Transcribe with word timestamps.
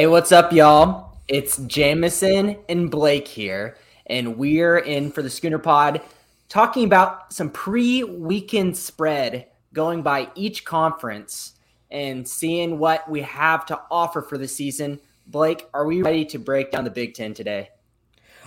Hey, 0.00 0.06
what's 0.06 0.32
up, 0.32 0.50
y'all? 0.50 1.18
It's 1.28 1.58
Jamison 1.58 2.56
and 2.70 2.90
Blake 2.90 3.28
here, 3.28 3.76
and 4.06 4.38
we're 4.38 4.78
in 4.78 5.12
for 5.12 5.20
the 5.20 5.28
Schooner 5.28 5.58
Pod 5.58 6.00
talking 6.48 6.84
about 6.84 7.34
some 7.34 7.50
pre 7.50 8.02
weekend 8.04 8.78
spread 8.78 9.48
going 9.74 10.00
by 10.00 10.30
each 10.34 10.64
conference 10.64 11.52
and 11.90 12.26
seeing 12.26 12.78
what 12.78 13.10
we 13.10 13.20
have 13.20 13.66
to 13.66 13.78
offer 13.90 14.22
for 14.22 14.38
the 14.38 14.48
season. 14.48 15.00
Blake, 15.26 15.68
are 15.74 15.84
we 15.84 16.00
ready 16.00 16.24
to 16.24 16.38
break 16.38 16.70
down 16.70 16.84
the 16.84 16.90
Big 16.90 17.12
Ten 17.12 17.34
today? 17.34 17.68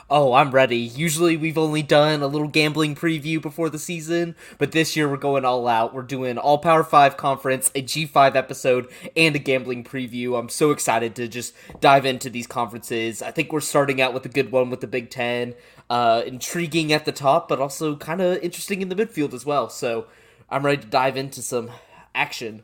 Oh, 0.10 0.34
I'm 0.34 0.52
ready. 0.52 0.78
Usually 0.78 1.38
we've 1.38 1.58
only 1.58 1.82
done 1.82 2.22
a 2.22 2.28
little 2.28 2.50
gambling 2.50 2.94
preview 2.94 3.42
before 3.42 3.70
the 3.70 3.80
season, 3.80 4.36
but 4.58 4.74
this 4.74 4.98
year 4.98 5.10
we're 5.10 5.16
going 5.16 5.46
all 5.46 5.66
out. 5.68 5.94
We're 5.94 6.02
doing 6.02 6.38
all 6.38 6.58
Power 6.58 6.84
5 6.84 7.16
conference, 7.16 7.72
a 7.74 7.82
G5 7.82 8.36
episode, 8.36 8.92
and 9.16 9.34
a 9.34 9.40
gambling 9.40 9.86
preview. 9.86 10.38
I'm 10.38 10.50
so 10.50 10.72
excited 10.72 11.16
to 11.16 11.30
just 11.30 11.56
dive 11.80 12.06
into 12.06 12.30
these 12.30 12.48
conferences. 12.48 13.22
I 13.22 13.32
think 13.32 13.54
we're 13.54 13.62
starting 13.62 14.02
out 14.02 14.14
with 14.14 14.26
a 14.26 14.30
good 14.30 14.52
one 14.52 14.70
with 14.70 14.82
the 14.82 14.88
Big 14.88 15.10
10. 15.10 15.56
Uh, 15.90 16.22
intriguing 16.26 16.92
at 16.92 17.06
the 17.06 17.12
top, 17.12 17.48
but 17.48 17.60
also 17.60 17.96
kind 17.96 18.22
of 18.22 18.38
interesting 18.44 18.82
in 18.82 18.90
the 18.90 18.96
midfield 18.96 19.34
as 19.34 19.46
well. 19.46 19.70
So 19.70 20.08
I'm 20.50 20.66
ready 20.66 20.82
to 20.82 20.88
dive 20.88 21.16
into 21.16 21.42
some 21.42 21.72
action. 22.14 22.64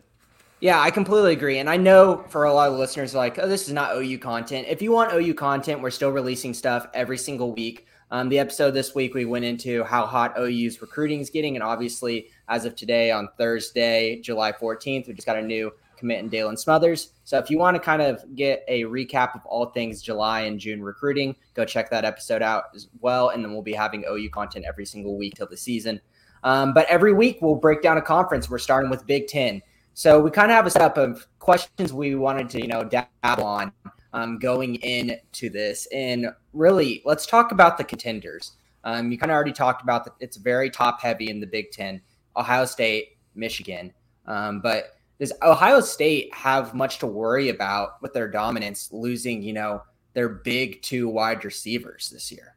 Yeah, 0.62 0.82
I 0.82 0.92
completely 0.92 1.32
agree. 1.32 1.60
And 1.60 1.70
I 1.70 1.78
know 1.78 2.26
for 2.28 2.44
a 2.44 2.54
lot 2.54 2.70
of 2.70 2.78
listeners, 2.78 3.16
like, 3.16 3.40
oh, 3.40 3.48
this 3.48 3.68
is 3.68 3.74
not 3.74 3.96
OU 3.96 4.18
content. 4.20 4.68
If 4.68 4.82
you 4.82 4.92
want 4.92 5.14
OU 5.14 5.34
content, 5.36 5.82
we're 5.82 5.90
still 5.90 6.12
releasing 6.12 6.54
stuff 6.54 6.86
every 6.94 7.18
single 7.18 7.54
week. 7.54 7.88
Um, 8.12 8.28
the 8.28 8.40
episode 8.40 8.72
this 8.72 8.94
week, 8.94 9.14
we 9.14 9.24
went 9.24 9.46
into 9.46 9.84
how 9.86 10.06
hot 10.06 10.38
OU's 10.38 10.82
recruiting 10.82 11.22
is 11.22 11.30
getting. 11.30 11.56
And 11.56 11.64
obviously, 11.64 12.28
as 12.50 12.66
of 12.66 12.76
today, 12.76 13.10
on 13.10 13.30
Thursday, 13.38 14.20
July 14.20 14.52
14th, 14.52 15.08
we 15.08 15.14
just 15.14 15.26
got 15.26 15.38
a 15.38 15.42
new 15.42 15.72
commit 15.96 16.20
in 16.20 16.30
Daylan 16.30 16.58
Smothers. 16.58 17.12
So 17.24 17.38
if 17.38 17.50
you 17.50 17.58
want 17.58 17.76
to 17.76 17.80
kind 17.80 18.02
of 18.02 18.24
get 18.36 18.66
a 18.68 18.84
recap 18.84 19.36
of 19.36 19.46
all 19.46 19.68
things 19.68 20.02
July 20.02 20.42
and 20.42 20.60
June 20.60 20.82
recruiting, 20.82 21.36
go 21.54 21.64
check 21.64 21.90
that 21.92 22.04
episode 22.04 22.42
out 22.42 22.66
as 22.76 22.90
well. 23.00 23.30
And 23.30 23.44
then 23.44 23.54
we'll 23.54 23.62
be 23.62 23.74
having 23.74 24.04
OU 24.10 24.30
content 24.32 24.66
every 24.68 24.86
single 24.86 25.18
week 25.18 25.36
till 25.36 25.48
the 25.48 25.58
season. 25.58 26.02
Um, 26.44 26.74
but 26.74 26.86
every 26.88 27.14
week, 27.14 27.38
we'll 27.42 27.56
break 27.56 27.82
down 27.82 27.98
a 27.98 28.02
conference. 28.02 28.50
We're 28.50 28.60
starting 28.60 28.90
with 28.90 29.06
Big 29.06 29.28
Ten. 29.28 29.62
So 29.94 30.20
we 30.20 30.32
kind 30.32 30.52
of 30.52 30.56
have 30.56 30.66
a 30.66 30.70
setup 30.70 30.98
of 30.98 31.28
questions 31.40 31.92
we 31.92 32.16
wanted 32.16 32.50
to, 32.52 32.62
you 32.62 32.68
know, 32.68 32.84
dabble 32.84 33.44
on 33.44 33.72
um, 34.14 34.40
going 34.40 34.76
into 34.76 35.50
this. 35.50 35.88
And 35.94 36.28
really, 36.54 37.02
let's 37.06 37.26
talk 37.26 37.52
about 37.52 37.78
the 37.78 37.84
contenders. 37.84 38.54
Um, 38.84 39.12
you 39.12 39.18
kind 39.18 39.32
of 39.32 39.36
already 39.36 39.52
talked 39.52 39.82
about 39.82 40.06
that 40.06 40.14
it's 40.20 40.38
very 40.38 40.70
top 40.70 41.02
heavy 41.02 41.30
in 41.30 41.40
the 41.40 41.48
Big 41.48 41.72
Ten, 41.72 42.02
Ohio 42.38 42.66
State, 42.66 43.18
Michigan. 43.36 43.94
Um, 44.26 44.62
but 44.62 44.96
does 45.20 45.34
Ohio 45.42 45.82
State 45.82 46.34
have 46.34 46.74
much 46.74 47.00
to 47.00 47.08
worry 47.08 47.50
about 47.50 48.02
with 48.02 48.14
their 48.14 48.30
dominance, 48.30 48.90
losing, 48.94 49.42
you 49.42 49.54
know, 49.54 49.82
their 50.14 50.30
big 50.30 50.82
two 50.82 51.10
wide 51.10 51.44
receivers 51.44 52.10
this 52.10 52.32
year? 52.32 52.56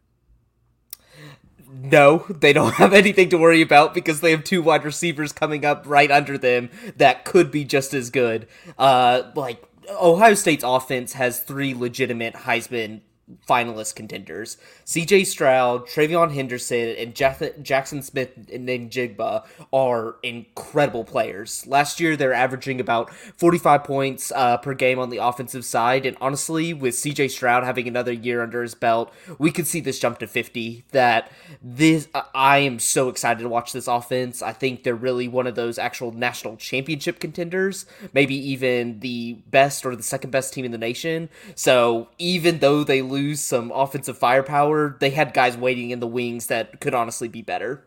No, 1.72 2.26
they 2.28 2.52
don't 2.52 2.74
have 2.74 2.92
anything 2.92 3.30
to 3.30 3.38
worry 3.38 3.62
about 3.62 3.94
because 3.94 4.20
they 4.20 4.30
have 4.30 4.44
two 4.44 4.62
wide 4.62 4.84
receivers 4.84 5.32
coming 5.32 5.64
up 5.64 5.84
right 5.86 6.10
under 6.10 6.36
them 6.36 6.70
that 6.96 7.24
could 7.24 7.50
be 7.50 7.64
just 7.64 7.94
as 7.94 8.10
good. 8.10 8.46
Uh, 8.78 9.22
like 9.34 9.62
Ohio 9.90 10.34
State's 10.34 10.64
offense 10.64 11.14
has 11.14 11.40
three 11.40 11.74
legitimate 11.74 12.34
Heisman 12.34 13.00
finalist 13.46 13.94
contenders. 13.94 14.56
CJ 14.86 15.26
Stroud, 15.26 15.86
TreVeyon 15.86 16.34
Henderson, 16.34 16.94
and 16.98 17.14
Jackson 17.14 18.02
Smith 18.02 18.30
and 18.52 18.68
Njigba 18.68 19.44
are 19.72 20.16
incredible 20.22 21.05
players. 21.05 21.66
Last 21.66 22.00
year, 22.00 22.16
they're 22.16 22.32
averaging 22.32 22.80
about 22.80 23.12
45 23.12 23.84
points 23.84 24.32
uh, 24.34 24.56
per 24.58 24.74
game 24.74 24.98
on 24.98 25.11
the 25.11 25.18
offensive 25.18 25.64
side. 25.64 26.06
And 26.06 26.16
honestly, 26.20 26.74
with 26.74 26.94
CJ 26.94 27.30
Stroud 27.30 27.64
having 27.64 27.88
another 27.88 28.12
year 28.12 28.42
under 28.42 28.62
his 28.62 28.74
belt, 28.74 29.12
we 29.38 29.50
could 29.50 29.66
see 29.66 29.80
this 29.80 29.98
jump 29.98 30.18
to 30.18 30.27
50. 30.27 30.84
That 30.92 31.30
this, 31.62 32.08
I 32.34 32.58
am 32.58 32.78
so 32.78 33.08
excited 33.08 33.42
to 33.42 33.48
watch 33.48 33.72
this 33.72 33.86
offense. 33.86 34.42
I 34.42 34.52
think 34.52 34.82
they're 34.82 34.94
really 34.94 35.28
one 35.28 35.46
of 35.46 35.55
those 35.55 35.78
actual 35.78 36.12
national 36.12 36.56
championship 36.56 37.20
contenders, 37.20 37.86
maybe 38.12 38.34
even 38.34 39.00
the 39.00 39.34
best 39.50 39.86
or 39.86 39.96
the 39.96 40.02
second 40.02 40.30
best 40.30 40.52
team 40.52 40.64
in 40.64 40.72
the 40.72 40.78
nation. 40.78 41.28
So 41.55 42.08
even 42.18 42.58
though 42.58 42.84
they 42.84 43.02
lose 43.12 43.40
some 43.40 43.70
offensive 43.73 44.18
firepower, 44.18 44.96
they 45.00 45.11
had 45.11 45.34
guys 45.34 45.56
waiting 45.56 45.90
in 45.90 46.00
the 46.00 46.06
wings 46.06 46.46
that 46.48 46.80
could 46.80 46.95
honestly 46.95 47.28
be 47.28 47.42
better. 47.42 47.86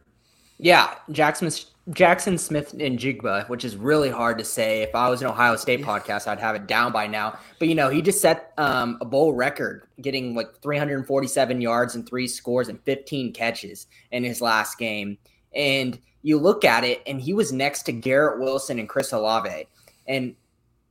Yeah, 0.57 0.95
Jackson 1.11 1.49
Jaxon 1.89 2.39
Smith-Njigba, 2.39 3.47
which 3.47 3.63
is 3.63 3.75
really 3.75 4.09
hard 4.09 4.39
to 4.39 4.45
say. 4.45 4.81
If 4.81 4.95
I 4.95 5.07
was 5.07 5.21
an 5.21 5.27
Ohio 5.27 5.55
State 5.55 5.83
podcast, 5.83 6.27
I'd 6.27 6.39
have 6.39 6.55
it 6.55 6.65
down 6.65 6.91
by 6.91 7.05
now. 7.05 7.37
But 7.59 7.67
you 7.67 7.75
know, 7.75 7.89
he 7.89 8.01
just 8.01 8.21
set 8.21 8.53
um, 8.57 8.97
a 9.01 9.05
bowl 9.05 9.33
record, 9.33 9.87
getting 10.01 10.33
like 10.33 10.59
347 10.61 11.61
yards 11.61 11.93
and 11.93 12.07
three 12.07 12.27
scores 12.27 12.69
and 12.69 12.81
15 12.85 13.33
catches 13.33 13.85
in 14.11 14.23
his 14.23 14.41
last 14.41 14.79
game. 14.79 15.17
And 15.53 15.99
you 16.23 16.39
look 16.39 16.65
at 16.65 16.83
it, 16.83 17.03
and 17.05 17.21
he 17.21 17.33
was 17.33 17.51
next 17.53 17.83
to 17.83 17.91
Garrett 17.91 18.39
Wilson 18.39 18.79
and 18.79 18.89
Chris 18.89 19.11
Olave. 19.11 19.67
And 20.07 20.35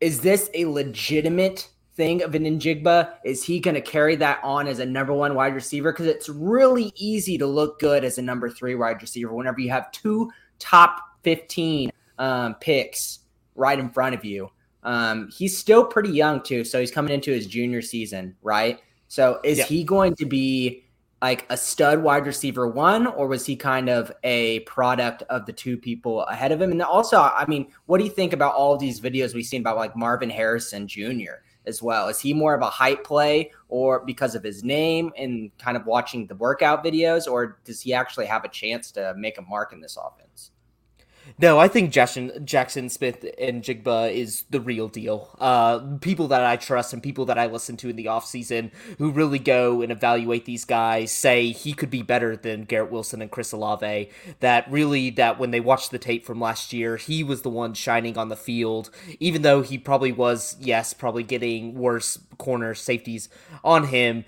is 0.00 0.20
this 0.20 0.48
a 0.54 0.66
legitimate 0.66 1.70
thing 1.94 2.22
of 2.22 2.34
an 2.34 2.44
Njigba? 2.44 3.14
Is 3.24 3.44
he 3.44 3.60
going 3.60 3.74
to 3.74 3.80
carry 3.80 4.16
that 4.16 4.40
on 4.42 4.66
as 4.66 4.78
a 4.78 4.86
number 4.86 5.12
one 5.12 5.34
wide 5.34 5.54
receiver? 5.54 5.92
Because 5.92 6.06
it's 6.06 6.28
really 6.28 6.92
easy 6.96 7.38
to 7.38 7.46
look 7.46 7.78
good 7.80 8.04
as 8.04 8.18
a 8.18 8.22
number 8.22 8.50
three 8.50 8.74
wide 8.74 9.00
receiver 9.00 9.32
whenever 9.32 9.60
you 9.60 9.70
have 9.70 9.90
two 9.92 10.30
top 10.58 11.00
15 11.22 11.90
um, 12.18 12.54
picks 12.56 13.20
right 13.54 13.78
in 13.78 13.90
front 13.90 14.14
of 14.14 14.24
you. 14.24 14.50
Um, 14.82 15.30
he's 15.34 15.56
still 15.56 15.84
pretty 15.84 16.10
young, 16.10 16.42
too. 16.42 16.64
So 16.64 16.78
he's 16.78 16.90
coming 16.90 17.12
into 17.12 17.32
his 17.32 17.46
junior 17.46 17.80
season, 17.80 18.36
right? 18.42 18.80
So 19.08 19.40
is 19.44 19.58
yeah. 19.58 19.64
he 19.64 19.84
going 19.84 20.14
to 20.16 20.26
be 20.26 20.84
like 21.22 21.46
a 21.48 21.56
stud 21.56 22.02
wide 22.02 22.26
receiver 22.26 22.68
one, 22.68 23.06
or 23.06 23.26
was 23.26 23.46
he 23.46 23.56
kind 23.56 23.88
of 23.88 24.12
a 24.24 24.60
product 24.60 25.22
of 25.30 25.46
the 25.46 25.52
two 25.54 25.78
people 25.78 26.20
ahead 26.24 26.52
of 26.52 26.60
him? 26.60 26.70
And 26.70 26.82
also, 26.82 27.18
I 27.18 27.46
mean, 27.48 27.68
what 27.86 27.96
do 27.96 28.04
you 28.04 28.10
think 28.10 28.34
about 28.34 28.54
all 28.54 28.76
these 28.76 29.00
videos 29.00 29.34
we've 29.34 29.46
seen 29.46 29.62
about 29.62 29.78
like 29.78 29.96
Marvin 29.96 30.28
Harrison 30.28 30.86
Jr.? 30.86 31.40
As 31.66 31.82
well? 31.82 32.08
Is 32.08 32.20
he 32.20 32.32
more 32.32 32.54
of 32.54 32.62
a 32.62 32.70
hype 32.70 33.04
play 33.04 33.50
or 33.68 34.04
because 34.04 34.34
of 34.34 34.42
his 34.42 34.64
name 34.64 35.12
and 35.16 35.50
kind 35.58 35.76
of 35.76 35.86
watching 35.86 36.26
the 36.26 36.34
workout 36.36 36.84
videos, 36.84 37.30
or 37.30 37.58
does 37.64 37.80
he 37.80 37.92
actually 37.92 38.26
have 38.26 38.44
a 38.44 38.48
chance 38.48 38.90
to 38.92 39.14
make 39.16 39.38
a 39.38 39.42
mark 39.42 39.72
in 39.72 39.80
this 39.80 39.96
offense? 39.96 40.50
No, 41.36 41.58
I 41.58 41.66
think 41.66 41.90
Jackson, 41.90 42.30
Jaxon 42.44 42.88
Smith 42.88 43.26
and 43.38 43.60
Jigba 43.60 44.12
is 44.12 44.44
the 44.50 44.60
real 44.60 44.86
deal. 44.86 45.36
Uh, 45.40 45.80
people 46.00 46.28
that 46.28 46.44
I 46.44 46.56
trust 46.56 46.92
and 46.92 47.02
people 47.02 47.24
that 47.24 47.38
I 47.38 47.46
listen 47.46 47.76
to 47.78 47.88
in 47.88 47.96
the 47.96 48.04
offseason 48.04 48.70
who 48.98 49.10
really 49.10 49.40
go 49.40 49.82
and 49.82 49.90
evaluate 49.90 50.44
these 50.44 50.64
guys 50.64 51.10
say 51.10 51.50
he 51.50 51.72
could 51.72 51.90
be 51.90 52.02
better 52.02 52.36
than 52.36 52.62
Garrett 52.62 52.92
Wilson 52.92 53.20
and 53.20 53.32
Chris 53.32 53.50
Olave. 53.50 54.10
That 54.38 54.70
really, 54.70 55.10
that 55.10 55.40
when 55.40 55.50
they 55.50 55.58
watched 55.58 55.90
the 55.90 55.98
tape 55.98 56.24
from 56.24 56.40
last 56.40 56.72
year, 56.72 56.98
he 56.98 57.24
was 57.24 57.42
the 57.42 57.50
one 57.50 57.74
shining 57.74 58.16
on 58.16 58.28
the 58.28 58.36
field, 58.36 58.90
even 59.18 59.42
though 59.42 59.62
he 59.62 59.76
probably 59.76 60.12
was, 60.12 60.56
yes, 60.60 60.94
probably 60.94 61.24
getting 61.24 61.74
worse 61.74 62.16
corner 62.38 62.74
safeties 62.74 63.28
on 63.64 63.88
him 63.88 64.24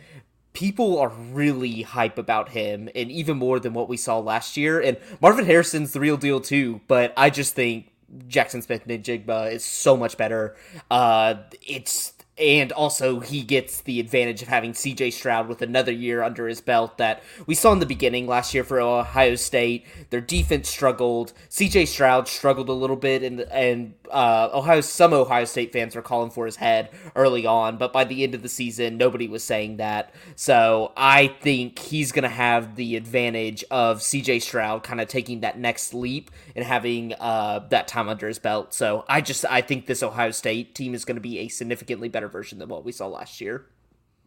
people 0.56 0.99
are 0.99 1.11
really 1.11 1.83
hype 1.83 2.17
about 2.17 2.49
him 2.49 2.89
and 2.94 3.11
even 3.11 3.37
more 3.37 3.61
than 3.61 3.75
what 3.75 3.91
we 3.91 3.97
saw 3.99 4.19
last 4.19 4.56
year. 4.56 4.81
And 4.81 4.97
Marvin 5.21 5.44
Harrison's 5.44 5.93
the 5.93 6.00
real 6.00 6.17
deal 6.17 6.41
too, 6.41 6.81
but 6.89 7.12
I 7.15 7.28
just 7.28 7.55
think 7.55 7.93
Jaxon 8.27 8.62
Smith-Njigba 8.62 9.53
is 9.53 9.62
so 9.62 9.99
much 9.99 10.17
better. 10.17 10.56
Uh, 10.91 11.34
it's 11.61 12.15
and 12.39 12.71
also 12.73 13.21
he 13.21 13.43
gets 13.43 13.81
the 13.81 13.99
advantage 13.99 14.43
of 14.43 14.49
having 14.49 14.73
CJ 14.73 15.12
Stroud 15.12 15.49
with 15.49 15.62
another 15.62 15.93
year 15.93 16.23
under 16.23 16.47
his 16.47 16.61
belt 16.61 16.99
that 16.99 17.23
we 17.47 17.55
saw 17.55 17.73
in 17.73 17.79
the 17.79 17.87
beginning 17.87 18.27
last 18.27 18.53
year 18.53 18.62
for 18.62 18.79
Ohio 18.81 19.37
State. 19.37 19.87
Their 20.11 20.21
defense 20.21 20.69
struggled. 20.69 21.33
CJ 21.49 21.88
Stroud 21.88 22.29
struggled 22.29 22.69
a 22.69 22.75
little 22.75 22.97
bit, 22.97 23.23
and 23.23 23.41
and 23.41 23.94
uh, 24.11 24.50
Ohio 24.53 24.81
some 24.83 25.12
Ohio 25.12 25.44
State 25.47 25.73
fans 25.73 25.97
were 25.97 26.03
calling 26.03 26.31
for 26.31 26.44
his 26.44 26.56
head 26.56 26.91
early 27.15 27.47
on, 27.47 27.79
but 27.79 27.93
by 27.93 28.05
the 28.05 28.23
end 28.23 28.35
of 28.35 28.43
the 28.43 28.49
season, 28.49 28.99
nobody 28.99 29.29
was 29.29 29.43
saying 29.43 29.79
that. 29.79 30.15
So 30.35 30.93
I 30.97 31.29
think 31.29 31.79
he's 31.79 32.12
going 32.12 32.25
to 32.25 32.29
have 32.29 32.77
the 32.77 32.97
advantage 32.97 33.65
of 33.71 34.00
CJ 34.00 34.43
Stroud 34.43 34.82
kind 34.82 35.00
of 35.00 35.09
taking 35.09 35.41
that 35.41 35.59
next 35.59 35.94
leap 35.94 36.31
and 36.55 36.65
having 36.65 37.15
uh, 37.15 37.61
that 37.71 37.89
time 37.89 38.09
under 38.09 38.29
his 38.29 38.39
belt. 38.39 38.75
So 38.75 39.05
I 39.09 39.23
just 39.23 39.44
I 39.49 39.62
think 39.62 39.87
this 39.87 40.03
Ohio 40.03 40.32
State 40.32 40.75
team 40.75 40.94
is 40.94 41.06
going 41.06 41.17
to 41.17 41.21
be 41.21 41.39
a 41.39 41.49
significantly 41.49 42.09
better 42.09 42.25
version 42.28 42.58
than 42.58 42.69
what 42.69 42.84
we 42.84 42.93
saw 42.93 43.06
last 43.06 43.40
year. 43.40 43.67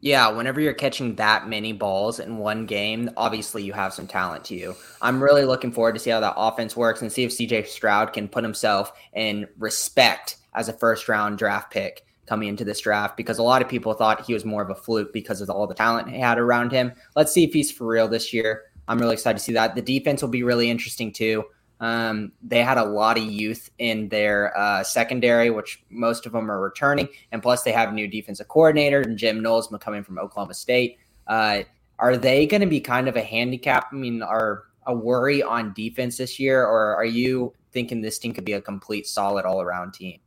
Yeah, 0.01 0.29
whenever 0.29 0.61
you're 0.61 0.73
catching 0.73 1.15
that 1.15 1.49
many 1.49 1.73
balls 1.73 2.19
in 2.19 2.37
one 2.37 2.65
game, 2.65 3.09
obviously 3.17 3.63
you 3.63 3.73
have 3.73 3.93
some 3.93 4.07
talent 4.07 4.45
to 4.45 4.55
you. 4.55 4.75
I'm 5.01 5.21
really 5.21 5.43
looking 5.43 5.73
forward 5.73 5.93
to 5.95 5.99
see 5.99 6.09
how 6.09 6.21
that 6.21 6.35
offense 6.37 6.77
works 6.77 7.01
and 7.01 7.11
see 7.11 7.25
if 7.25 7.31
CJ 7.31 7.67
Stroud 7.67 8.13
can 8.13 8.29
put 8.29 8.45
himself 8.45 8.93
in 9.13 9.47
respect 9.57 10.37
as 10.53 10.69
a 10.69 10.73
first 10.73 11.09
round 11.09 11.37
draft 11.37 11.71
pick 11.71 12.05
coming 12.25 12.47
into 12.47 12.63
this 12.63 12.79
draft 12.79 13.17
because 13.17 13.39
a 13.39 13.43
lot 13.43 13.61
of 13.61 13.67
people 13.67 13.93
thought 13.93 14.25
he 14.25 14.33
was 14.33 14.45
more 14.45 14.61
of 14.61 14.69
a 14.69 14.75
fluke 14.75 15.11
because 15.11 15.41
of 15.41 15.49
all 15.49 15.67
the 15.67 15.73
talent 15.73 16.09
he 16.09 16.19
had 16.19 16.37
around 16.37 16.71
him. 16.71 16.93
Let's 17.15 17.33
see 17.33 17.43
if 17.43 17.51
he's 17.51 17.71
for 17.71 17.85
real 17.85 18.07
this 18.07 18.31
year. 18.31 18.65
I'm 18.87 18.99
really 18.99 19.13
excited 19.13 19.37
to 19.37 19.43
see 19.43 19.53
that. 19.53 19.75
The 19.75 19.81
defense 19.81 20.21
will 20.21 20.29
be 20.29 20.43
really 20.43 20.69
interesting 20.69 21.11
too. 21.11 21.43
Um, 21.79 22.33
they 22.41 22.61
had 22.61 22.77
a 22.77 22.83
lot 22.83 23.17
of 23.17 23.23
youth 23.23 23.69
in 23.77 24.09
their 24.09 24.57
uh, 24.57 24.83
secondary, 24.83 25.49
which 25.49 25.81
most 25.89 26.25
of 26.25 26.33
them 26.33 26.51
are 26.51 26.59
returning, 26.59 27.07
and 27.31 27.41
plus 27.41 27.63
they 27.63 27.71
have 27.71 27.93
new 27.93 28.07
defensive 28.07 28.47
coordinator 28.49 29.01
and 29.01 29.17
Jim 29.17 29.41
Knowles 29.41 29.73
coming 29.79 30.03
from 30.03 30.19
Oklahoma 30.19 30.53
State. 30.53 30.97
Uh, 31.27 31.63
are 31.99 32.17
they 32.17 32.45
going 32.47 32.61
to 32.61 32.67
be 32.67 32.81
kind 32.81 33.07
of 33.07 33.15
a 33.15 33.21
handicap? 33.21 33.87
I 33.91 33.95
mean, 33.95 34.21
are 34.21 34.63
a 34.85 34.93
worry 34.93 35.43
on 35.43 35.73
defense 35.73 36.17
this 36.17 36.39
year, 36.39 36.65
or 36.65 36.95
are 36.95 37.05
you 37.05 37.53
thinking 37.71 38.01
this 38.01 38.19
team 38.19 38.33
could 38.33 38.45
be 38.45 38.53
a 38.53 38.61
complete 38.61 39.07
solid 39.07 39.45
all 39.45 39.61
around 39.61 39.93
team? 39.93 40.19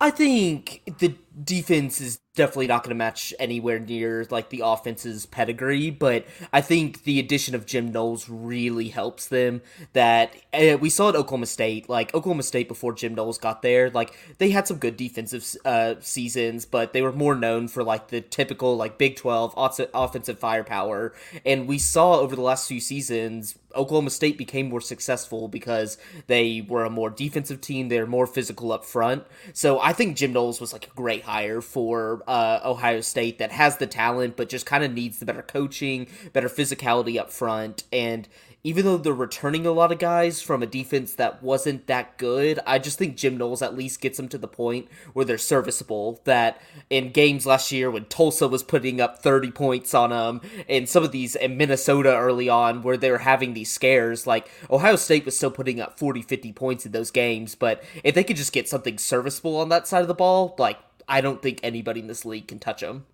I 0.00 0.10
think 0.10 0.82
the 0.98 1.14
defense 1.44 2.00
is 2.00 2.20
definitely 2.40 2.68
not 2.68 2.82
going 2.82 2.88
to 2.88 2.94
match 2.94 3.34
anywhere 3.38 3.78
near 3.78 4.26
like 4.30 4.48
the 4.48 4.62
offense's 4.64 5.26
pedigree, 5.26 5.90
but 5.90 6.24
I 6.54 6.62
think 6.62 7.02
the 7.02 7.18
addition 7.18 7.54
of 7.54 7.66
Jim 7.66 7.92
Knowles 7.92 8.30
really 8.30 8.88
helps 8.88 9.28
them. 9.28 9.60
That 9.92 10.34
uh, 10.54 10.78
we 10.80 10.88
saw 10.88 11.10
at 11.10 11.16
Oklahoma 11.16 11.44
State, 11.44 11.90
like 11.90 12.14
Oklahoma 12.14 12.42
State 12.42 12.66
before 12.66 12.94
Jim 12.94 13.14
Knowles 13.14 13.36
got 13.36 13.60
there, 13.60 13.90
like 13.90 14.16
they 14.38 14.52
had 14.52 14.66
some 14.66 14.78
good 14.78 14.96
defensive 14.96 15.54
uh, 15.66 15.96
seasons, 16.00 16.64
but 16.64 16.94
they 16.94 17.02
were 17.02 17.12
more 17.12 17.34
known 17.34 17.68
for 17.68 17.84
like 17.84 18.08
the 18.08 18.22
typical 18.22 18.74
like 18.74 18.96
Big 18.96 19.16
Twelve 19.16 19.52
offensive 19.92 20.38
firepower. 20.38 21.12
And 21.44 21.68
we 21.68 21.76
saw 21.76 22.20
over 22.20 22.34
the 22.34 22.40
last 22.40 22.68
few 22.68 22.80
seasons 22.80 23.58
Oklahoma 23.74 24.10
State 24.10 24.36
became 24.36 24.68
more 24.68 24.80
successful 24.80 25.48
because 25.48 25.98
they 26.26 26.64
were 26.66 26.84
a 26.84 26.90
more 26.90 27.10
defensive 27.10 27.60
team. 27.60 27.88
They're 27.88 28.06
more 28.06 28.26
physical 28.26 28.72
up 28.72 28.84
front. 28.84 29.24
So 29.52 29.80
I 29.80 29.92
think 29.92 30.16
Jim 30.16 30.32
Knowles 30.32 30.60
was 30.60 30.72
like 30.72 30.86
a 30.86 30.90
great 30.90 31.22
hire 31.22 31.60
for 31.60 32.22
uh, 32.30 32.60
Ohio 32.64 33.00
State 33.00 33.38
that 33.38 33.50
has 33.50 33.78
the 33.78 33.88
talent, 33.88 34.36
but 34.36 34.48
just 34.48 34.64
kind 34.64 34.84
of 34.84 34.92
needs 34.92 35.18
the 35.18 35.26
better 35.26 35.42
coaching, 35.42 36.06
better 36.32 36.48
physicality 36.48 37.18
up 37.18 37.32
front. 37.32 37.82
And 37.92 38.28
even 38.62 38.84
though 38.84 38.98
they're 38.98 39.12
returning 39.12 39.66
a 39.66 39.72
lot 39.72 39.90
of 39.90 39.98
guys 39.98 40.40
from 40.40 40.62
a 40.62 40.66
defense 40.66 41.14
that 41.14 41.42
wasn't 41.42 41.88
that 41.88 42.18
good, 42.18 42.60
I 42.64 42.78
just 42.78 42.98
think 42.98 43.16
Jim 43.16 43.36
Knowles 43.36 43.62
at 43.62 43.76
least 43.76 44.00
gets 44.00 44.16
them 44.16 44.28
to 44.28 44.38
the 44.38 44.46
point 44.46 44.86
where 45.12 45.24
they're 45.24 45.38
serviceable. 45.38 46.20
That 46.22 46.62
in 46.88 47.10
games 47.10 47.46
last 47.46 47.72
year 47.72 47.90
when 47.90 48.04
Tulsa 48.04 48.46
was 48.46 48.62
putting 48.62 49.00
up 49.00 49.22
30 49.22 49.50
points 49.50 49.92
on 49.92 50.10
them, 50.10 50.40
and 50.68 50.88
some 50.88 51.02
of 51.02 51.10
these 51.10 51.34
in 51.34 51.56
Minnesota 51.56 52.16
early 52.16 52.48
on 52.48 52.82
where 52.82 52.96
they 52.96 53.10
were 53.10 53.18
having 53.18 53.54
these 53.54 53.72
scares, 53.72 54.24
like 54.24 54.48
Ohio 54.70 54.94
State 54.94 55.24
was 55.24 55.36
still 55.36 55.50
putting 55.50 55.80
up 55.80 55.98
40, 55.98 56.22
50 56.22 56.52
points 56.52 56.86
in 56.86 56.92
those 56.92 57.10
games. 57.10 57.56
But 57.56 57.82
if 58.04 58.14
they 58.14 58.22
could 58.22 58.36
just 58.36 58.52
get 58.52 58.68
something 58.68 58.98
serviceable 58.98 59.56
on 59.56 59.68
that 59.70 59.88
side 59.88 60.02
of 60.02 60.08
the 60.08 60.14
ball, 60.14 60.54
like 60.58 60.78
I 61.08 61.20
don't 61.20 61.40
think 61.42 61.60
anybody 61.62 62.00
in 62.00 62.06
this 62.06 62.24
league 62.24 62.48
can 62.48 62.58
touch 62.58 62.80
them. 62.80 63.06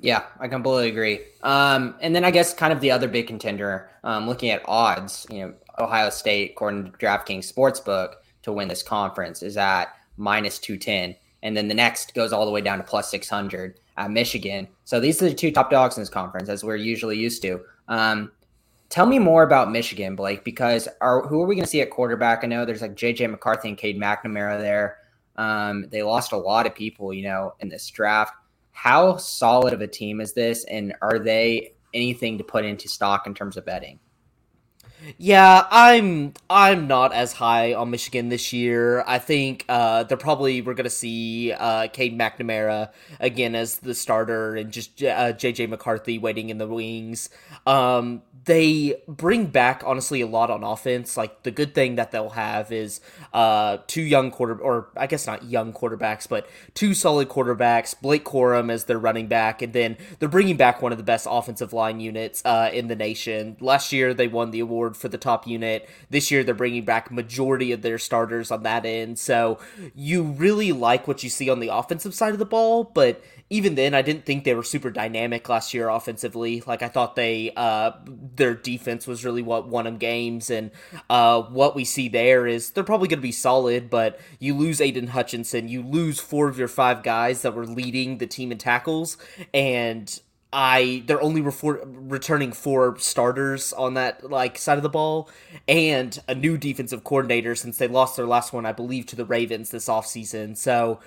Yeah, 0.00 0.24
I 0.40 0.48
completely 0.48 0.88
agree. 0.88 1.20
Um, 1.42 1.94
and 2.00 2.14
then 2.14 2.24
I 2.24 2.30
guess 2.30 2.52
kind 2.52 2.72
of 2.72 2.80
the 2.80 2.90
other 2.90 3.08
big 3.08 3.26
contender, 3.26 3.90
um, 4.02 4.26
looking 4.26 4.50
at 4.50 4.62
odds, 4.66 5.26
you 5.30 5.40
know, 5.40 5.54
Ohio 5.78 6.10
State, 6.10 6.52
according 6.52 6.84
to 6.84 6.98
DraftKings 6.98 7.52
Sportsbook, 7.52 8.14
to 8.42 8.52
win 8.52 8.68
this 8.68 8.82
conference 8.82 9.42
is 9.42 9.56
at 9.56 9.86
minus 10.16 10.58
210. 10.58 11.16
And 11.42 11.56
then 11.56 11.68
the 11.68 11.74
next 11.74 12.14
goes 12.14 12.32
all 12.32 12.44
the 12.44 12.52
way 12.52 12.60
down 12.60 12.78
to 12.78 12.84
plus 12.84 13.10
600 13.10 13.78
at 13.96 14.10
Michigan. 14.10 14.68
So 14.84 15.00
these 15.00 15.20
are 15.22 15.28
the 15.28 15.34
two 15.34 15.50
top 15.50 15.70
dogs 15.70 15.96
in 15.96 16.02
this 16.02 16.10
conference, 16.10 16.48
as 16.48 16.64
we're 16.64 16.76
usually 16.76 17.16
used 17.16 17.42
to. 17.42 17.60
Um, 17.88 18.32
tell 18.88 19.06
me 19.06 19.18
more 19.18 19.42
about 19.42 19.70
Michigan, 19.70 20.16
Blake, 20.16 20.44
because 20.44 20.88
are, 21.00 21.26
who 21.26 21.42
are 21.42 21.46
we 21.46 21.54
going 21.54 21.64
to 21.64 21.70
see 21.70 21.80
at 21.80 21.90
quarterback? 21.90 22.44
I 22.44 22.46
know 22.46 22.64
there's 22.64 22.82
like 22.82 22.94
JJ 22.94 23.30
McCarthy 23.30 23.68
and 23.68 23.78
Cade 23.78 24.00
McNamara 24.00 24.60
there. 24.60 24.98
Um, 25.36 25.86
they 25.90 26.02
lost 26.02 26.32
a 26.32 26.36
lot 26.36 26.66
of 26.66 26.74
people, 26.74 27.12
you 27.12 27.24
know, 27.24 27.54
in 27.60 27.68
this 27.68 27.88
draft. 27.90 28.34
How 28.72 29.16
solid 29.16 29.72
of 29.72 29.80
a 29.80 29.86
team 29.86 30.20
is 30.20 30.32
this, 30.32 30.64
and 30.64 30.94
are 31.00 31.18
they 31.18 31.72
anything 31.92 32.38
to 32.38 32.44
put 32.44 32.64
into 32.64 32.88
stock 32.88 33.26
in 33.26 33.34
terms 33.34 33.56
of 33.56 33.64
betting? 33.64 34.00
Yeah, 35.18 35.66
I'm 35.70 36.32
I'm 36.48 36.86
not 36.86 37.12
as 37.12 37.32
high 37.32 37.74
on 37.74 37.90
Michigan 37.90 38.28
this 38.30 38.52
year. 38.52 39.04
I 39.06 39.18
think 39.18 39.64
uh, 39.68 40.04
they're 40.04 40.16
probably 40.16 40.62
we're 40.62 40.74
gonna 40.74 40.90
see 40.90 41.52
uh, 41.52 41.88
Cade 41.88 42.18
McNamara 42.18 42.90
again 43.20 43.54
as 43.54 43.78
the 43.78 43.94
starter 43.94 44.56
and 44.56 44.70
just 44.70 45.02
uh, 45.02 45.32
JJ 45.32 45.68
McCarthy 45.68 46.18
waiting 46.18 46.48
in 46.48 46.58
the 46.58 46.66
wings. 46.66 47.28
Um, 47.66 48.22
they 48.44 49.00
bring 49.08 49.46
back 49.46 49.82
honestly 49.86 50.20
a 50.20 50.26
lot 50.26 50.50
on 50.50 50.62
offense. 50.64 51.16
Like 51.16 51.42
the 51.44 51.50
good 51.50 51.74
thing 51.74 51.94
that 51.96 52.10
they'll 52.10 52.30
have 52.30 52.72
is 52.72 53.00
uh, 53.32 53.78
two 53.86 54.02
young 54.02 54.30
quarter 54.30 54.60
or 54.60 54.88
I 54.96 55.06
guess 55.06 55.26
not 55.26 55.44
young 55.44 55.72
quarterbacks, 55.72 56.28
but 56.28 56.48
two 56.74 56.94
solid 56.94 57.28
quarterbacks. 57.28 57.94
Blake 58.00 58.24
Corum 58.24 58.70
as 58.70 58.84
their 58.84 58.98
running 58.98 59.28
back, 59.28 59.62
and 59.62 59.72
then 59.72 59.96
they're 60.18 60.28
bringing 60.28 60.56
back 60.56 60.82
one 60.82 60.92
of 60.92 60.98
the 60.98 61.04
best 61.04 61.26
offensive 61.30 61.72
line 61.72 62.00
units 62.00 62.42
uh, 62.44 62.70
in 62.72 62.88
the 62.88 62.96
nation. 62.96 63.56
Last 63.60 63.92
year 63.92 64.12
they 64.12 64.28
won 64.28 64.50
the 64.50 64.60
award 64.60 64.96
for 64.96 65.08
the 65.08 65.18
top 65.18 65.46
unit. 65.46 65.88
This 66.10 66.30
year 66.30 66.44
they're 66.44 66.54
bringing 66.54 66.84
back 66.84 67.10
majority 67.10 67.72
of 67.72 67.82
their 67.82 67.98
starters 67.98 68.50
on 68.50 68.62
that 68.64 68.84
end. 68.84 69.18
So 69.18 69.58
you 69.94 70.22
really 70.22 70.72
like 70.72 71.08
what 71.08 71.22
you 71.22 71.30
see 71.30 71.48
on 71.48 71.60
the 71.60 71.68
offensive 71.68 72.14
side 72.14 72.32
of 72.32 72.38
the 72.38 72.44
ball, 72.44 72.84
but 72.84 73.22
even 73.50 73.74
then 73.74 73.94
I 73.94 74.02
didn't 74.02 74.24
think 74.24 74.44
they 74.44 74.54
were 74.54 74.62
super 74.62 74.90
dynamic 74.90 75.48
last 75.48 75.74
year 75.74 75.88
offensively. 75.88 76.62
Like 76.66 76.82
I 76.82 76.88
thought 76.88 77.14
they 77.14 77.52
uh 77.56 77.92
their 78.36 78.54
defense 78.54 79.06
was 79.06 79.24
really 79.24 79.42
what 79.42 79.68
won 79.68 79.84
them 79.84 79.96
games 79.98 80.50
and 80.50 80.70
uh 81.10 81.42
what 81.42 81.74
we 81.74 81.84
see 81.84 82.08
there 82.08 82.46
is 82.46 82.70
they're 82.70 82.84
probably 82.84 83.08
going 83.08 83.18
to 83.18 83.22
be 83.22 83.32
solid, 83.32 83.90
but 83.90 84.20
you 84.38 84.54
lose 84.54 84.80
Aidan 84.80 85.08
Hutchinson, 85.08 85.68
you 85.68 85.82
lose 85.82 86.20
four 86.20 86.48
of 86.48 86.58
your 86.58 86.68
five 86.68 87.02
guys 87.02 87.42
that 87.42 87.54
were 87.54 87.66
leading 87.66 88.18
the 88.18 88.26
team 88.26 88.52
in 88.52 88.58
tackles 88.58 89.16
and 89.52 90.20
I 90.54 91.02
they're 91.06 91.20
only 91.20 91.42
refor- 91.42 91.82
returning 91.84 92.52
four 92.52 92.96
starters 92.98 93.72
on 93.72 93.94
that 93.94 94.30
like 94.30 94.56
side 94.56 94.76
of 94.76 94.84
the 94.84 94.88
ball 94.88 95.28
and 95.66 96.16
a 96.28 96.34
new 96.34 96.56
defensive 96.56 97.02
coordinator 97.02 97.56
since 97.56 97.76
they 97.76 97.88
lost 97.88 98.16
their 98.16 98.26
last 98.26 98.52
one 98.52 98.64
I 98.64 98.72
believe 98.72 99.06
to 99.06 99.16
the 99.16 99.24
Ravens 99.24 99.70
this 99.70 99.88
offseason. 99.88 100.56
So 100.56 101.00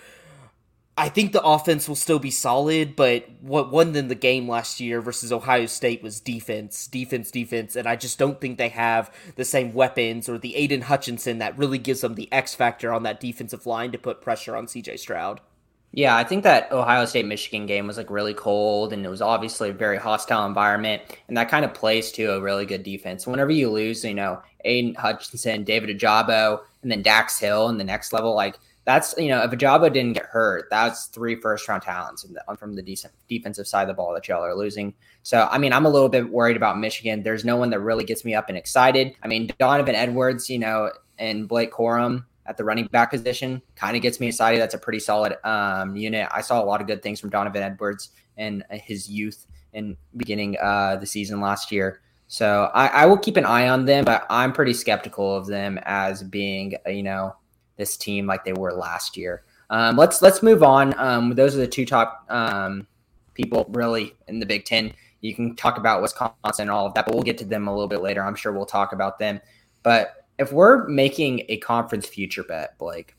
I 0.99 1.09
think 1.09 1.31
the 1.31 1.43
offense 1.43 1.87
will 1.87 1.95
still 1.95 2.17
be 2.17 2.31
solid, 2.31 2.95
but 2.95 3.29
what 3.41 3.71
won 3.71 3.91
them 3.91 4.07
the 4.07 4.15
game 4.15 4.49
last 4.49 4.79
year 4.79 4.99
versus 4.99 5.31
Ohio 5.31 5.67
State 5.67 6.01
was 6.01 6.19
defense, 6.19 6.87
defense, 6.87 7.29
defense, 7.29 7.75
and 7.75 7.87
I 7.87 7.95
just 7.95 8.17
don't 8.17 8.41
think 8.41 8.57
they 8.57 8.69
have 8.69 9.13
the 9.35 9.45
same 9.45 9.73
weapons 9.73 10.27
or 10.27 10.39
the 10.39 10.55
Aidan 10.55 10.81
Hutchinson 10.81 11.37
that 11.37 11.55
really 11.55 11.77
gives 11.77 12.01
them 12.01 12.15
the 12.15 12.31
X 12.33 12.55
factor 12.55 12.91
on 12.91 13.03
that 13.03 13.19
defensive 13.19 13.67
line 13.67 13.91
to 13.91 13.99
put 13.99 14.21
pressure 14.21 14.55
on 14.55 14.65
CJ 14.65 14.97
Stroud. 14.97 15.39
Yeah, 15.91 16.15
I 16.15 16.23
think 16.23 16.43
that 16.43 16.71
Ohio 16.71 17.05
State 17.05 17.25
Michigan 17.25 17.65
game 17.65 17.87
was 17.87 17.97
like 17.97 18.09
really 18.09 18.33
cold 18.33 18.91
and 18.91 19.05
it 19.05 19.09
was 19.09 19.21
obviously 19.21 19.69
a 19.69 19.73
very 19.73 19.97
hostile 19.97 20.45
environment. 20.45 21.01
And 21.27 21.37
that 21.37 21.49
kind 21.49 21.63
of 21.63 21.73
plays 21.73 22.11
to 22.13 22.33
a 22.33 22.41
really 22.41 22.65
good 22.65 22.83
defense. 22.83 23.25
Whenever 23.25 23.51
you 23.51 23.69
lose, 23.69 24.03
you 24.03 24.13
know, 24.13 24.41
Aidan 24.65 24.95
Hutchinson, 24.95 25.63
David 25.63 25.97
Ojabo, 25.97 26.59
and 26.81 26.91
then 26.91 27.01
Dax 27.01 27.39
Hill 27.39 27.69
in 27.69 27.77
the 27.77 27.83
next 27.83 28.13
level, 28.13 28.35
like 28.35 28.57
that's, 28.87 29.13
you 29.17 29.27
know, 29.27 29.43
if 29.43 29.51
Ojabo 29.51 29.91
didn't 29.91 30.13
get 30.13 30.27
hurt, 30.27 30.69
that's 30.69 31.07
three 31.07 31.35
first 31.35 31.67
round 31.67 31.83
talents 31.83 32.23
the, 32.23 32.55
from 32.55 32.73
the 32.73 32.81
decent 32.81 33.13
defensive 33.27 33.67
side 33.67 33.81
of 33.81 33.89
the 33.89 33.93
ball 33.93 34.13
that 34.13 34.25
y'all 34.29 34.41
are 34.41 34.55
losing. 34.55 34.93
So, 35.23 35.45
I 35.51 35.57
mean, 35.57 35.73
I'm 35.73 35.85
a 35.85 35.89
little 35.89 36.07
bit 36.07 36.29
worried 36.29 36.55
about 36.55 36.79
Michigan. 36.79 37.21
There's 37.21 37.43
no 37.43 37.57
one 37.57 37.69
that 37.71 37.81
really 37.81 38.05
gets 38.05 38.23
me 38.23 38.33
up 38.33 38.47
and 38.47 38.57
excited. 38.57 39.13
I 39.21 39.27
mean, 39.27 39.51
Donovan 39.59 39.93
Edwards, 39.93 40.49
you 40.49 40.57
know, 40.57 40.89
and 41.19 41.49
Blake 41.49 41.73
Corum, 41.73 42.23
at 42.45 42.55
the 42.55 42.63
running 42.63 42.85
back 42.85 43.11
position 43.11 43.61
kind 43.75 43.97
of 43.97 44.01
gets 44.01 44.21
me 44.21 44.27
excited. 44.27 44.61
That's 44.61 44.73
a 44.73 44.77
pretty 44.77 44.99
solid 44.99 45.35
um, 45.43 45.97
unit. 45.97 46.29
I 46.31 46.39
saw 46.39 46.63
a 46.63 46.65
lot 46.65 46.79
of 46.79 46.87
good 46.87 47.03
things 47.03 47.19
from 47.19 47.29
Donovan 47.29 47.61
Edwards 47.61 48.11
and 48.37 48.63
his 48.71 49.09
youth 49.09 49.47
in 49.73 49.97
beginning 50.15 50.55
uh, 50.61 50.95
the 50.95 51.05
season 51.05 51.41
last 51.41 51.73
year. 51.73 51.99
So 52.27 52.71
I, 52.73 52.87
I, 52.87 53.05
will 53.05 53.17
keep 53.17 53.35
an 53.35 53.43
eye 53.43 53.67
on 53.67 53.83
them, 53.83 54.05
but 54.05 54.25
I'm 54.29 54.53
pretty 54.53 54.73
skeptical 54.73 55.35
of 55.35 55.45
them 55.45 55.77
as 55.83 56.23
being, 56.23 56.75
uh, 56.85 56.89
you 56.89 57.03
know, 57.03 57.35
this 57.77 57.97
team 57.97 58.25
like 58.25 58.43
they 58.43 58.53
were 58.53 58.73
last 58.73 59.17
year. 59.17 59.43
Um, 59.69 59.97
let's 59.97 60.21
let's 60.21 60.43
move 60.43 60.63
on. 60.63 60.97
Um, 60.97 61.35
those 61.35 61.55
are 61.55 61.59
the 61.59 61.67
two 61.67 61.85
top 61.85 62.25
um, 62.29 62.87
people 63.33 63.65
really 63.69 64.13
in 64.27 64.39
the 64.39 64.45
Big 64.45 64.65
Ten. 64.65 64.93
You 65.21 65.33
can 65.33 65.55
talk 65.55 65.77
about 65.77 66.01
Wisconsin 66.01 66.63
and 66.63 66.71
all 66.71 66.85
of 66.85 66.93
that, 66.93 67.05
but 67.05 67.13
we'll 67.13 67.23
get 67.23 67.37
to 67.39 67.45
them 67.45 67.67
a 67.67 67.71
little 67.71 67.87
bit 67.87 68.01
later. 68.01 68.23
I'm 68.23 68.35
sure 68.35 68.51
we'll 68.51 68.65
talk 68.65 68.93
about 68.93 69.19
them. 69.19 69.41
But 69.83 70.25
if 70.37 70.51
we're 70.51 70.87
making 70.87 71.43
a 71.49 71.57
conference 71.57 72.05
future 72.05 72.43
bet, 72.43 72.77
Blake, 72.77 73.15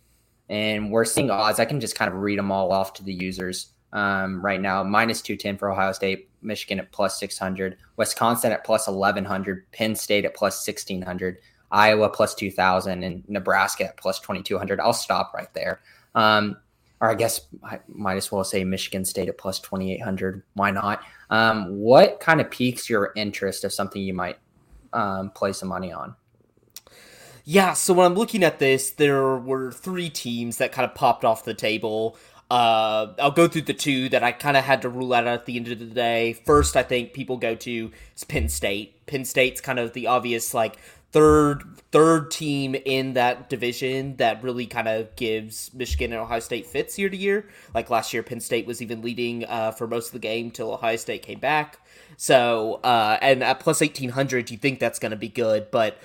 and 0.48 0.90
we're 0.90 1.04
seeing 1.04 1.30
odds, 1.30 1.58
I 1.58 1.64
can 1.64 1.80
just 1.80 1.96
kind 1.96 2.12
of 2.12 2.20
read 2.20 2.38
them 2.38 2.52
all 2.52 2.72
off 2.72 2.94
to 2.94 3.04
the 3.04 3.12
users 3.12 3.72
um, 3.92 4.44
right 4.44 4.60
now. 4.60 4.82
Minus 4.82 5.20
210 5.22 5.58
for 5.58 5.70
Ohio 5.70 5.92
State, 5.92 6.30
Michigan 6.42 6.78
at 6.78 6.92
plus 6.92 7.18
600, 7.18 7.76
Wisconsin 7.96 8.52
at 8.52 8.64
plus 8.64 8.86
1100, 8.86 9.70
Penn 9.72 9.94
State 9.94 10.24
at 10.24 10.34
plus 10.34 10.66
1600, 10.66 11.38
Iowa 11.70 12.08
plus 12.08 12.34
2000, 12.34 13.02
and 13.02 13.28
Nebraska 13.28 13.92
plus 13.96 14.20
2200. 14.20 14.80
I'll 14.80 14.92
stop 14.92 15.32
right 15.34 15.52
there. 15.54 15.80
Um, 16.14 16.56
or 17.00 17.10
I 17.10 17.14
guess 17.14 17.42
I 17.62 17.80
might 17.88 18.16
as 18.16 18.32
well 18.32 18.42
say 18.44 18.64
Michigan 18.64 19.04
State 19.04 19.28
at 19.28 19.38
plus 19.38 19.60
2800. 19.60 20.42
Why 20.54 20.70
not? 20.70 21.02
Um, 21.30 21.78
what 21.78 22.20
kind 22.20 22.40
of 22.40 22.50
piques 22.50 22.90
your 22.90 23.12
interest 23.14 23.64
of 23.64 23.72
something 23.72 24.02
you 24.02 24.14
might 24.14 24.38
um, 24.92 25.30
play 25.30 25.52
some 25.52 25.68
money 25.68 25.92
on? 25.92 26.16
Yeah, 27.44 27.72
so 27.72 27.94
when 27.94 28.04
I'm 28.04 28.14
looking 28.14 28.42
at 28.42 28.58
this, 28.58 28.90
there 28.90 29.36
were 29.36 29.72
three 29.72 30.10
teams 30.10 30.58
that 30.58 30.72
kind 30.72 30.84
of 30.84 30.94
popped 30.94 31.24
off 31.24 31.44
the 31.44 31.54
table. 31.54 32.18
Uh, 32.50 33.12
I'll 33.18 33.30
go 33.30 33.46
through 33.46 33.62
the 33.62 33.74
two 33.74 34.08
that 34.08 34.22
I 34.22 34.32
kind 34.32 34.56
of 34.56 34.64
had 34.64 34.82
to 34.82 34.88
rule 34.88 35.12
out 35.12 35.26
at 35.26 35.46
the 35.46 35.56
end 35.56 35.68
of 35.68 35.78
the 35.78 35.86
day. 35.86 36.32
First, 36.32 36.76
I 36.76 36.82
think 36.82 37.12
people 37.12 37.36
go 37.36 37.54
to 37.54 37.90
is 38.16 38.24
Penn 38.24 38.48
State. 38.48 39.06
Penn 39.06 39.24
State's 39.24 39.60
kind 39.60 39.78
of 39.78 39.92
the 39.92 40.08
obvious 40.08 40.52
like 40.52 40.78
third 41.12 41.64
third 41.90 42.30
team 42.30 42.74
in 42.74 43.14
that 43.14 43.48
division 43.48 44.16
that 44.16 44.42
really 44.42 44.66
kind 44.66 44.88
of 44.88 45.14
gives 45.16 45.72
Michigan 45.72 46.12
and 46.12 46.20
Ohio 46.20 46.40
State 46.40 46.66
fits 46.66 46.98
year 46.98 47.08
to 47.08 47.16
year. 47.16 47.48
Like 47.74 47.88
last 47.88 48.12
year, 48.12 48.22
Penn 48.22 48.40
State 48.40 48.66
was 48.66 48.82
even 48.82 49.00
leading 49.00 49.44
uh, 49.46 49.72
for 49.72 49.86
most 49.86 50.08
of 50.08 50.12
the 50.12 50.18
game 50.18 50.50
till 50.50 50.72
Ohio 50.72 50.96
State 50.96 51.22
came 51.22 51.38
back. 51.38 51.78
So, 52.16 52.80
uh, 52.84 53.18
and 53.22 53.42
at 53.42 53.60
plus 53.60 53.80
1800, 53.80 54.50
you 54.50 54.58
think 54.58 54.80
that's 54.80 54.98
going 54.98 55.10
to 55.10 55.16
be 55.16 55.28
good, 55.28 55.70
but 55.70 55.98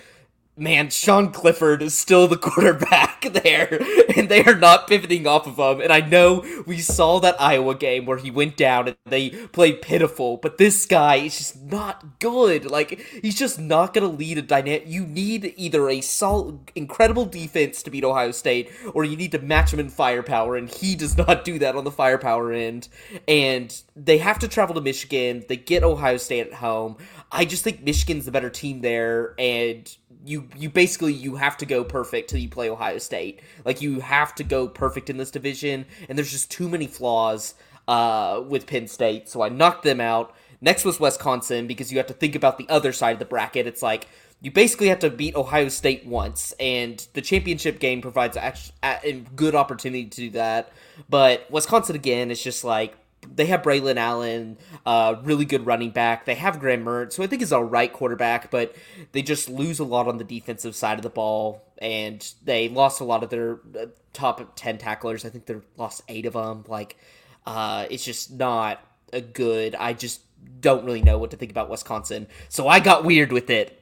man, 0.55 0.89
Sean 0.89 1.31
Clifford 1.31 1.81
is 1.81 1.97
still 1.97 2.27
the 2.27 2.37
quarterback 2.53 3.21
there, 3.21 3.81
and 4.15 4.29
they 4.29 4.43
are 4.43 4.55
not 4.55 4.87
pivoting 4.87 5.25
off 5.25 5.47
of 5.47 5.57
him. 5.57 5.81
And 5.81 5.91
I 5.91 6.01
know 6.01 6.43
we 6.65 6.79
saw 6.79 7.19
that 7.19 7.41
Iowa 7.41 7.75
game 7.75 8.05
where 8.05 8.17
he 8.17 8.31
went 8.31 8.57
down 8.57 8.89
and 8.89 8.97
they 9.05 9.29
played 9.29 9.81
pitiful, 9.81 10.37
but 10.37 10.57
this 10.57 10.85
guy 10.85 11.15
is 11.15 11.37
just 11.37 11.61
not 11.63 12.19
good. 12.19 12.65
Like 12.65 12.99
he's 13.21 13.37
just 13.37 13.59
not 13.59 13.93
going 13.93 14.09
to 14.09 14.15
lead 14.15 14.37
a 14.37 14.41
dynamic. 14.41 14.83
You 14.85 15.05
need 15.05 15.53
either 15.57 15.89
a 15.89 16.01
solid, 16.01 16.71
incredible 16.75 17.25
defense 17.25 17.81
to 17.83 17.91
beat 17.91 18.03
Ohio 18.03 18.31
State, 18.31 18.71
or 18.93 19.03
you 19.03 19.15
need 19.15 19.31
to 19.31 19.39
match 19.39 19.73
him 19.73 19.79
in 19.79 19.89
firepower, 19.89 20.55
and 20.55 20.69
he 20.69 20.95
does 20.95 21.17
not 21.27 21.45
do 21.45 21.59
that 21.59 21.75
on 21.75 21.83
the 21.83 21.91
firepower 21.91 22.51
end. 22.51 22.87
And 23.27 23.75
they 23.95 24.17
have 24.19 24.39
to 24.39 24.47
travel 24.47 24.75
to 24.75 24.81
Michigan. 24.81 25.43
They 25.47 25.57
get 25.57 25.83
Ohio 25.83 26.17
State 26.17 26.47
at 26.47 26.53
home. 26.53 26.97
I 27.31 27.45
just 27.45 27.63
think 27.63 27.83
Michigan's 27.83 28.25
the 28.25 28.31
better 28.31 28.51
team 28.51 28.81
there, 28.81 29.33
and 29.39 29.95
you 30.25 30.47
you 30.55 30.69
basically 30.69 31.13
you 31.13 31.35
have 31.35 31.57
to 31.57 31.65
go 31.65 31.83
perfect 31.83 32.29
till 32.29 32.39
you 32.39 32.49
play 32.49 32.69
Ohio 32.69 32.97
State. 32.97 33.41
Like 33.65 33.81
you 33.81 33.99
have 33.99 34.35
to 34.35 34.43
go 34.43 34.67
perfect 34.67 35.09
in 35.09 35.17
this 35.17 35.31
division, 35.31 35.85
and 36.07 36.17
there's 36.17 36.31
just 36.31 36.51
too 36.51 36.69
many 36.69 36.87
flaws 36.87 37.55
uh, 37.87 38.41
with 38.47 38.67
Penn 38.67 38.87
State. 38.87 39.29
So 39.29 39.41
I 39.41 39.49
knocked 39.49 39.83
them 39.83 40.01
out. 40.01 40.35
Next 40.61 40.85
was 40.85 40.99
Wisconsin 40.99 41.67
because 41.67 41.91
you 41.91 41.97
have 41.97 42.07
to 42.07 42.13
think 42.13 42.35
about 42.35 42.57
the 42.57 42.67
other 42.69 42.93
side 42.93 43.11
of 43.13 43.19
the 43.19 43.25
bracket. 43.25 43.67
It's 43.67 43.81
like 43.81 44.07
you 44.41 44.51
basically 44.51 44.89
have 44.89 44.99
to 44.99 45.09
beat 45.09 45.35
Ohio 45.35 45.69
State 45.69 46.05
once, 46.05 46.53
and 46.59 47.05
the 47.13 47.21
championship 47.21 47.79
game 47.79 48.01
provides 48.01 48.37
a, 48.37 48.53
a 48.83 49.13
good 49.35 49.55
opportunity 49.55 50.05
to 50.05 50.17
do 50.17 50.29
that. 50.31 50.71
But 51.09 51.49
Wisconsin 51.51 51.95
again 51.95 52.31
is 52.31 52.41
just 52.41 52.63
like 52.63 52.95
they 53.33 53.45
have 53.47 53.61
Braylon 53.61 53.97
Allen, 53.97 54.57
uh, 54.85 55.15
really 55.23 55.45
good 55.45 55.65
running 55.65 55.91
back. 55.91 56.25
They 56.25 56.35
have 56.35 56.59
Graham 56.59 56.85
Mertz, 56.85 57.15
who 57.15 57.23
I 57.23 57.27
think 57.27 57.41
is 57.41 57.51
a 57.51 57.61
right 57.61 57.91
quarterback, 57.91 58.51
but 58.51 58.75
they 59.11 59.21
just 59.21 59.49
lose 59.49 59.79
a 59.79 59.83
lot 59.83 60.07
on 60.07 60.17
the 60.17 60.23
defensive 60.23 60.75
side 60.75 60.97
of 60.97 61.03
the 61.03 61.09
ball, 61.09 61.63
and 61.79 62.25
they 62.43 62.69
lost 62.69 63.01
a 63.01 63.03
lot 63.03 63.23
of 63.23 63.29
their 63.29 63.59
uh, 63.79 63.87
top 64.13 64.55
ten 64.55 64.77
tacklers. 64.77 65.25
I 65.25 65.29
think 65.29 65.45
they 65.45 65.55
lost 65.77 66.03
eight 66.07 66.25
of 66.25 66.33
them. 66.33 66.63
Like, 66.67 66.97
uh, 67.45 67.85
it's 67.89 68.05
just 68.05 68.31
not 68.31 68.79
a 69.11 69.21
good. 69.21 69.75
I 69.75 69.93
just 69.93 70.21
don't 70.59 70.85
really 70.85 71.01
know 71.01 71.17
what 71.17 71.31
to 71.31 71.37
think 71.37 71.51
about 71.51 71.69
Wisconsin, 71.69 72.27
so 72.49 72.67
I 72.67 72.79
got 72.79 73.03
weird 73.03 73.31
with 73.31 73.49
it. 73.49 73.79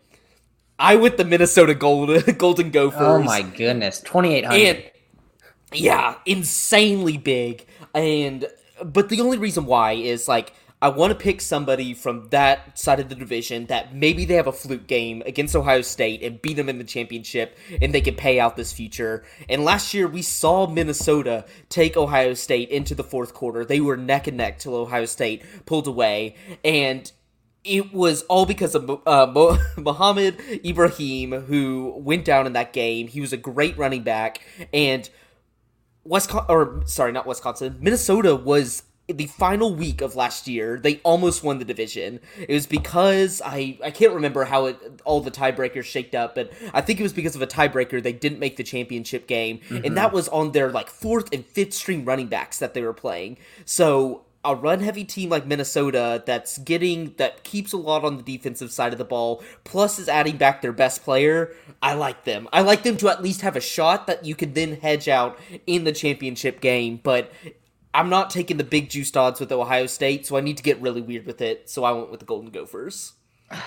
I 0.77 0.95
with 0.95 1.17
the 1.17 1.25
Minnesota 1.25 1.75
Gold, 1.75 2.09
Golden 2.37 2.71
Gophers. 2.71 3.01
Oh 3.01 3.21
my 3.21 3.41
goodness, 3.41 4.01
twenty 4.01 4.33
eight 4.33 4.45
hundred. 4.45 4.91
Yeah, 5.73 6.15
insanely 6.25 7.17
big, 7.17 7.65
and 7.93 8.45
but 8.83 9.09
the 9.09 9.21
only 9.21 9.37
reason 9.37 9.65
why 9.65 9.93
is 9.93 10.27
like 10.27 10.53
I 10.83 10.89
want 10.89 11.11
to 11.11 11.15
pick 11.15 11.41
somebody 11.41 11.93
from 11.93 12.29
that 12.29 12.77
side 12.79 12.99
of 12.99 13.07
the 13.07 13.13
division 13.13 13.67
that 13.67 13.93
maybe 13.93 14.25
they 14.25 14.33
have 14.33 14.47
a 14.47 14.51
fluke 14.51 14.87
game 14.87 15.21
against 15.27 15.55
Ohio 15.55 15.83
State 15.83 16.23
and 16.23 16.41
beat 16.41 16.55
them 16.55 16.69
in 16.69 16.79
the 16.79 16.83
championship 16.83 17.55
and 17.79 17.93
they 17.93 18.01
can 18.01 18.15
pay 18.15 18.39
out 18.39 18.55
this 18.55 18.73
future. 18.73 19.23
And 19.47 19.63
last 19.63 19.93
year 19.93 20.07
we 20.07 20.23
saw 20.23 20.65
Minnesota 20.65 21.45
take 21.69 21.95
Ohio 21.95 22.33
State 22.33 22.69
into 22.69 22.95
the 22.95 23.03
fourth 23.03 23.35
quarter. 23.35 23.63
They 23.63 23.79
were 23.79 23.95
neck 23.95 24.25
and 24.25 24.37
neck 24.37 24.57
till 24.57 24.73
Ohio 24.73 25.05
State 25.05 25.43
pulled 25.67 25.85
away 25.85 26.35
and 26.65 27.11
it 27.63 27.93
was 27.93 28.23
all 28.23 28.47
because 28.47 28.73
of 28.73 28.89
uh, 29.05 29.57
Mohamed 29.77 30.41
Ibrahim, 30.65 31.31
who 31.31 31.93
went 31.95 32.25
down 32.25 32.47
in 32.47 32.53
that 32.53 32.73
game. 32.73 33.07
He 33.07 33.21
was 33.21 33.33
a 33.33 33.37
great 33.37 33.77
running 33.77 34.01
back, 34.01 34.41
and 34.73 35.07
Wisconsin, 36.03 36.45
or 36.49 36.81
sorry, 36.85 37.11
not 37.11 37.25
Wisconsin, 37.25 37.77
Minnesota 37.79 38.35
was 38.35 38.83
the 39.07 39.27
final 39.27 39.75
week 39.75 40.01
of 40.01 40.15
last 40.15 40.47
year. 40.47 40.79
They 40.79 40.99
almost 41.03 41.43
won 41.43 41.59
the 41.59 41.65
division. 41.65 42.19
It 42.37 42.53
was 42.53 42.65
because 42.65 43.41
I 43.43 43.77
I 43.83 43.91
can't 43.91 44.13
remember 44.13 44.45
how 44.45 44.67
it 44.67 45.01
all 45.05 45.21
the 45.21 45.31
tiebreakers 45.31 45.83
shaked 45.83 46.15
up, 46.15 46.35
but 46.35 46.51
I 46.73 46.81
think 46.81 46.99
it 46.99 47.03
was 47.03 47.13
because 47.13 47.35
of 47.35 47.41
a 47.41 47.47
tiebreaker 47.47 48.01
they 48.01 48.13
didn't 48.13 48.39
make 48.39 48.57
the 48.57 48.63
championship 48.63 49.27
game, 49.27 49.59
mm-hmm. 49.59 49.85
and 49.85 49.97
that 49.97 50.13
was 50.13 50.27
on 50.29 50.51
their 50.51 50.71
like 50.71 50.89
fourth 50.89 51.33
and 51.33 51.45
fifth 51.45 51.73
string 51.73 52.05
running 52.05 52.27
backs 52.27 52.59
that 52.59 52.73
they 52.73 52.81
were 52.81 52.93
playing. 52.93 53.37
So 53.65 54.25
a 54.43 54.55
run 54.55 54.79
heavy 54.79 55.03
team 55.03 55.29
like 55.29 55.45
Minnesota 55.45 56.23
that's 56.25 56.57
getting 56.59 57.13
that 57.17 57.43
keeps 57.43 57.73
a 57.73 57.77
lot 57.77 58.03
on 58.03 58.17
the 58.17 58.23
defensive 58.23 58.71
side 58.71 58.91
of 58.91 58.97
the 58.97 59.05
ball, 59.05 59.43
plus 59.63 59.99
is 59.99 60.09
adding 60.09 60.37
back 60.37 60.61
their 60.61 60.71
best 60.71 61.03
player. 61.03 61.53
I 61.81 61.93
like 61.93 62.23
them. 62.23 62.47
I 62.51 62.61
like 62.61 62.83
them 62.83 62.97
to 62.97 63.09
at 63.09 63.21
least 63.21 63.41
have 63.41 63.55
a 63.55 63.61
shot 63.61 64.07
that 64.07 64.25
you 64.25 64.35
could 64.35 64.55
then 64.55 64.77
hedge 64.77 65.07
out 65.07 65.39
in 65.67 65.83
the 65.83 65.91
championship 65.91 66.59
game. 66.59 66.99
But 67.03 67.31
I'm 67.93 68.09
not 68.09 68.29
taking 68.29 68.57
the 68.57 68.63
big 68.63 68.89
juice 68.89 69.15
odds 69.15 69.39
with 69.39 69.51
Ohio 69.51 69.85
State, 69.85 70.25
so 70.25 70.37
I 70.37 70.41
need 70.41 70.57
to 70.57 70.63
get 70.63 70.81
really 70.81 71.01
weird 71.01 71.25
with 71.25 71.41
it. 71.41 71.69
So 71.69 71.83
I 71.83 71.91
went 71.91 72.09
with 72.09 72.19
the 72.19 72.25
Golden 72.25 72.51
Gophers. 72.51 73.13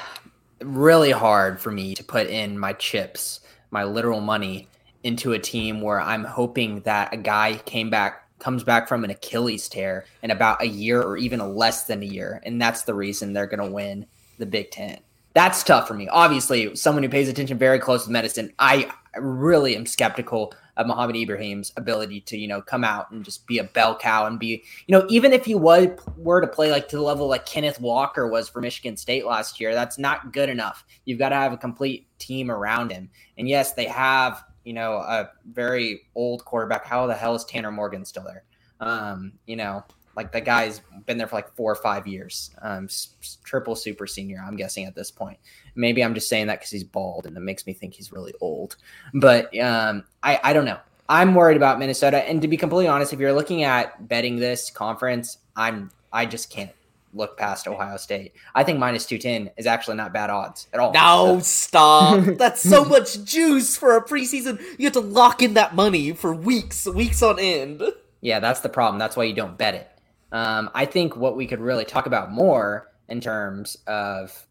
Really 0.60 1.10
hard 1.10 1.60
for 1.60 1.70
me 1.72 1.94
to 1.96 2.04
put 2.04 2.28
in 2.28 2.58
my 2.58 2.72
chips, 2.74 3.40
my 3.70 3.84
literal 3.84 4.20
money, 4.20 4.68
into 5.02 5.32
a 5.32 5.38
team 5.38 5.82
where 5.82 6.00
I'm 6.00 6.24
hoping 6.24 6.80
that 6.82 7.12
a 7.12 7.18
guy 7.18 7.60
came 7.66 7.90
back 7.90 8.23
comes 8.38 8.64
back 8.64 8.88
from 8.88 9.04
an 9.04 9.10
Achilles 9.10 9.68
tear 9.68 10.04
in 10.22 10.30
about 10.30 10.62
a 10.62 10.66
year 10.66 11.02
or 11.02 11.16
even 11.16 11.40
less 11.54 11.84
than 11.84 12.02
a 12.02 12.06
year. 12.06 12.40
And 12.44 12.60
that's 12.60 12.82
the 12.82 12.94
reason 12.94 13.32
they're 13.32 13.46
going 13.46 13.66
to 13.66 13.74
win 13.74 14.06
the 14.38 14.46
Big 14.46 14.70
Ten. 14.70 14.98
That's 15.34 15.64
tough 15.64 15.88
for 15.88 15.94
me. 15.94 16.08
Obviously, 16.08 16.76
someone 16.76 17.02
who 17.02 17.08
pays 17.08 17.28
attention 17.28 17.58
very 17.58 17.78
close 17.78 18.04
to 18.04 18.10
medicine, 18.10 18.52
I 18.58 18.90
really 19.16 19.76
am 19.76 19.86
skeptical 19.86 20.54
of 20.76 20.86
Mohamed 20.86 21.16
Ibrahim's 21.16 21.72
ability 21.76 22.20
to, 22.22 22.36
you 22.36 22.48
know, 22.48 22.60
come 22.60 22.84
out 22.84 23.10
and 23.10 23.24
just 23.24 23.46
be 23.46 23.58
a 23.58 23.64
bell 23.64 23.96
cow 23.96 24.26
and 24.26 24.38
be, 24.38 24.62
you 24.86 24.96
know, 24.96 25.06
even 25.08 25.32
if 25.32 25.44
he 25.44 25.54
was 25.54 25.88
were 26.16 26.40
to 26.40 26.46
play 26.46 26.70
like 26.70 26.88
to 26.88 26.96
the 26.96 27.02
level 27.02 27.28
like 27.28 27.46
Kenneth 27.46 27.80
Walker 27.80 28.28
was 28.28 28.48
for 28.48 28.60
Michigan 28.60 28.96
State 28.96 29.24
last 29.24 29.60
year, 29.60 29.74
that's 29.74 29.98
not 29.98 30.32
good 30.32 30.48
enough. 30.48 30.84
You've 31.04 31.18
got 31.18 31.28
to 31.30 31.36
have 31.36 31.52
a 31.52 31.56
complete 31.56 32.06
team 32.18 32.50
around 32.50 32.90
him. 32.90 33.08
And 33.38 33.48
yes, 33.48 33.72
they 33.72 33.86
have 33.86 34.44
you 34.64 34.72
know, 34.72 34.94
a 34.94 35.30
very 35.52 36.02
old 36.14 36.44
quarterback. 36.44 36.86
How 36.86 37.06
the 37.06 37.14
hell 37.14 37.34
is 37.34 37.44
Tanner 37.44 37.70
Morgan 37.70 38.04
still 38.04 38.24
there? 38.24 38.44
Um, 38.80 39.32
you 39.46 39.56
know, 39.56 39.84
like 40.16 40.32
the 40.32 40.40
guy's 40.40 40.80
been 41.06 41.18
there 41.18 41.26
for 41.26 41.36
like 41.36 41.54
four 41.54 41.72
or 41.72 41.76
five 41.76 42.06
years. 42.06 42.50
Um, 42.62 42.88
triple 43.42 43.76
super 43.76 44.06
senior, 44.06 44.42
I'm 44.46 44.56
guessing 44.56 44.84
at 44.84 44.94
this 44.94 45.10
point. 45.10 45.38
Maybe 45.74 46.04
I'm 46.04 46.14
just 46.14 46.28
saying 46.28 46.46
that 46.48 46.60
because 46.60 46.70
he's 46.70 46.84
bald 46.84 47.26
and 47.26 47.36
it 47.36 47.40
makes 47.40 47.66
me 47.66 47.72
think 47.72 47.94
he's 47.94 48.12
really 48.12 48.34
old. 48.40 48.76
But 49.12 49.56
um, 49.58 50.04
I, 50.22 50.40
I 50.42 50.52
don't 50.52 50.64
know. 50.64 50.78
I'm 51.08 51.34
worried 51.34 51.56
about 51.56 51.78
Minnesota. 51.78 52.26
And 52.28 52.40
to 52.42 52.48
be 52.48 52.56
completely 52.56 52.88
honest, 52.88 53.12
if 53.12 53.20
you're 53.20 53.32
looking 53.32 53.62
at 53.64 54.08
betting 54.08 54.36
this 54.36 54.70
conference, 54.70 55.38
I'm 55.56 55.90
I 56.12 56.26
just 56.26 56.48
can't 56.48 56.70
look 57.14 57.36
past 57.36 57.66
Ohio 57.68 57.96
State. 57.96 58.34
I 58.54 58.64
think 58.64 58.78
minus 58.78 59.06
210 59.06 59.54
is 59.56 59.66
actually 59.66 59.96
not 59.96 60.12
bad 60.12 60.30
odds 60.30 60.68
at 60.72 60.80
all. 60.80 60.92
No, 60.92 61.40
stop. 61.40 62.24
That's 62.38 62.62
so 62.62 62.84
much 62.84 63.22
juice 63.24 63.76
for 63.76 63.96
a 63.96 64.04
preseason. 64.04 64.60
You 64.78 64.86
have 64.86 64.92
to 64.94 65.00
lock 65.00 65.42
in 65.42 65.54
that 65.54 65.74
money 65.74 66.12
for 66.12 66.34
weeks, 66.34 66.86
weeks 66.86 67.22
on 67.22 67.38
end. 67.38 67.82
Yeah, 68.20 68.40
that's 68.40 68.60
the 68.60 68.70
problem. 68.70 68.98
That's 68.98 69.16
why 69.16 69.24
you 69.24 69.34
don't 69.34 69.58
bet 69.58 69.74
it. 69.74 69.90
Um, 70.32 70.70
I 70.74 70.86
think 70.86 71.14
what 71.14 71.36
we 71.36 71.46
could 71.46 71.60
really 71.60 71.84
talk 71.84 72.06
about 72.06 72.32
more 72.32 72.90
in 73.08 73.20
terms 73.20 73.76
of 73.86 74.46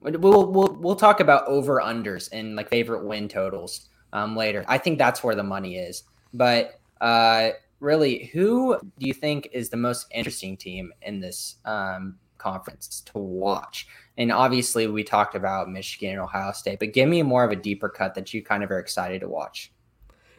we'll 0.00 0.50
we'll 0.50 0.76
we'll 0.80 0.96
talk 0.96 1.20
about 1.20 1.46
over 1.46 1.80
unders 1.80 2.28
and 2.32 2.56
like 2.56 2.70
favorite 2.70 3.04
win 3.04 3.28
totals 3.28 3.88
um, 4.12 4.34
later. 4.34 4.64
I 4.66 4.78
think 4.78 4.98
that's 4.98 5.22
where 5.22 5.34
the 5.34 5.42
money 5.42 5.76
is. 5.76 6.04
But 6.32 6.80
uh, 7.00 7.50
really, 7.80 8.26
who 8.32 8.78
do 8.98 9.06
you 9.06 9.14
think 9.14 9.48
is 9.52 9.68
the 9.68 9.76
most 9.76 10.06
interesting 10.12 10.56
team 10.56 10.92
in 11.02 11.20
this 11.20 11.56
um, 11.64 12.16
conference 12.38 13.02
to 13.12 13.18
watch? 13.18 13.86
And 14.16 14.32
obviously, 14.32 14.86
we 14.86 15.04
talked 15.04 15.34
about 15.34 15.70
Michigan 15.70 16.10
and 16.10 16.20
Ohio 16.20 16.52
State, 16.52 16.78
but 16.80 16.92
give 16.92 17.08
me 17.08 17.22
more 17.22 17.44
of 17.44 17.52
a 17.52 17.56
deeper 17.56 17.88
cut 17.88 18.14
that 18.14 18.34
you 18.34 18.42
kind 18.42 18.62
of 18.62 18.70
are 18.70 18.78
excited 18.78 19.20
to 19.20 19.28
watch 19.28 19.72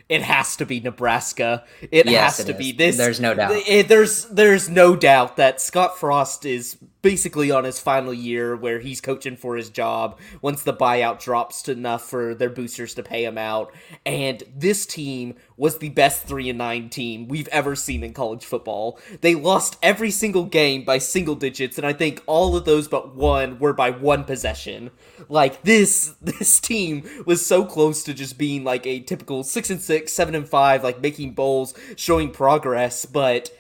it 0.10 0.24
has 0.24 0.56
to 0.56 0.66
be 0.66 0.80
Nebraska. 0.80 1.64
It 1.92 2.08
yes, 2.08 2.38
has 2.38 2.40
it 2.40 2.52
to 2.52 2.54
is. 2.54 2.58
be 2.58 2.72
this. 2.72 2.98
There's 2.98 3.20
no 3.20 3.36
doubt. 3.36 3.52
It, 3.68 3.88
there's 3.88 4.26
there's 4.26 4.68
no 4.68 4.96
doubt 4.96 5.38
that 5.38 5.62
Scott 5.62 6.00
Frost 6.00 6.46
is 6.46 6.78
basically 7.02 7.50
on 7.50 7.64
his 7.64 7.80
final 7.80 8.14
year 8.14 8.56
where 8.56 8.80
he's 8.80 9.02
coaching 9.02 9.38
for 9.38 9.56
his 9.56 9.70
job 9.70 10.20
once 10.42 10.64
the 10.64 10.74
buyout 10.74 11.20
drops 11.22 11.62
to 11.64 11.72
enough 11.72 12.04
for 12.04 12.36
their 12.36 12.50
boosters 12.50 12.94
to 12.94 13.04
pay 13.04 13.24
him 13.24 13.38
out. 13.38 13.74
And 14.06 14.44
this 14.56 14.86
team 14.86 15.36
was 15.56 15.78
the 15.78 15.90
best 15.90 16.24
3 16.24 16.50
and 16.50 16.58
9 16.58 16.90
team 16.90 17.28
we've 17.28 17.48
ever 17.50 17.76
seen 17.76 18.04
in 18.04 18.14
college 18.14 18.46
football. 18.46 19.00
They 19.22 19.36
lost 19.36 19.78
every 19.82 20.12
single 20.12 20.46
game 20.46 20.84
by 20.84 20.98
single 20.98 21.36
digits 21.36 21.78
and 21.78 21.88
I 21.88 21.94
think 21.94 22.22
all 22.26 22.56
of 22.56 22.66
those 22.66 22.88
but 22.88 23.16
one 23.16 23.60
were 23.60 23.74
by 23.74 23.92
one 23.92 24.26
possession. 24.26 24.92
Like 25.30 25.62
this 25.64 26.16
this 26.22 26.60
team 26.60 27.04
was 27.26 27.46
so 27.46 27.66
close 27.66 28.04
to 28.04 28.14
just 28.14 28.38
being 28.38 28.64
like 28.64 28.86
a 28.86 29.00
typical 29.00 29.44
6 29.44 29.70
and 29.70 29.82
6, 29.82 30.12
7 30.12 30.36
and 30.36 30.48
5 30.48 30.84
like 30.84 31.02
making 31.02 31.34
bowls, 31.34 31.74
showing 31.96 32.32
progress, 32.32 33.06
but 33.06 33.52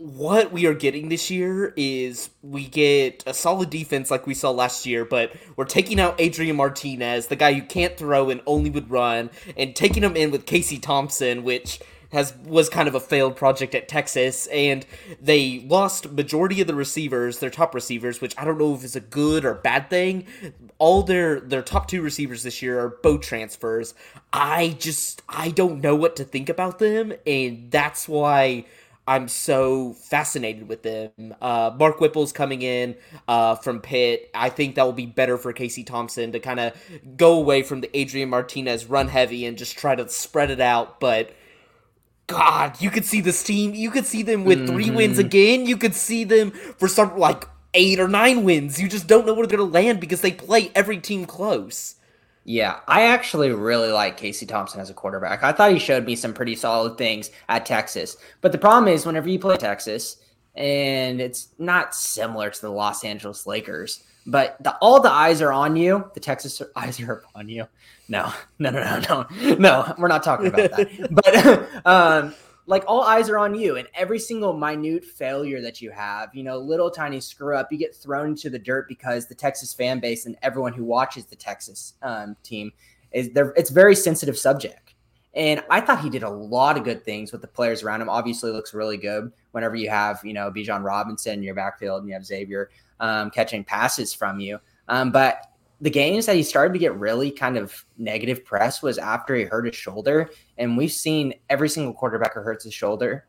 what 0.00 0.50
we 0.50 0.64
are 0.64 0.72
getting 0.72 1.10
this 1.10 1.30
year 1.30 1.74
is 1.76 2.30
we 2.40 2.66
get 2.66 3.22
a 3.26 3.34
solid 3.34 3.68
defense 3.68 4.10
like 4.10 4.26
we 4.26 4.32
saw 4.32 4.50
last 4.50 4.86
year, 4.86 5.04
but 5.04 5.30
we're 5.56 5.66
taking 5.66 6.00
out 6.00 6.14
Adrian 6.18 6.56
Martinez, 6.56 7.26
the 7.26 7.36
guy 7.36 7.52
who 7.52 7.60
can't 7.60 7.98
throw 7.98 8.30
and 8.30 8.40
only 8.46 8.70
would 8.70 8.90
run, 8.90 9.28
and 9.58 9.76
taking 9.76 10.02
him 10.02 10.16
in 10.16 10.30
with 10.30 10.46
Casey 10.46 10.78
Thompson, 10.78 11.44
which 11.44 11.80
has 12.12 12.34
was 12.44 12.70
kind 12.70 12.88
of 12.88 12.94
a 12.94 13.00
failed 13.00 13.36
project 13.36 13.74
at 13.74 13.88
Texas, 13.88 14.46
and 14.46 14.86
they 15.20 15.60
lost 15.68 16.10
majority 16.10 16.62
of 16.62 16.66
the 16.66 16.74
receivers, 16.74 17.38
their 17.38 17.50
top 17.50 17.74
receivers, 17.74 18.22
which 18.22 18.34
I 18.38 18.46
don't 18.46 18.58
know 18.58 18.74
if 18.74 18.82
it's 18.82 18.96
a 18.96 19.00
good 19.00 19.44
or 19.44 19.54
bad 19.54 19.90
thing. 19.90 20.26
All 20.78 21.02
their 21.02 21.40
their 21.40 21.62
top 21.62 21.88
two 21.88 22.00
receivers 22.00 22.42
this 22.42 22.62
year 22.62 22.80
are 22.80 22.88
boat 22.88 23.22
transfers. 23.22 23.92
I 24.32 24.76
just 24.78 25.20
I 25.28 25.50
don't 25.50 25.82
know 25.82 25.94
what 25.94 26.16
to 26.16 26.24
think 26.24 26.48
about 26.48 26.78
them, 26.78 27.12
and 27.26 27.70
that's 27.70 28.08
why 28.08 28.64
I'm 29.06 29.28
so 29.28 29.94
fascinated 29.94 30.68
with 30.68 30.82
them. 30.82 31.34
Uh, 31.40 31.72
Mark 31.76 31.98
Whipple's 31.98 32.32
coming 32.32 32.62
in 32.62 32.96
uh, 33.26 33.56
from 33.56 33.80
Pitt. 33.80 34.30
I 34.34 34.50
think 34.50 34.76
that 34.76 34.84
will 34.84 34.92
be 34.92 35.06
better 35.06 35.36
for 35.36 35.52
Casey 35.52 35.82
Thompson 35.82 36.32
to 36.32 36.40
kind 36.40 36.60
of 36.60 36.74
go 37.16 37.34
away 37.34 37.62
from 37.62 37.80
the 37.80 37.96
Adrian 37.96 38.28
Martinez 38.28 38.86
run 38.86 39.08
heavy 39.08 39.46
and 39.46 39.58
just 39.58 39.76
try 39.76 39.96
to 39.96 40.08
spread 40.08 40.50
it 40.50 40.60
out. 40.60 41.00
But 41.00 41.34
God, 42.28 42.80
you 42.80 42.90
could 42.90 43.04
see 43.04 43.20
this 43.20 43.42
team. 43.42 43.74
You 43.74 43.90
could 43.90 44.06
see 44.06 44.22
them 44.22 44.44
with 44.44 44.58
mm-hmm. 44.58 44.74
three 44.74 44.90
wins 44.90 45.18
again. 45.18 45.66
You 45.66 45.76
could 45.76 45.96
see 45.96 46.22
them 46.22 46.52
for 46.52 46.86
some 46.86 47.18
like 47.18 47.44
eight 47.74 47.98
or 47.98 48.06
nine 48.06 48.44
wins. 48.44 48.80
You 48.80 48.88
just 48.88 49.08
don't 49.08 49.26
know 49.26 49.34
where 49.34 49.46
they're 49.46 49.58
going 49.58 49.68
to 49.68 49.74
land 49.74 49.98
because 50.00 50.20
they 50.20 50.30
play 50.30 50.70
every 50.74 50.98
team 50.98 51.26
close. 51.26 51.96
Yeah, 52.44 52.80
I 52.88 53.02
actually 53.02 53.50
really 53.52 53.90
like 53.90 54.16
Casey 54.16 54.46
Thompson 54.46 54.80
as 54.80 54.90
a 54.90 54.94
quarterback. 54.94 55.42
I 55.42 55.52
thought 55.52 55.72
he 55.72 55.78
showed 55.78 56.06
me 56.06 56.16
some 56.16 56.32
pretty 56.32 56.56
solid 56.56 56.96
things 56.96 57.30
at 57.48 57.66
Texas. 57.66 58.16
But 58.40 58.52
the 58.52 58.58
problem 58.58 58.92
is, 58.92 59.04
whenever 59.04 59.28
you 59.28 59.38
play 59.38 59.56
Texas, 59.56 60.16
and 60.54 61.20
it's 61.20 61.48
not 61.58 61.94
similar 61.94 62.50
to 62.50 62.60
the 62.60 62.70
Los 62.70 63.04
Angeles 63.04 63.46
Lakers, 63.46 64.02
but 64.26 64.56
the, 64.62 64.74
all 64.76 65.00
the 65.00 65.10
eyes 65.10 65.42
are 65.42 65.52
on 65.52 65.76
you. 65.76 66.10
The 66.14 66.20
Texas 66.20 66.60
eyes 66.76 67.00
are 67.00 67.12
upon 67.12 67.48
you. 67.48 67.66
No, 68.08 68.32
no, 68.58 68.70
no, 68.70 68.82
no, 68.82 69.26
no, 69.40 69.54
no. 69.54 69.94
We're 69.98 70.08
not 70.08 70.22
talking 70.22 70.46
about 70.46 70.70
that. 70.72 71.08
but 71.84 71.86
um, 71.86 72.34
like 72.70 72.84
all 72.86 73.02
eyes 73.02 73.28
are 73.28 73.36
on 73.36 73.52
you 73.52 73.76
and 73.76 73.88
every 73.94 74.18
single 74.18 74.52
minute 74.52 75.04
failure 75.04 75.60
that 75.60 75.82
you 75.82 75.90
have 75.90 76.32
you 76.34 76.44
know 76.44 76.56
little 76.56 76.90
tiny 76.90 77.20
screw 77.20 77.56
up 77.56 77.70
you 77.70 77.76
get 77.76 77.94
thrown 77.94 78.28
into 78.28 78.48
the 78.48 78.58
dirt 78.58 78.86
because 78.88 79.26
the 79.26 79.34
texas 79.34 79.74
fan 79.74 79.98
base 79.98 80.24
and 80.24 80.36
everyone 80.42 80.72
who 80.72 80.84
watches 80.84 81.26
the 81.26 81.36
texas 81.36 81.94
um, 82.02 82.36
team 82.42 82.72
is 83.12 83.30
there 83.30 83.52
it's 83.56 83.70
very 83.70 83.94
sensitive 83.94 84.38
subject. 84.38 84.94
And 85.34 85.62
i 85.68 85.80
thought 85.80 86.00
he 86.00 86.10
did 86.10 86.22
a 86.22 86.30
lot 86.30 86.76
of 86.76 86.84
good 86.84 87.04
things 87.04 87.32
with 87.32 87.40
the 87.40 87.48
players 87.48 87.82
around 87.82 88.00
him. 88.02 88.08
Obviously 88.08 88.52
looks 88.52 88.72
really 88.72 88.96
good 88.96 89.32
whenever 89.50 89.74
you 89.74 89.90
have 89.90 90.20
you 90.24 90.32
know 90.32 90.50
bijan 90.50 90.84
robinson 90.84 91.34
in 91.34 91.42
your 91.42 91.54
backfield 91.54 92.00
and 92.00 92.08
you 92.08 92.14
have 92.14 92.24
xavier 92.24 92.70
um, 93.00 93.30
catching 93.30 93.64
passes 93.64 94.14
from 94.14 94.38
you. 94.40 94.58
Um, 94.88 95.10
but 95.10 95.49
the 95.80 95.90
games 95.90 96.26
that 96.26 96.36
he 96.36 96.42
started 96.42 96.74
to 96.74 96.78
get 96.78 96.94
really 96.96 97.30
kind 97.30 97.56
of 97.56 97.84
negative 97.96 98.44
press 98.44 98.82
was 98.82 98.98
after 98.98 99.34
he 99.34 99.44
hurt 99.44 99.66
his 99.66 99.76
shoulder. 99.76 100.30
And 100.58 100.76
we've 100.76 100.92
seen 100.92 101.34
every 101.48 101.68
single 101.68 101.94
quarterback 101.94 102.34
who 102.34 102.40
hurts 102.40 102.64
his 102.64 102.74
shoulder, 102.74 103.26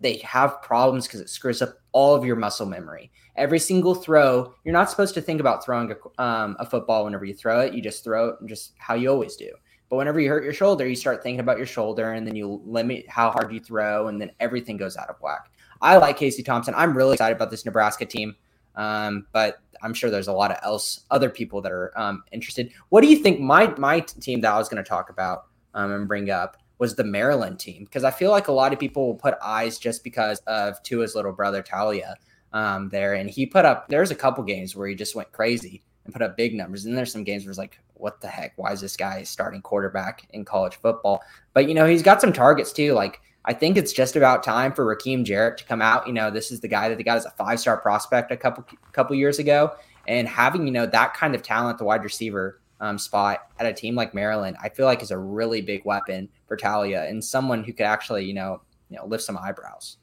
they 0.00 0.18
have 0.18 0.60
problems 0.60 1.06
because 1.06 1.20
it 1.20 1.30
screws 1.30 1.62
up 1.62 1.78
all 1.92 2.14
of 2.14 2.24
your 2.24 2.36
muscle 2.36 2.66
memory. 2.66 3.10
Every 3.36 3.58
single 3.58 3.94
throw, 3.94 4.54
you're 4.64 4.72
not 4.72 4.90
supposed 4.90 5.14
to 5.14 5.22
think 5.22 5.40
about 5.40 5.64
throwing 5.64 5.92
a, 5.92 6.22
um, 6.22 6.56
a 6.58 6.66
football 6.66 7.04
whenever 7.04 7.24
you 7.24 7.34
throw 7.34 7.60
it. 7.60 7.72
You 7.72 7.80
just 7.80 8.04
throw 8.04 8.30
it 8.30 8.36
just 8.46 8.74
how 8.76 8.94
you 8.94 9.08
always 9.08 9.36
do. 9.36 9.50
But 9.88 9.96
whenever 9.96 10.20
you 10.20 10.28
hurt 10.28 10.44
your 10.44 10.52
shoulder, 10.52 10.86
you 10.86 10.96
start 10.96 11.22
thinking 11.22 11.40
about 11.40 11.56
your 11.56 11.66
shoulder 11.66 12.12
and 12.12 12.26
then 12.26 12.36
you 12.36 12.60
limit 12.64 13.08
how 13.08 13.30
hard 13.30 13.52
you 13.52 13.60
throw, 13.60 14.08
and 14.08 14.20
then 14.20 14.30
everything 14.40 14.76
goes 14.76 14.96
out 14.96 15.08
of 15.08 15.16
whack. 15.20 15.50
I 15.80 15.96
like 15.96 16.16
Casey 16.16 16.42
Thompson. 16.42 16.74
I'm 16.76 16.96
really 16.96 17.14
excited 17.14 17.36
about 17.36 17.50
this 17.50 17.64
Nebraska 17.64 18.04
team. 18.04 18.34
Um, 18.76 19.26
but 19.32 19.60
I'm 19.84 19.94
sure 19.94 20.10
there's 20.10 20.28
a 20.28 20.32
lot 20.32 20.50
of 20.50 20.56
else 20.62 21.00
other 21.10 21.28
people 21.30 21.60
that 21.60 21.70
are 21.70 21.96
um, 21.96 22.24
interested. 22.32 22.72
What 22.88 23.02
do 23.02 23.08
you 23.08 23.16
think? 23.16 23.38
My 23.38 23.66
my 23.78 24.00
team 24.00 24.40
that 24.40 24.52
I 24.52 24.58
was 24.58 24.68
going 24.68 24.82
to 24.82 24.88
talk 24.88 25.10
about 25.10 25.46
um, 25.74 25.92
and 25.92 26.08
bring 26.08 26.30
up 26.30 26.56
was 26.78 26.94
the 26.94 27.04
Maryland 27.04 27.60
team 27.60 27.84
because 27.84 28.02
I 28.02 28.10
feel 28.10 28.30
like 28.30 28.48
a 28.48 28.52
lot 28.52 28.72
of 28.72 28.80
people 28.80 29.06
will 29.06 29.14
put 29.14 29.34
eyes 29.42 29.78
just 29.78 30.02
because 30.02 30.40
of 30.46 30.82
Tua's 30.82 31.14
little 31.14 31.32
brother 31.32 31.62
Taulia 31.62 32.14
um, 32.52 32.88
there, 32.88 33.14
and 33.14 33.28
he 33.28 33.46
put 33.46 33.64
up. 33.64 33.88
There's 33.88 34.10
a 34.10 34.16
couple 34.16 34.42
games 34.42 34.74
where 34.74 34.88
he 34.88 34.94
just 34.94 35.14
went 35.14 35.30
crazy 35.32 35.82
and 36.04 36.12
put 36.12 36.22
up 36.22 36.36
big 36.36 36.54
numbers, 36.54 36.86
and 36.86 36.96
there's 36.96 37.12
some 37.12 37.24
games 37.24 37.44
where 37.44 37.50
it's 37.50 37.58
like, 37.58 37.78
what 37.94 38.20
the 38.20 38.28
heck? 38.28 38.52
Why 38.56 38.72
is 38.72 38.80
this 38.80 38.96
guy 38.96 39.22
starting 39.22 39.62
quarterback 39.62 40.26
in 40.30 40.44
college 40.44 40.76
football? 40.76 41.22
But 41.52 41.68
you 41.68 41.74
know, 41.74 41.86
he's 41.86 42.02
got 42.02 42.20
some 42.20 42.32
targets 42.32 42.72
too, 42.72 42.94
like 42.94 43.20
I 43.44 43.52
think 43.52 43.76
it's 43.76 43.92
just 43.92 44.16
about 44.16 44.42
time 44.42 44.72
for 44.72 44.84
Rakim 44.84 45.24
Jarrett 45.24 45.58
to 45.58 45.64
come 45.64 45.82
out. 45.82 46.06
You 46.06 46.12
know, 46.12 46.30
this 46.30 46.50
is 46.50 46.60
the 46.60 46.68
guy 46.68 46.88
that 46.88 46.96
they 46.96 47.04
got 47.04 47.18
as 47.18 47.26
a 47.26 47.30
five 47.30 47.60
star 47.60 47.76
prospect 47.76 48.30
a 48.32 48.36
couple 48.36 48.64
couple 48.92 49.14
years 49.16 49.38
ago, 49.38 49.72
and 50.08 50.26
having 50.26 50.66
you 50.66 50.72
know 50.72 50.86
that 50.86 51.14
kind 51.14 51.34
of 51.34 51.42
talent, 51.42 51.78
the 51.78 51.84
wide 51.84 52.04
receiver 52.04 52.60
um, 52.80 52.98
spot 52.98 53.48
at 53.58 53.66
a 53.66 53.72
team 53.72 53.94
like 53.94 54.14
Maryland, 54.14 54.56
I 54.62 54.68
feel 54.68 54.86
like 54.86 55.02
is 55.02 55.10
a 55.10 55.18
really 55.18 55.60
big 55.60 55.84
weapon 55.84 56.28
for 56.46 56.56
Taulia 56.56 57.08
and 57.08 57.22
someone 57.22 57.64
who 57.64 57.72
could 57.72 57.86
actually 57.86 58.24
you 58.24 58.34
know 58.34 58.62
you 58.88 58.96
know 58.96 59.06
lift 59.06 59.24
some 59.24 59.36
eyebrows 59.36 59.98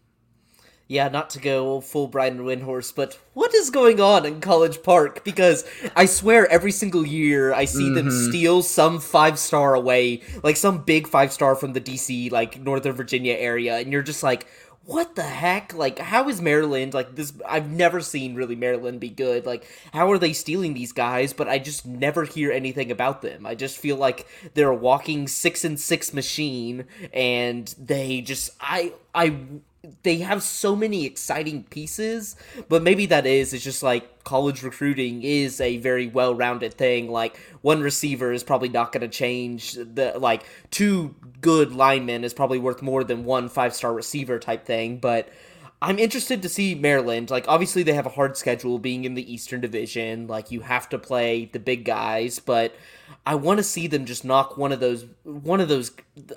yeah, 0.91 1.07
not 1.07 1.29
to 1.29 1.39
go 1.39 1.79
full 1.79 2.09
Brian 2.09 2.39
Windhorst, 2.39 2.95
but 2.95 3.17
what 3.33 3.55
is 3.55 3.69
going 3.69 4.01
on 4.01 4.25
in 4.25 4.41
College 4.41 4.83
Park? 4.83 5.23
Because 5.23 5.63
I 5.95 6.03
swear 6.03 6.45
every 6.51 6.73
single 6.73 7.05
year 7.05 7.53
I 7.53 7.63
see 7.63 7.83
mm-hmm. 7.83 7.95
them 7.95 8.11
steal 8.11 8.61
some 8.61 8.99
five 8.99 9.39
star 9.39 9.73
away, 9.73 10.21
like 10.43 10.57
some 10.57 10.83
big 10.83 11.07
five 11.07 11.31
star 11.31 11.55
from 11.55 11.71
the 11.71 11.79
DC, 11.79 12.29
like 12.29 12.59
Northern 12.59 12.91
Virginia 12.91 13.35
area, 13.35 13.77
and 13.77 13.93
you're 13.93 14.01
just 14.01 14.21
like, 14.21 14.47
what 14.83 15.15
the 15.15 15.23
heck? 15.23 15.73
Like, 15.73 15.97
how 15.97 16.27
is 16.27 16.41
Maryland 16.41 16.93
like 16.93 17.15
this? 17.15 17.31
I've 17.47 17.69
never 17.69 18.01
seen 18.01 18.35
really 18.35 18.57
Maryland 18.57 18.99
be 18.99 19.09
good. 19.09 19.45
Like, 19.45 19.65
how 19.93 20.11
are 20.11 20.17
they 20.17 20.33
stealing 20.33 20.73
these 20.73 20.91
guys? 20.91 21.31
But 21.31 21.47
I 21.47 21.59
just 21.59 21.85
never 21.85 22.25
hear 22.25 22.51
anything 22.51 22.91
about 22.91 23.21
them. 23.21 23.45
I 23.45 23.55
just 23.55 23.77
feel 23.77 23.95
like 23.95 24.27
they're 24.55 24.67
a 24.67 24.75
walking 24.75 25.29
six 25.29 25.63
and 25.63 25.79
six 25.79 26.13
machine, 26.13 26.83
and 27.13 27.73
they 27.79 28.19
just 28.19 28.49
I 28.59 28.91
I 29.15 29.37
they 30.03 30.17
have 30.19 30.43
so 30.43 30.75
many 30.75 31.05
exciting 31.05 31.63
pieces, 31.63 32.35
but 32.69 32.83
maybe 32.83 33.07
that 33.07 33.25
is 33.25 33.51
it's 33.53 33.63
just 33.63 33.81
like 33.81 34.23
college 34.23 34.61
recruiting 34.61 35.23
is 35.23 35.59
a 35.59 35.77
very 35.77 36.05
well-rounded 36.05 36.75
thing. 36.75 37.09
Like 37.09 37.37
one 37.61 37.81
receiver 37.81 38.31
is 38.31 38.43
probably 38.43 38.69
not 38.69 38.91
going 38.91 39.01
to 39.01 39.07
change 39.07 39.73
the 39.73 40.13
like 40.19 40.43
two 40.69 41.15
good 41.41 41.71
linemen 41.71 42.23
is 42.23 42.33
probably 42.33 42.59
worth 42.59 42.83
more 42.83 43.03
than 43.03 43.25
one 43.25 43.49
five-star 43.49 43.91
receiver 43.91 44.37
type 44.37 44.65
thing, 44.65 44.97
but 44.97 45.29
I'm 45.83 45.97
interested 45.97 46.43
to 46.43 46.49
see 46.49 46.75
Maryland. 46.75 47.31
Like, 47.31 47.45
obviously, 47.47 47.81
they 47.81 47.93
have 47.93 48.05
a 48.05 48.09
hard 48.09 48.37
schedule 48.37 48.77
being 48.77 49.03
in 49.03 49.15
the 49.15 49.33
Eastern 49.33 49.61
Division. 49.61 50.27
Like, 50.27 50.51
you 50.51 50.59
have 50.59 50.87
to 50.89 50.99
play 50.99 51.45
the 51.45 51.59
big 51.59 51.85
guys, 51.85 52.37
but 52.37 52.75
I 53.25 53.33
want 53.33 53.57
to 53.57 53.63
see 53.63 53.87
them 53.87 54.05
just 54.05 54.23
knock 54.23 54.57
one 54.57 54.71
of 54.71 54.79
those, 54.79 55.07
one 55.23 55.59
of 55.59 55.69
those, 55.69 55.91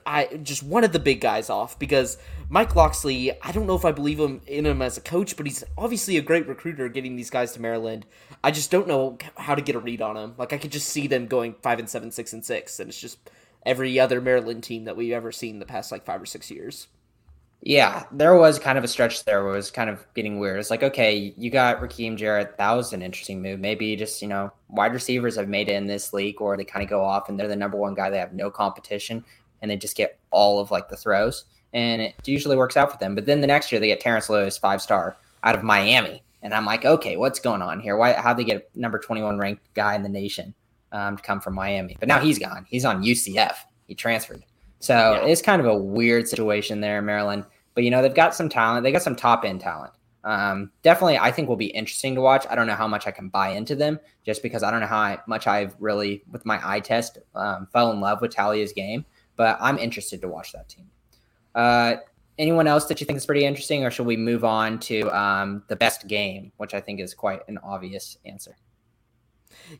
I 0.06 0.40
just 0.42 0.62
one 0.62 0.82
of 0.82 0.92
the 0.92 0.98
big 0.98 1.20
guys 1.20 1.50
off 1.50 1.78
because 1.78 2.16
Mike 2.48 2.74
Locksley. 2.74 3.32
I 3.42 3.52
don't 3.52 3.66
know 3.66 3.76
if 3.76 3.84
I 3.84 3.92
believe 3.92 4.18
him 4.18 4.40
in 4.46 4.64
him 4.64 4.80
as 4.80 4.96
a 4.96 5.02
coach, 5.02 5.36
but 5.36 5.44
he's 5.44 5.62
obviously 5.76 6.16
a 6.16 6.22
great 6.22 6.48
recruiter 6.48 6.88
getting 6.88 7.16
these 7.16 7.30
guys 7.30 7.52
to 7.52 7.60
Maryland. 7.60 8.06
I 8.42 8.50
just 8.50 8.70
don't 8.70 8.88
know 8.88 9.18
how 9.36 9.54
to 9.54 9.62
get 9.62 9.76
a 9.76 9.78
read 9.78 10.00
on 10.00 10.16
him. 10.16 10.34
Like, 10.38 10.54
I 10.54 10.58
could 10.58 10.72
just 10.72 10.88
see 10.88 11.06
them 11.06 11.26
going 11.26 11.54
five 11.60 11.78
and 11.78 11.90
seven, 11.90 12.10
six 12.10 12.32
and 12.32 12.42
six, 12.42 12.80
and 12.80 12.88
it's 12.88 13.00
just 13.00 13.18
every 13.66 14.00
other 14.00 14.22
Maryland 14.22 14.64
team 14.64 14.84
that 14.84 14.96
we've 14.96 15.12
ever 15.12 15.32
seen 15.32 15.58
the 15.58 15.66
past 15.66 15.92
like 15.92 16.06
five 16.06 16.22
or 16.22 16.26
six 16.26 16.50
years. 16.50 16.86
Yeah, 17.66 18.04
there 18.12 18.36
was 18.36 18.58
kind 18.58 18.76
of 18.76 18.84
a 18.84 18.88
stretch 18.88 19.24
there 19.24 19.42
where 19.42 19.54
it 19.54 19.56
was 19.56 19.70
kind 19.70 19.88
of 19.88 20.06
getting 20.14 20.38
weird. 20.38 20.60
It's 20.60 20.68
like, 20.68 20.82
okay, 20.82 21.32
you 21.38 21.50
got 21.50 21.80
Rakim 21.80 22.14
Jarrett. 22.14 22.58
That 22.58 22.72
was 22.72 22.92
an 22.92 23.00
interesting 23.00 23.40
move. 23.40 23.58
Maybe 23.58 23.96
just, 23.96 24.20
you 24.20 24.28
know, 24.28 24.52
wide 24.68 24.92
receivers 24.92 25.36
have 25.36 25.48
made 25.48 25.70
it 25.70 25.72
in 25.72 25.86
this 25.86 26.12
league 26.12 26.42
or 26.42 26.58
they 26.58 26.64
kind 26.64 26.82
of 26.82 26.90
go 26.90 27.02
off 27.02 27.30
and 27.30 27.40
they're 27.40 27.48
the 27.48 27.56
number 27.56 27.78
one 27.78 27.94
guy. 27.94 28.10
They 28.10 28.18
have 28.18 28.34
no 28.34 28.50
competition 28.50 29.24
and 29.62 29.70
they 29.70 29.78
just 29.78 29.96
get 29.96 30.18
all 30.30 30.60
of 30.60 30.70
like 30.70 30.90
the 30.90 30.96
throws. 30.96 31.46
And 31.72 32.02
it 32.02 32.14
usually 32.26 32.54
works 32.54 32.76
out 32.76 32.92
for 32.92 32.98
them. 32.98 33.14
But 33.14 33.24
then 33.24 33.40
the 33.40 33.46
next 33.46 33.72
year 33.72 33.80
they 33.80 33.86
get 33.86 33.98
Terrence 33.98 34.28
Lewis, 34.28 34.58
five 34.58 34.82
star 34.82 35.16
out 35.42 35.54
of 35.54 35.62
Miami. 35.62 36.22
And 36.42 36.52
I'm 36.52 36.66
like, 36.66 36.84
okay, 36.84 37.16
what's 37.16 37.40
going 37.40 37.62
on 37.62 37.80
here? 37.80 37.96
Why, 37.96 38.12
how'd 38.12 38.36
they 38.36 38.44
get 38.44 38.68
a 38.74 38.78
number 38.78 38.98
21 38.98 39.38
ranked 39.38 39.72
guy 39.72 39.94
in 39.94 40.02
the 40.02 40.10
nation 40.10 40.52
um, 40.92 41.16
to 41.16 41.22
come 41.22 41.40
from 41.40 41.54
Miami? 41.54 41.96
But 41.98 42.08
now 42.08 42.20
he's 42.20 42.38
gone. 42.38 42.66
He's 42.68 42.84
on 42.84 43.02
UCF. 43.02 43.54
He 43.86 43.94
transferred. 43.94 44.44
So 44.80 44.94
yeah. 44.94 45.24
it's 45.28 45.40
kind 45.40 45.62
of 45.62 45.66
a 45.66 45.74
weird 45.74 46.28
situation 46.28 46.82
there 46.82 46.98
in 46.98 47.06
Maryland. 47.06 47.46
But 47.74 47.84
you 47.84 47.90
know, 47.90 48.02
they've 48.02 48.14
got 48.14 48.34
some 48.34 48.48
talent. 48.48 48.84
They 48.84 48.92
got 48.92 49.02
some 49.02 49.16
top 49.16 49.44
end 49.44 49.60
talent. 49.60 49.92
Um, 50.24 50.70
definitely, 50.82 51.18
I 51.18 51.30
think 51.30 51.48
will 51.48 51.56
be 51.56 51.66
interesting 51.66 52.14
to 52.14 52.20
watch. 52.20 52.46
I 52.48 52.54
don't 52.54 52.66
know 52.66 52.74
how 52.74 52.88
much 52.88 53.06
I 53.06 53.10
can 53.10 53.28
buy 53.28 53.50
into 53.50 53.76
them, 53.76 54.00
just 54.24 54.42
because 54.42 54.62
I 54.62 54.70
don't 54.70 54.80
know 54.80 54.86
how 54.86 54.98
I, 54.98 55.18
much 55.26 55.46
I've 55.46 55.76
really, 55.78 56.24
with 56.30 56.46
my 56.46 56.60
eye 56.62 56.80
test, 56.80 57.18
um, 57.34 57.68
fell 57.72 57.92
in 57.92 58.00
love 58.00 58.22
with 58.22 58.34
Taulia's 58.34 58.72
game. 58.72 59.04
But 59.36 59.58
I'm 59.60 59.78
interested 59.78 60.22
to 60.22 60.28
watch 60.28 60.52
that 60.52 60.68
team. 60.68 60.90
Uh, 61.54 61.96
anyone 62.38 62.66
else 62.66 62.86
that 62.86 63.00
you 63.00 63.06
think 63.06 63.18
is 63.18 63.26
pretty 63.26 63.44
interesting, 63.44 63.84
or 63.84 63.90
should 63.90 64.06
we 64.06 64.16
move 64.16 64.44
on 64.44 64.78
to 64.80 65.08
um, 65.10 65.62
the 65.68 65.76
best 65.76 66.06
game, 66.08 66.52
which 66.56 66.72
I 66.72 66.80
think 66.80 67.00
is 67.00 67.14
quite 67.14 67.40
an 67.48 67.58
obvious 67.58 68.16
answer? 68.24 68.56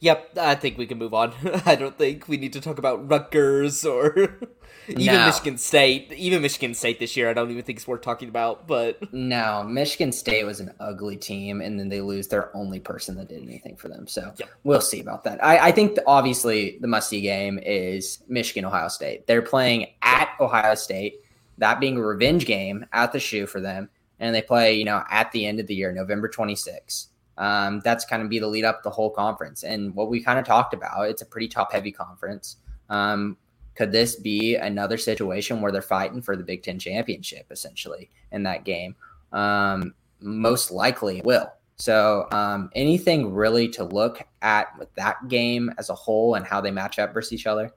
Yep, 0.00 0.38
I 0.38 0.54
think 0.54 0.78
we 0.78 0.86
can 0.86 0.98
move 0.98 1.14
on. 1.14 1.32
I 1.66 1.74
don't 1.74 1.96
think 1.96 2.28
we 2.28 2.36
need 2.36 2.52
to 2.54 2.60
talk 2.60 2.78
about 2.78 3.08
Rutgers 3.08 3.84
or 3.84 4.38
even 4.88 5.06
No. 5.06 5.26
Michigan 5.26 5.56
State. 5.58 6.12
Even 6.12 6.42
Michigan 6.42 6.74
State 6.74 6.98
this 6.98 7.16
year, 7.16 7.30
I 7.30 7.32
don't 7.32 7.50
even 7.50 7.62
think 7.62 7.78
it's 7.78 7.86
worth 7.88 8.02
talking 8.02 8.28
about. 8.28 8.66
But 8.66 9.12
No, 9.12 9.62
Michigan 9.64 10.12
State 10.12 10.44
was 10.44 10.60
an 10.60 10.72
ugly 10.80 11.16
team, 11.16 11.60
and 11.60 11.78
then 11.78 11.88
they 11.88 12.00
lose 12.00 12.28
their 12.28 12.54
only 12.56 12.80
person 12.80 13.16
that 13.16 13.28
did 13.28 13.42
anything 13.42 13.76
for 13.76 13.88
them. 13.88 14.06
So 14.06 14.32
Yep. 14.36 14.48
we'll 14.64 14.80
see 14.80 15.00
about 15.00 15.24
that. 15.24 15.42
I, 15.44 15.68
I 15.68 15.72
think 15.72 15.94
that 15.96 16.04
obviously 16.06 16.78
the 16.80 16.88
must 16.88 17.08
see 17.08 17.20
game 17.20 17.58
is 17.62 18.18
Michigan 18.28 18.64
Ohio 18.64 18.88
State. 18.88 19.26
They're 19.26 19.42
playing 19.42 19.86
at 20.02 20.30
Ohio 20.40 20.74
State, 20.74 21.20
that 21.58 21.80
being 21.80 21.96
a 21.96 22.02
revenge 22.02 22.46
game 22.46 22.84
at 22.92 23.12
the 23.12 23.20
shoe 23.20 23.46
for 23.46 23.60
them, 23.60 23.88
and 24.20 24.34
they 24.34 24.42
play 24.42 24.74
you 24.74 24.84
know 24.84 25.02
at 25.10 25.30
the 25.32 25.46
end 25.46 25.60
of 25.60 25.66
the 25.66 25.74
year, 25.74 25.92
November 25.92 26.28
26th. 26.28 27.06
Um, 27.36 27.80
that's 27.84 28.04
kind 28.04 28.22
of 28.22 28.28
be 28.28 28.38
the 28.38 28.46
lead 28.46 28.64
up 28.64 28.82
the 28.84 28.90
whole 28.90 29.10
conference, 29.10 29.64
and 29.64 29.94
what 29.94 30.08
we 30.08 30.22
kind 30.22 30.38
of 30.38 30.44
talked 30.44 30.72
about. 30.74 31.08
It's 31.08 31.22
a 31.22 31.26
pretty 31.26 31.48
top 31.48 31.72
heavy 31.72 31.90
conference. 31.90 32.56
Um, 32.88 33.36
could 33.74 33.92
this 33.92 34.16
be 34.16 34.56
another 34.56 34.96
situation 34.96 35.60
where 35.60 35.72
they're 35.72 35.82
fighting 35.82 36.22
for 36.22 36.36
the 36.36 36.44
Big 36.44 36.62
Ten 36.62 36.78
championship 36.78 37.46
essentially 37.50 38.10
in 38.32 38.42
that 38.44 38.64
game? 38.64 38.94
Um, 39.32 39.94
most 40.20 40.70
likely 40.70 41.18
it 41.18 41.24
will. 41.24 41.52
So, 41.76 42.28
um, 42.30 42.70
anything 42.74 43.34
really 43.34 43.68
to 43.70 43.84
look 43.84 44.22
at 44.42 44.78
with 44.78 44.94
that 44.94 45.28
game 45.28 45.72
as 45.76 45.90
a 45.90 45.94
whole 45.94 46.36
and 46.36 46.46
how 46.46 46.60
they 46.60 46.70
match 46.70 46.98
up 46.98 47.12
versus 47.12 47.32
each 47.32 47.46
other? 47.46 47.72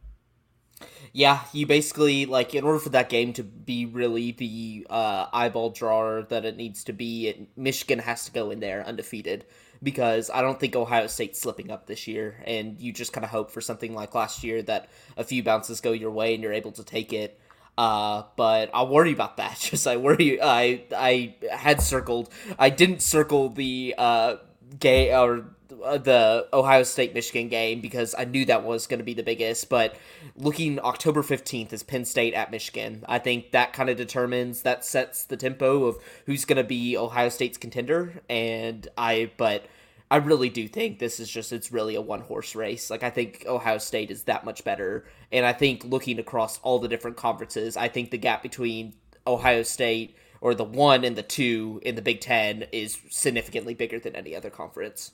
Yeah, 1.18 1.40
you 1.52 1.66
basically 1.66 2.28
like 2.28 2.54
in 2.54 2.64
order 2.64 2.78
for 2.78 2.90
that 2.90 3.10
game 3.10 3.34
to 3.34 3.44
be 3.44 3.88
really 3.88 4.34
the 4.34 4.86
uh, 4.88 5.26
eyeball 5.34 5.72
drawer 5.72 6.28
that 6.30 6.46
it 6.46 6.56
needs 6.56 6.84
to 6.84 6.94
be, 6.94 7.30
it, 7.30 7.58
Michigan 7.58 7.98
has 7.98 8.26
to 8.26 8.32
go 8.32 8.52
in 8.52 8.60
there 8.60 8.86
undefeated 8.86 9.44
because 9.82 10.30
I 10.30 10.42
don't 10.42 10.60
think 10.60 10.76
Ohio 10.76 11.08
State's 11.08 11.42
slipping 11.42 11.72
up 11.72 11.88
this 11.88 12.08
year, 12.08 12.44
and 12.46 12.80
you 12.80 12.94
just 12.94 13.14
kind 13.14 13.24
of 13.24 13.32
hope 13.32 13.50
for 13.50 13.62
something 13.62 13.96
like 13.96 14.14
last 14.14 14.44
year 14.44 14.62
that 14.62 14.90
a 15.18 15.24
few 15.24 15.42
bounces 15.42 15.82
go 15.82 15.92
your 15.92 16.12
way 16.12 16.36
and 16.36 16.44
you're 16.44 16.54
able 16.54 16.74
to 16.74 16.84
take 16.84 17.12
it. 17.12 17.40
Uh, 17.80 18.22
but 18.36 18.70
I'll 18.72 18.88
worry 18.88 19.12
about 19.12 19.38
that. 19.38 19.58
Just 19.60 19.88
I 19.88 19.98
worry. 19.98 20.40
I 20.40 20.84
I 20.96 21.34
had 21.52 21.82
circled. 21.82 22.30
I 22.60 22.70
didn't 22.70 23.02
circle 23.02 23.50
the 23.50 23.96
uh 23.98 24.36
gay 24.80 25.14
or 25.14 25.46
uh, 25.84 25.98
the 25.98 26.48
Ohio 26.54 26.84
State 26.84 27.14
Michigan 27.14 27.50
game 27.50 27.82
because 27.82 28.16
I 28.18 28.26
knew 28.26 28.46
that 28.46 28.64
was 28.64 28.88
going 28.88 29.00
to 29.00 29.04
be 29.04 29.14
the 29.14 29.24
biggest. 29.24 29.70
But 29.70 29.96
looking 30.36 30.80
October 30.80 31.22
15th 31.22 31.74
is 31.74 31.84
Penn 31.84 32.06
State 32.06 32.34
at 32.34 32.52
Michigan. 32.52 33.04
I 33.08 33.20
think 33.20 33.52
that 33.52 33.74
kind 33.74 33.90
of 33.90 33.98
determines 33.98 34.62
that 34.62 34.86
sets 34.86 35.26
the 35.26 35.38
tempo 35.38 35.86
of 35.86 35.98
who's 36.26 36.46
going 36.46 36.58
to 36.58 36.64
be 36.64 36.98
Ohio 36.98 37.30
State's 37.30 37.58
contender. 37.58 38.22
And 38.30 38.88
I, 38.98 39.32
but 39.38 39.66
I 40.10 40.18
really 40.18 40.50
do 40.50 40.68
think 40.68 41.00
this 41.00 41.20
is 41.20 41.30
just, 41.30 41.52
it's 41.52 41.72
really 41.72 41.96
a 41.96 42.02
one 42.02 42.22
horse 42.22 42.56
race. 42.56 42.90
Like, 42.90 43.04
I 43.04 43.10
think 43.10 43.44
Ohio 43.48 43.78
State 43.78 44.10
is 44.10 44.24
that 44.24 44.46
much 44.46 44.64
better. 44.64 45.06
And 45.32 45.46
I 45.46 45.54
think 45.54 45.84
looking 45.84 46.20
across 46.20 46.60
all 46.60 46.80
the 46.80 46.88
different 46.88 47.18
conferences, 47.18 47.76
I 47.76 47.90
think 47.90 48.12
the 48.12 48.18
gap 48.18 48.42
between 48.42 48.94
Ohio 49.26 49.64
State 49.64 50.16
or 50.42 50.56
the 50.56 50.64
one 50.64 51.04
and 51.04 51.16
the 51.16 51.24
two 51.24 51.80
in 51.84 51.96
the 51.96 52.02
Big 52.02 52.22
Ten 52.22 52.64
is 52.72 53.00
significantly 53.10 53.74
bigger 53.74 54.00
than 54.00 54.16
any 54.16 54.36
other 54.36 54.50
conference. 54.50 55.12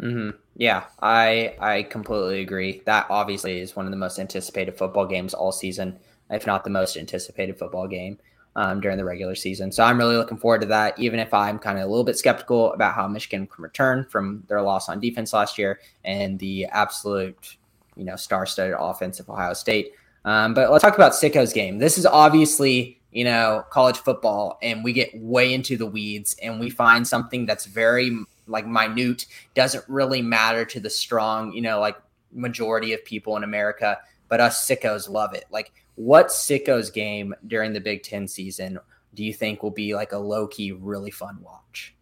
hmm 0.00 0.30
Yeah, 0.56 0.84
I 1.00 1.54
I 1.60 1.82
completely 1.84 2.40
agree. 2.40 2.82
That 2.86 3.06
obviously 3.10 3.60
is 3.60 3.76
one 3.76 3.84
of 3.86 3.90
the 3.90 3.96
most 3.98 4.18
anticipated 4.18 4.76
football 4.78 5.06
games 5.06 5.34
all 5.34 5.52
season, 5.52 5.98
if 6.30 6.46
not 6.46 6.64
the 6.64 6.70
most 6.70 6.96
anticipated 6.96 7.58
football 7.58 7.86
game 7.86 8.18
um, 8.56 8.80
during 8.80 8.96
the 8.96 9.04
regular 9.04 9.34
season. 9.34 9.70
So 9.70 9.84
I'm 9.84 9.98
really 9.98 10.16
looking 10.16 10.38
forward 10.38 10.62
to 10.62 10.66
that. 10.68 10.98
Even 10.98 11.20
if 11.20 11.32
I'm 11.34 11.58
kind 11.58 11.78
of 11.78 11.84
a 11.84 11.88
little 11.88 12.04
bit 12.04 12.18
skeptical 12.18 12.72
about 12.72 12.94
how 12.94 13.06
Michigan 13.06 13.46
can 13.46 13.62
return 13.62 14.06
from 14.06 14.44
their 14.48 14.62
loss 14.62 14.88
on 14.88 14.98
defense 15.00 15.32
last 15.32 15.58
year 15.58 15.80
and 16.04 16.38
the 16.38 16.66
absolute, 16.66 17.56
you 17.96 18.04
know, 18.04 18.16
star-studded 18.16 18.76
offense 18.78 19.20
of 19.20 19.28
Ohio 19.28 19.52
State. 19.52 19.92
Um, 20.24 20.54
but 20.54 20.70
let's 20.70 20.82
talk 20.82 20.94
about 20.94 21.12
Sicko's 21.12 21.52
game. 21.52 21.78
This 21.78 21.98
is 21.98 22.06
obviously 22.06 23.00
you 23.10 23.24
know 23.24 23.64
college 23.70 23.98
football, 23.98 24.58
and 24.62 24.84
we 24.84 24.92
get 24.92 25.10
way 25.14 25.52
into 25.52 25.76
the 25.76 25.86
weeds, 25.86 26.36
and 26.42 26.60
we 26.60 26.70
find 26.70 27.06
something 27.06 27.46
that's 27.46 27.66
very 27.66 28.16
like 28.46 28.66
minute 28.66 29.26
doesn't 29.54 29.84
really 29.88 30.22
matter 30.22 30.64
to 30.64 30.80
the 30.80 30.90
strong, 30.90 31.52
you 31.52 31.62
know, 31.62 31.80
like 31.80 31.96
majority 32.32 32.92
of 32.92 33.04
people 33.04 33.36
in 33.36 33.44
America, 33.44 33.98
but 34.28 34.40
us 34.40 34.66
sickos 34.66 35.08
love 35.08 35.34
it. 35.34 35.44
Like, 35.50 35.72
what 35.96 36.28
sickos 36.28 36.92
game 36.92 37.34
during 37.46 37.72
the 37.72 37.80
Big 37.80 38.02
Ten 38.02 38.26
season 38.26 38.78
do 39.14 39.24
you 39.24 39.34
think 39.34 39.62
will 39.62 39.70
be 39.70 39.94
like 39.94 40.12
a 40.12 40.18
low 40.18 40.46
key, 40.46 40.72
really 40.72 41.10
fun 41.10 41.38
watch? 41.42 41.94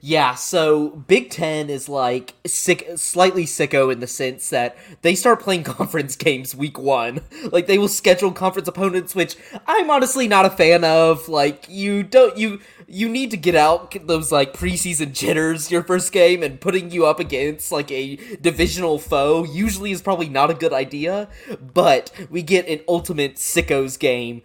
Yeah, 0.00 0.34
so 0.34 0.90
Big 0.90 1.30
Ten 1.30 1.70
is 1.70 1.88
like 1.88 2.34
sick, 2.46 2.88
slightly 2.96 3.44
sicko 3.44 3.92
in 3.92 4.00
the 4.00 4.06
sense 4.06 4.50
that 4.50 4.76
they 5.02 5.14
start 5.14 5.40
playing 5.40 5.64
conference 5.64 6.16
games 6.16 6.54
week 6.54 6.78
one. 6.78 7.20
Like 7.50 7.66
they 7.66 7.78
will 7.78 7.88
schedule 7.88 8.32
conference 8.32 8.68
opponents, 8.68 9.14
which 9.14 9.36
I'm 9.66 9.90
honestly 9.90 10.28
not 10.28 10.46
a 10.46 10.50
fan 10.50 10.84
of. 10.84 11.28
Like 11.28 11.66
you 11.68 12.02
don't 12.02 12.36
you 12.36 12.60
you 12.86 13.08
need 13.08 13.30
to 13.30 13.36
get 13.36 13.54
out 13.54 13.94
those 14.06 14.30
like 14.32 14.52
preseason 14.52 15.12
jitters 15.12 15.70
your 15.70 15.82
first 15.82 16.12
game 16.12 16.42
and 16.42 16.60
putting 16.60 16.90
you 16.90 17.06
up 17.06 17.20
against 17.20 17.72
like 17.72 17.90
a 17.90 18.16
divisional 18.40 18.98
foe 18.98 19.44
usually 19.44 19.92
is 19.92 20.02
probably 20.02 20.28
not 20.28 20.50
a 20.50 20.54
good 20.54 20.72
idea. 20.72 21.28
But 21.60 22.12
we 22.30 22.42
get 22.42 22.68
an 22.68 22.80
ultimate 22.88 23.36
sickos 23.36 23.98
game 23.98 24.42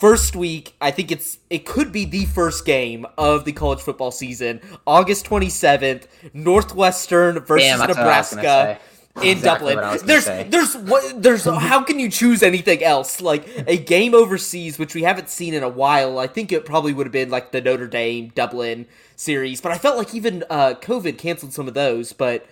first 0.00 0.34
week 0.34 0.74
i 0.80 0.90
think 0.90 1.12
it's 1.12 1.38
it 1.50 1.64
could 1.66 1.92
be 1.92 2.04
the 2.04 2.24
first 2.24 2.64
game 2.64 3.06
of 3.18 3.44
the 3.44 3.52
college 3.52 3.80
football 3.80 4.10
season. 4.10 4.60
August 4.86 5.26
27th 5.26 6.06
northwestern 6.32 7.38
versus 7.40 7.68
Damn, 7.68 7.78
that's 7.78 7.96
what 7.96 8.06
I 8.06 8.18
was 8.18 8.30
gonna 8.30 8.42
nebraska 8.42 8.80
in 9.22 9.36
Exactly 9.38 9.74
dublin. 9.74 9.98
there's 10.06 10.24
say. 10.24 10.46
there's 10.48 10.76
what 10.76 11.22
there's 11.22 11.44
how 11.44 11.82
can 11.82 11.98
you 11.98 12.08
choose 12.08 12.42
anything 12.42 12.82
else? 12.82 13.20
Like 13.20 13.46
a 13.66 13.76
game 13.76 14.14
overseas 14.14 14.78
which 14.78 14.94
we 14.94 15.02
haven't 15.02 15.28
seen 15.28 15.52
in 15.52 15.62
a 15.64 15.68
while 15.68 16.18
i 16.18 16.26
think 16.28 16.52
it 16.52 16.64
probably 16.64 16.92
would 16.92 17.06
have 17.06 17.12
been 17.12 17.28
like 17.28 17.50
the 17.52 17.60
notre 17.60 17.88
dame 17.88 18.30
dublin 18.34 18.86
series 19.16 19.60
but 19.60 19.72
i 19.72 19.78
felt 19.78 19.98
like 19.98 20.14
even 20.14 20.44
uh 20.48 20.74
covid 20.80 21.18
canceled 21.18 21.52
some 21.52 21.68
of 21.68 21.74
those 21.74 22.12
but 22.12 22.46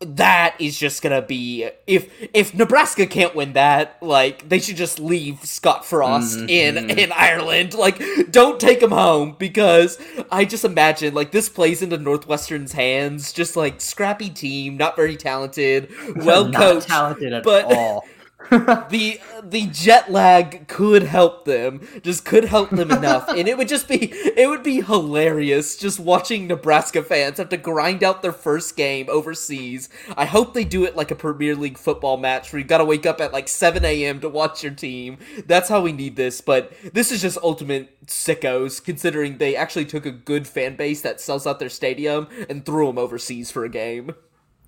that 0.00 0.54
is 0.60 0.78
just 0.78 1.02
gonna 1.02 1.22
be 1.22 1.68
if 1.86 2.08
if 2.32 2.54
Nebraska 2.54 3.04
can't 3.06 3.34
win 3.34 3.54
that, 3.54 3.96
like 4.00 4.48
they 4.48 4.60
should 4.60 4.76
just 4.76 5.00
leave 5.00 5.44
Scott 5.44 5.84
Frost 5.84 6.38
in 6.38 6.76
mm-hmm. 6.76 6.98
in 6.98 7.10
Ireland. 7.12 7.74
Like, 7.74 8.00
don't 8.30 8.60
take 8.60 8.80
him 8.80 8.92
home 8.92 9.34
because 9.38 9.98
I 10.30 10.44
just 10.44 10.64
imagine 10.64 11.14
like 11.14 11.32
this 11.32 11.48
plays 11.48 11.82
into 11.82 11.98
Northwestern's 11.98 12.72
hands. 12.72 13.32
Just 13.32 13.56
like 13.56 13.80
scrappy 13.80 14.30
team, 14.30 14.76
not 14.76 14.94
very 14.94 15.16
talented, 15.16 15.90
well 16.16 16.52
coached, 16.52 16.86
talented 16.86 17.32
at 17.32 17.42
but- 17.42 17.64
all. 17.64 18.04
the 18.50 19.20
the 19.42 19.66
jet 19.66 20.12
lag 20.12 20.68
could 20.68 21.02
help 21.02 21.44
them 21.44 21.86
just 22.02 22.24
could 22.24 22.44
help 22.44 22.70
them 22.70 22.90
enough. 22.92 23.28
And 23.28 23.48
it 23.48 23.58
would 23.58 23.66
just 23.66 23.88
be 23.88 24.12
it 24.12 24.48
would 24.48 24.62
be 24.62 24.80
hilarious 24.80 25.76
just 25.76 25.98
watching 25.98 26.46
nebraska 26.46 27.02
fans 27.02 27.38
have 27.38 27.48
to 27.48 27.56
grind 27.56 28.04
out 28.04 28.22
their 28.22 28.32
first 28.32 28.76
game 28.76 29.06
overseas. 29.10 29.88
I 30.16 30.24
hope 30.24 30.54
they 30.54 30.62
do 30.62 30.84
it 30.84 30.94
like 30.94 31.10
a 31.10 31.16
premier 31.16 31.56
league 31.56 31.76
football 31.76 32.16
match 32.16 32.52
where 32.52 32.60
you 32.60 32.64
gotta 32.64 32.84
wake 32.84 33.06
up 33.06 33.20
at 33.20 33.32
like 33.32 33.48
7 33.48 33.84
a.m 33.84 34.20
to 34.20 34.28
watch 34.28 34.62
your 34.62 34.72
team. 34.72 35.18
That's 35.44 35.68
how 35.68 35.80
we 35.80 35.92
need 35.92 36.14
this 36.14 36.40
but 36.40 36.72
this 36.94 37.10
is 37.10 37.20
just 37.20 37.38
ultimate 37.42 38.06
sickos 38.06 38.82
considering 38.82 39.38
they 39.38 39.56
actually 39.56 39.84
took 39.84 40.06
a 40.06 40.12
good 40.12 40.46
fan 40.46 40.76
base 40.76 41.00
that 41.02 41.20
sells 41.20 41.44
out 41.44 41.58
their 41.58 41.68
stadium 41.68 42.28
and 42.48 42.64
threw 42.64 42.86
them 42.86 42.98
overseas 42.98 43.50
for 43.50 43.64
a 43.64 43.68
game. 43.68 44.14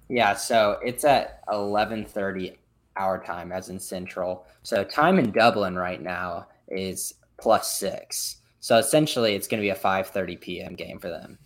Yeah, 0.09 0.35
so 0.35 0.80
it's 0.83 1.04
at 1.04 1.40
eleven 1.48 2.04
thirty 2.04 2.56
our 2.96 3.22
time, 3.22 3.53
as 3.53 3.68
in 3.68 3.79
Central. 3.79 4.46
So 4.62 4.85
time 4.85 5.18
in 5.18 5.33
Dublin 5.33 5.76
right 5.76 6.03
now 6.03 6.48
is 6.68 7.14
plus 7.38 7.79
six. 7.79 8.37
So 8.61 8.76
essentially, 8.76 9.35
it's 9.35 9.48
going 9.48 9.61
to 9.61 9.64
be 9.64 9.70
a 9.70 9.74
five 9.74 10.09
thirty 10.09 10.37
p.m. 10.37 10.74
game 10.74 10.98
for 10.98 11.09
them 11.09 11.38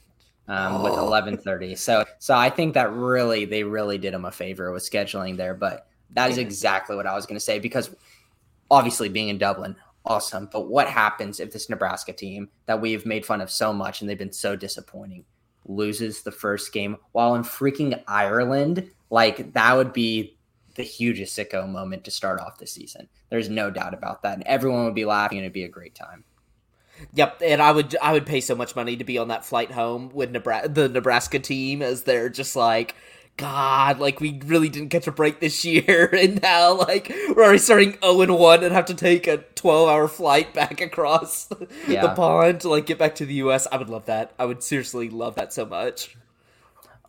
um, 0.49 0.83
with 0.83 0.95
Oh. 0.95 1.07
eleven 1.07 1.37
thirty. 1.37 1.75
So 1.75 2.05
so 2.19 2.35
I 2.35 2.51
think 2.51 2.75
that 2.75 2.93
really 2.93 3.45
they 3.45 3.63
really 3.63 3.99
did 3.99 4.15
them 4.15 4.25
a 4.25 4.33
favor 4.33 4.73
with 4.73 4.83
scheduling 4.83 5.37
there. 5.37 5.55
But 5.55 5.87
that 6.11 6.31
is 6.31 6.39
exactly 6.39 6.97
what 6.97 7.07
I 7.07 7.15
was 7.15 7.27
going 7.27 7.37
to 7.37 7.45
say 7.45 7.59
because 7.59 7.95
obviously 8.71 9.09
being 9.09 9.29
in 9.29 9.39
Dublin. 9.39 9.77
Awesome. 10.07 10.51
But 10.53 10.69
what 10.69 10.87
happens 10.87 11.41
if 11.41 11.51
this 11.53 11.71
Nebraska 11.71 12.13
team 12.13 12.51
that 12.67 12.81
we've 12.81 13.07
made 13.07 13.25
fun 13.25 13.41
of 13.41 13.51
so 13.51 13.73
much 13.73 14.01
and 14.01 14.11
they've 14.11 14.19
been 14.19 14.33
so 14.33 14.55
disappointing 14.55 15.25
loses 15.67 16.23
the 16.23 16.31
first 16.31 16.75
game 16.75 16.97
while 17.13 17.35
in 17.37 17.43
freaking 17.43 18.03
Ireland, 18.07 18.91
like 19.09 19.55
that 19.55 19.75
would 19.75 19.95
be 19.95 20.37
the 20.75 20.83
hugest 20.83 21.37
sicko 21.37 21.69
moment 21.69 22.05
to 22.05 22.11
start 22.11 22.41
off 22.41 22.59
the 22.59 22.67
season. 22.67 23.09
There's 23.31 23.49
no 23.49 23.71
doubt 23.71 23.95
about 23.95 24.23
that. 24.23 24.35
And 24.35 24.47
everyone 24.47 24.85
would 24.85 24.95
be 24.95 25.05
laughing 25.05 25.39
and 25.39 25.45
it'd 25.45 25.53
be 25.53 25.65
a 25.65 25.69
great 25.69 25.95
time. 25.95 26.25
Yep, 27.15 27.43
and 27.45 27.61
I 27.61 27.73
would 27.73 27.97
I 28.01 28.13
would 28.13 28.27
pay 28.27 28.41
so 28.41 28.55
much 28.55 28.77
money 28.77 28.97
to 28.97 29.05
be 29.05 29.19
on 29.19 29.29
that 29.29 29.45
flight 29.45 29.73
home 29.73 30.11
with 30.13 30.31
Nebraska, 30.31 30.69
the 30.69 30.89
Nebraska 30.89 31.39
team 31.39 31.83
as 31.83 32.05
they're 32.05 32.29
just 32.29 32.55
like, 32.55 32.95
God, 33.37 33.99
like 33.99 34.21
we 34.21 34.41
really 34.47 34.69
didn't 34.69 34.91
catch 34.91 35.09
a 35.09 35.13
break 35.13 35.41
this 35.41 35.65
year, 35.65 36.09
and 36.17 36.41
now 36.41 36.75
like 36.75 37.13
we're 37.35 37.43
already 37.43 37.59
starting 37.59 37.99
zero 38.01 38.21
and 38.21 38.39
one 38.39 38.63
and 38.63 38.73
have 38.73 38.87
to 38.87 38.95
take 38.95 39.27
a 39.27 39.39
twelve 39.39 39.89
hour 39.89 40.07
flight 40.07 40.55
back 40.55 40.81
across 40.81 41.47
the 41.89 42.13
pond 42.15 42.61
to 42.61 42.69
like 42.69 42.87
get 42.87 42.99
back 42.99 43.17
to 43.17 43.27
the 43.27 43.35
U.S. 43.35 43.67
I 43.71 43.77
would 43.77 43.91
love 43.91 44.07
that. 44.07 44.33
I 44.39 44.45
would 44.45 44.63
seriously 44.63 45.11
love 45.11 45.35
that 45.35 45.53
so 45.53 45.67
much. 45.67 46.17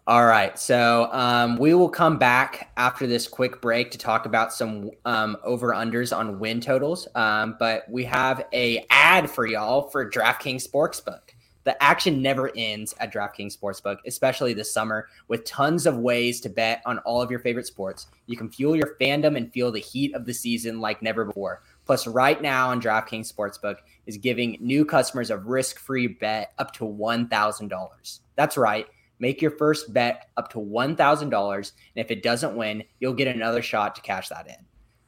All 0.08 0.28
right, 0.28 0.58
so 0.60 1.10
um, 1.12 1.58
we 1.58 1.74
will 1.74 1.90
come 1.90 2.20
back 2.20 2.72
after 2.78 3.08
this 3.08 3.28
quick 3.28 3.60
break 3.60 3.90
to 3.90 3.98
talk 3.98 4.28
about 4.28 4.54
some 4.54 4.92
um, 5.04 5.36
over 5.44 5.70
unders 5.70 6.16
on 6.16 6.38
win 6.38 6.62
totals. 6.62 7.08
Um, 7.16 7.56
but 7.58 7.90
we 7.90 8.04
have 8.04 8.46
a 8.54 8.86
ad 8.92 9.32
for 9.32 9.48
y'all 9.48 9.90
for 9.90 10.08
DraftKings 10.08 10.68
Sportsbook. 10.68 11.22
The 11.64 11.82
action 11.82 12.22
never 12.22 12.52
ends 12.56 12.94
at 13.00 13.12
DraftKings 13.12 13.58
Sportsbook, 13.58 13.98
especially 14.06 14.54
this 14.54 14.72
summer, 14.72 15.08
with 15.28 15.44
tons 15.44 15.88
of 15.88 15.98
ways 15.98 16.40
to 16.42 16.50
bet 16.50 16.84
on 16.86 17.00
all 17.00 17.24
of 17.24 17.32
your 17.32 17.40
favorite 17.40 17.66
sports. 17.66 18.06
You 18.28 18.38
can 18.38 18.52
fuel 18.52 18.76
your 18.76 18.96
fandom 19.02 19.36
and 19.36 19.52
feel 19.52 19.72
the 19.72 19.80
heat 19.80 20.14
of 20.14 20.28
the 20.28 20.34
season 20.36 20.80
like 20.80 21.02
never 21.02 21.26
before. 21.26 21.64
Plus, 21.84 22.06
right 22.06 22.40
now 22.40 22.70
on 22.70 22.80
DraftKings 22.80 23.34
Sportsbook 23.34 23.78
is 24.06 24.20
giving 24.20 24.58
new 24.60 24.86
customers 24.86 25.32
a 25.32 25.38
risk-free 25.40 26.08
bet 26.08 26.54
up 26.60 26.74
to 26.74 26.84
$1,000. 26.84 28.20
That's 28.36 28.56
right. 28.56 28.86
Make 29.20 29.42
your 29.42 29.52
first 29.52 29.94
bet 29.94 30.30
up 30.38 30.50
to 30.52 30.58
$1,000. 30.58 31.58
And 31.58 31.72
if 31.96 32.12
it 32.12 32.24
doesn't 32.24 32.56
win, 32.56 32.84
you'll 33.00 33.14
get 33.14 33.28
another 33.28 33.62
shot 33.62 33.96
to 33.96 34.02
cash 34.02 34.30
that 34.30 34.48
in. 34.48 34.66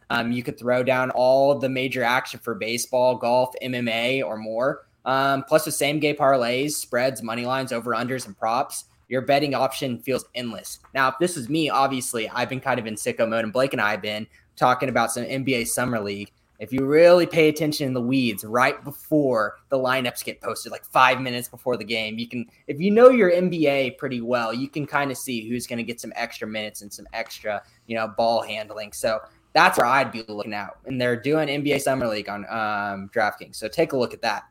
Um, 0.09 0.31
you 0.31 0.43
could 0.43 0.57
throw 0.57 0.83
down 0.83 1.11
all 1.11 1.59
the 1.59 1.69
major 1.69 2.03
action 2.03 2.39
for 2.39 2.55
baseball, 2.55 3.15
golf, 3.17 3.53
MMA, 3.61 4.23
or 4.25 4.37
more. 4.37 4.87
Um, 5.05 5.43
plus, 5.47 5.65
the 5.65 5.71
same 5.71 5.99
game 5.99 6.15
parlays, 6.15 6.71
spreads, 6.71 7.23
money 7.23 7.45
lines, 7.45 7.71
over 7.71 7.91
unders, 7.91 8.25
and 8.25 8.37
props. 8.37 8.85
Your 9.09 9.21
betting 9.21 9.55
option 9.55 9.99
feels 9.99 10.25
endless. 10.35 10.79
Now, 10.93 11.07
if 11.07 11.15
this 11.19 11.37
is 11.37 11.49
me, 11.49 11.69
obviously, 11.69 12.27
I've 12.29 12.49
been 12.49 12.59
kind 12.59 12.79
of 12.79 12.87
in 12.87 12.95
sicko 12.95 13.27
mode, 13.27 13.45
and 13.45 13.53
Blake 13.53 13.73
and 13.73 13.81
I 13.81 13.91
have 13.91 14.01
been 14.01 14.27
talking 14.57 14.89
about 14.89 15.11
some 15.11 15.23
NBA 15.23 15.67
Summer 15.67 15.99
League. 15.99 16.31
If 16.59 16.73
you 16.73 16.85
really 16.85 17.27
pay 17.27 17.49
attention 17.49 17.87
in 17.87 17.93
the 17.93 18.01
weeds 18.01 18.43
right 18.43 18.83
before 18.83 19.57
the 19.69 19.77
lineups 19.77 20.23
get 20.23 20.41
posted, 20.41 20.71
like 20.71 20.85
five 20.85 21.21
minutes 21.21 21.47
before 21.47 21.77
the 21.77 21.83
game, 21.83 22.17
you 22.17 22.27
can, 22.27 22.47
if 22.65 22.79
you 22.79 22.89
know 22.89 23.09
your 23.09 23.31
NBA 23.31 23.97
pretty 23.97 24.21
well, 24.21 24.53
you 24.53 24.67
can 24.67 24.87
kind 24.87 25.11
of 25.11 25.17
see 25.17 25.47
who's 25.47 25.67
going 25.67 25.77
to 25.77 25.83
get 25.83 26.01
some 26.01 26.11
extra 26.15 26.47
minutes 26.47 26.81
and 26.81 26.91
some 26.91 27.07
extra, 27.13 27.61
you 27.85 27.95
know, 27.95 28.07
ball 28.07 28.41
handling. 28.41 28.91
So 28.91 29.19
that's 29.53 29.77
where 29.77 29.85
I'd 29.85 30.11
be 30.11 30.23
looking 30.27 30.53
out. 30.53 30.79
And 30.85 30.99
they're 30.99 31.15
doing 31.15 31.47
NBA 31.47 31.81
Summer 31.81 32.07
League 32.07 32.29
on 32.29 32.45
um, 32.45 33.09
DraftKings. 33.13 33.55
So 33.55 33.67
take 33.67 33.93
a 33.93 33.97
look 33.97 34.13
at 34.13 34.21
that. 34.23 34.43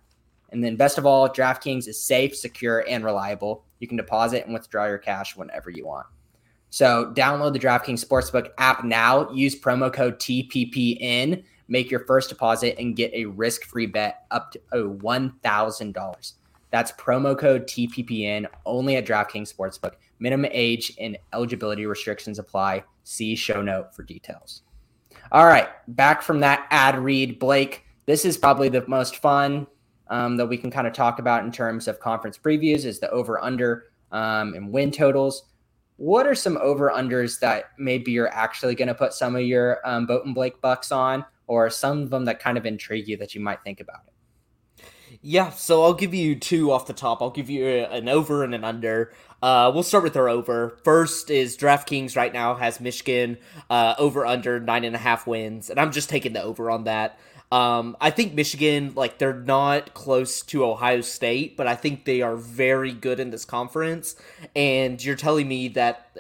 And 0.51 0.63
then, 0.63 0.77
best 0.77 0.97
of 0.97 1.07
all, 1.07 1.29
DraftKings 1.29 1.89
is 1.89 2.01
safe, 2.01 2.37
secure, 2.37 2.85
and 2.89 3.05
reliable. 3.05 3.65
You 3.81 3.89
can 3.89 3.97
deposit 3.97 4.45
and 4.45 4.55
withdraw 4.55 4.87
your 4.87 4.99
cash 4.99 5.37
whenever 5.37 5.71
you 5.71 5.87
want. 5.87 6.07
So, 6.71 7.13
download 7.15 7.53
the 7.53 7.59
DraftKings 7.59 8.05
Sportsbook 8.05 8.51
app 8.59 8.85
now. 8.85 9.31
Use 9.33 9.59
promo 9.59 9.93
code 9.93 10.19
TPPN. 10.19 11.43
Make 11.69 11.91
your 11.91 12.01
first 12.01 12.29
deposit 12.29 12.77
and 12.79 12.97
get 12.97 13.13
a 13.13 13.27
risk 13.27 13.65
free 13.65 13.87
bet 13.87 14.27
up 14.31 14.53
to 14.53 14.61
oh, 14.73 14.91
$1,000. 14.91 16.33
That's 16.71 16.93
promo 16.93 17.39
code 17.39 17.67
TPPN 17.67 18.47
only 18.65 18.97
at 18.97 19.07
DraftKings 19.07 19.55
Sportsbook. 19.55 19.95
Minimum 20.19 20.51
age 20.53 20.93
and 21.01 21.17
eligibility 21.33 21.87
restrictions 21.87 22.39
apply. 22.39 22.85
See 23.05 23.35
show 23.35 23.63
note 23.63 23.95
for 23.95 24.03
details. 24.03 24.63
All 25.33 25.47
right, 25.47 25.69
back 25.89 26.23
from 26.23 26.41
that 26.41 26.67
ad 26.71 26.99
read. 26.99 27.39
Blake, 27.39 27.85
this 28.07 28.25
is 28.25 28.37
probably 28.37 28.69
the 28.69 28.87
most 28.87 29.17
fun 29.17 29.67
um, 30.09 30.37
that 30.37 30.47
we 30.47 30.57
can 30.57 30.71
kind 30.71 30.87
of 30.87 30.93
talk 30.93 31.19
about 31.19 31.45
in 31.45 31.51
terms 31.51 31.89
of 31.89 31.99
conference 31.99 32.39
previews 32.39 32.85
is 32.85 33.01
the 33.01 33.11
over 33.11 33.43
under 33.43 33.87
um, 34.13 34.55
and 34.55 34.73
win 34.73 34.91
totals. 34.91 35.45
What 35.97 36.27
are 36.27 36.35
some 36.35 36.59
over 36.59 36.91
unders 36.91 37.41
that 37.41 37.71
maybe 37.79 38.13
you're 38.13 38.33
actually 38.33 38.75
going 38.75 38.89
to 38.89 38.95
put 38.95 39.15
some 39.15 39.35
of 39.35 39.43
your 39.43 39.81
um, 39.85 40.07
Boatin' 40.07 40.35
Blake 40.35 40.61
bucks 40.61 40.93
on, 40.93 41.25
or 41.47 41.71
some 41.71 42.03
of 42.03 42.11
them 42.11 42.25
that 42.25 42.41
kind 42.41 42.59
of 42.59 42.67
intrigue 42.67 43.09
you 43.09 43.17
that 43.19 43.35
you 43.35 43.41
might 43.41 43.63
think 43.63 43.81
about 43.81 44.01
it? 44.07 44.13
Yeah, 45.23 45.51
so 45.51 45.83
I'll 45.83 45.95
give 45.95 46.15
you 46.15 46.37
two 46.37 46.71
off 46.71 46.87
the 46.87 46.93
top. 46.93 47.23
I'll 47.23 47.31
give 47.31 47.49
you 47.49 47.67
an 47.67 48.09
over 48.09 48.45
and 48.45 48.55
an 48.55 48.65
under. 48.65 49.13
Uh, 49.43 49.71
we'll 49.73 49.83
start 49.83 50.05
with 50.05 50.17
our 50.17 50.29
over. 50.29 50.79
First 50.85 51.31
is 51.31 51.57
DraftKings 51.57 52.17
right 52.17 52.33
now 52.33 52.55
has 52.55 52.81
Michigan 52.81 53.39
uh, 53.71 53.95
over 53.99 54.27
under 54.27 54.61
nine 54.61 54.85
and 54.85 54.95
a 54.95 54.99
half 54.99 55.27
wins, 55.27 55.71
and 55.71 55.81
I'm 55.81 55.91
just 55.91 56.09
taking 56.09 56.33
the 56.33 56.43
over 56.43 56.71
on 56.71 56.85
that. 56.85 57.19
Um, 57.53 57.97
I 58.01 58.11
think 58.11 58.35
Michigan, 58.35 58.93
like, 58.97 59.19
they're 59.19 59.33
not 59.33 59.95
close 59.95 60.43
to 60.43 60.65
Ohio 60.65 61.01
State, 61.01 61.57
but 61.57 61.67
I 61.67 61.77
think 61.77 62.05
they 62.05 62.21
are 62.21 62.37
very 62.37 62.93
good 62.93 63.21
in 63.21 63.31
this 63.31 63.45
conference. 63.45 64.17
And 64.55 65.03
you're 65.03 65.17
telling 65.17 65.47
me 65.47 65.69
that 65.69 66.11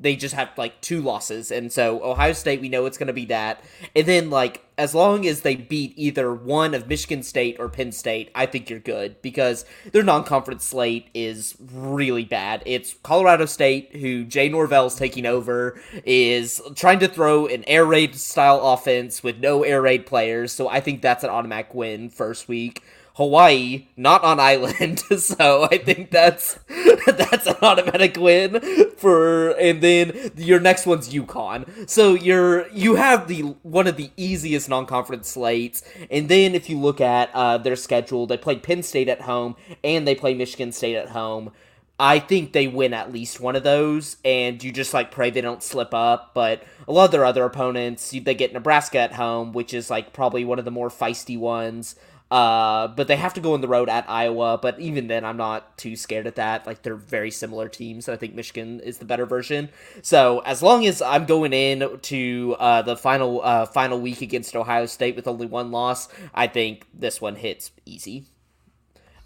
they 0.00 0.16
just 0.16 0.34
have 0.34 0.50
like 0.56 0.80
two 0.80 1.02
losses. 1.02 1.50
And 1.50 1.70
so 1.70 2.02
Ohio 2.02 2.32
State, 2.32 2.60
we 2.60 2.68
know 2.68 2.86
it's 2.86 2.98
going 2.98 3.08
to 3.08 3.12
be 3.12 3.26
that. 3.26 3.62
And 3.94 4.06
then, 4.06 4.30
like, 4.30 4.64
as 4.78 4.94
long 4.94 5.26
as 5.26 5.42
they 5.42 5.56
beat 5.56 5.92
either 5.96 6.32
one 6.32 6.72
of 6.72 6.88
Michigan 6.88 7.22
State 7.22 7.56
or 7.58 7.68
Penn 7.68 7.92
State, 7.92 8.30
I 8.34 8.46
think 8.46 8.70
you're 8.70 8.78
good 8.78 9.20
because 9.20 9.66
their 9.92 10.02
non 10.02 10.24
conference 10.24 10.64
slate 10.64 11.10
is 11.12 11.54
really 11.60 12.24
bad. 12.24 12.62
It's 12.64 12.94
Colorado 13.02 13.44
State, 13.44 13.94
who 13.96 14.24
Jay 14.24 14.48
Norvell's 14.48 14.96
taking 14.96 15.26
over, 15.26 15.78
is 16.04 16.62
trying 16.74 16.98
to 17.00 17.08
throw 17.08 17.46
an 17.46 17.62
air 17.66 17.84
raid 17.84 18.16
style 18.16 18.60
offense 18.72 19.22
with 19.22 19.38
no 19.38 19.62
air 19.64 19.82
raid 19.82 20.06
players. 20.06 20.50
So 20.50 20.68
I 20.68 20.80
think 20.80 21.02
that's 21.02 21.24
an 21.24 21.30
automatic 21.30 21.74
win 21.74 22.08
first 22.08 22.48
week. 22.48 22.82
Hawaii, 23.14 23.86
not 23.96 24.22
on 24.24 24.40
island, 24.40 25.00
so 25.18 25.68
I 25.70 25.78
think 25.78 26.10
that's 26.10 26.58
that's 27.06 27.46
an 27.46 27.56
automatic 27.62 28.16
win 28.16 28.60
for. 28.96 29.50
And 29.50 29.82
then 29.82 30.32
your 30.36 30.60
next 30.60 30.86
one's 30.86 31.12
UConn, 31.12 31.88
so 31.88 32.14
you're 32.14 32.68
you 32.68 32.94
have 32.94 33.28
the 33.28 33.42
one 33.62 33.86
of 33.86 33.96
the 33.96 34.10
easiest 34.16 34.68
non-conference 34.68 35.28
slates. 35.28 35.82
And 36.10 36.28
then 36.28 36.54
if 36.54 36.70
you 36.70 36.78
look 36.78 37.00
at 37.00 37.30
uh, 37.34 37.58
their 37.58 37.76
schedule, 37.76 38.26
they 38.26 38.36
play 38.36 38.56
Penn 38.56 38.82
State 38.82 39.08
at 39.08 39.22
home 39.22 39.56
and 39.82 40.06
they 40.06 40.14
play 40.14 40.34
Michigan 40.34 40.72
State 40.72 40.96
at 40.96 41.10
home. 41.10 41.52
I 42.00 42.18
think 42.18 42.54
they 42.54 42.66
win 42.66 42.94
at 42.94 43.12
least 43.12 43.40
one 43.40 43.56
of 43.56 43.62
those, 43.62 44.16
and 44.24 44.64
you 44.64 44.72
just 44.72 44.94
like 44.94 45.10
pray 45.10 45.28
they 45.28 45.42
don't 45.42 45.62
slip 45.62 45.92
up. 45.92 46.30
But 46.32 46.62
a 46.88 46.92
lot 46.92 47.04
of 47.04 47.10
their 47.10 47.26
other 47.26 47.44
opponents, 47.44 48.10
they 48.10 48.34
get 48.34 48.54
Nebraska 48.54 49.00
at 49.00 49.12
home, 49.12 49.52
which 49.52 49.74
is 49.74 49.90
like 49.90 50.14
probably 50.14 50.42
one 50.42 50.58
of 50.58 50.64
the 50.64 50.70
more 50.70 50.88
feisty 50.88 51.38
ones. 51.38 51.96
Uh, 52.30 52.86
but 52.86 53.08
they 53.08 53.16
have 53.16 53.34
to 53.34 53.40
go 53.40 53.54
on 53.54 53.60
the 53.60 53.66
road 53.66 53.88
at 53.88 54.08
Iowa. 54.08 54.58
But 54.60 54.78
even 54.78 55.08
then, 55.08 55.24
I'm 55.24 55.36
not 55.36 55.76
too 55.76 55.96
scared 55.96 56.26
at 56.26 56.36
that. 56.36 56.66
Like 56.66 56.82
they're 56.82 56.94
very 56.94 57.30
similar 57.30 57.68
teams. 57.68 58.08
I 58.08 58.16
think 58.16 58.34
Michigan 58.34 58.80
is 58.80 58.98
the 58.98 59.04
better 59.04 59.26
version. 59.26 59.70
So 60.02 60.38
as 60.40 60.62
long 60.62 60.86
as 60.86 61.02
I'm 61.02 61.26
going 61.26 61.52
in 61.52 61.98
to 61.98 62.56
uh, 62.58 62.82
the 62.82 62.96
final 62.96 63.40
uh, 63.42 63.66
final 63.66 64.00
week 64.00 64.22
against 64.22 64.54
Ohio 64.54 64.86
State 64.86 65.16
with 65.16 65.26
only 65.26 65.46
one 65.46 65.72
loss, 65.72 66.08
I 66.32 66.46
think 66.46 66.86
this 66.94 67.20
one 67.20 67.34
hits 67.34 67.72
easy. 67.84 68.26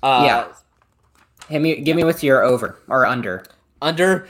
Uh, 0.03 0.23
yeah. 0.25 0.53
Hit 1.49 1.61
me, 1.61 1.81
give 1.83 1.97
me 1.97 2.05
with 2.05 2.25
your 2.25 2.43
over 2.43 2.79
or 2.88 3.05
under. 3.05 3.45
Under. 3.83 4.27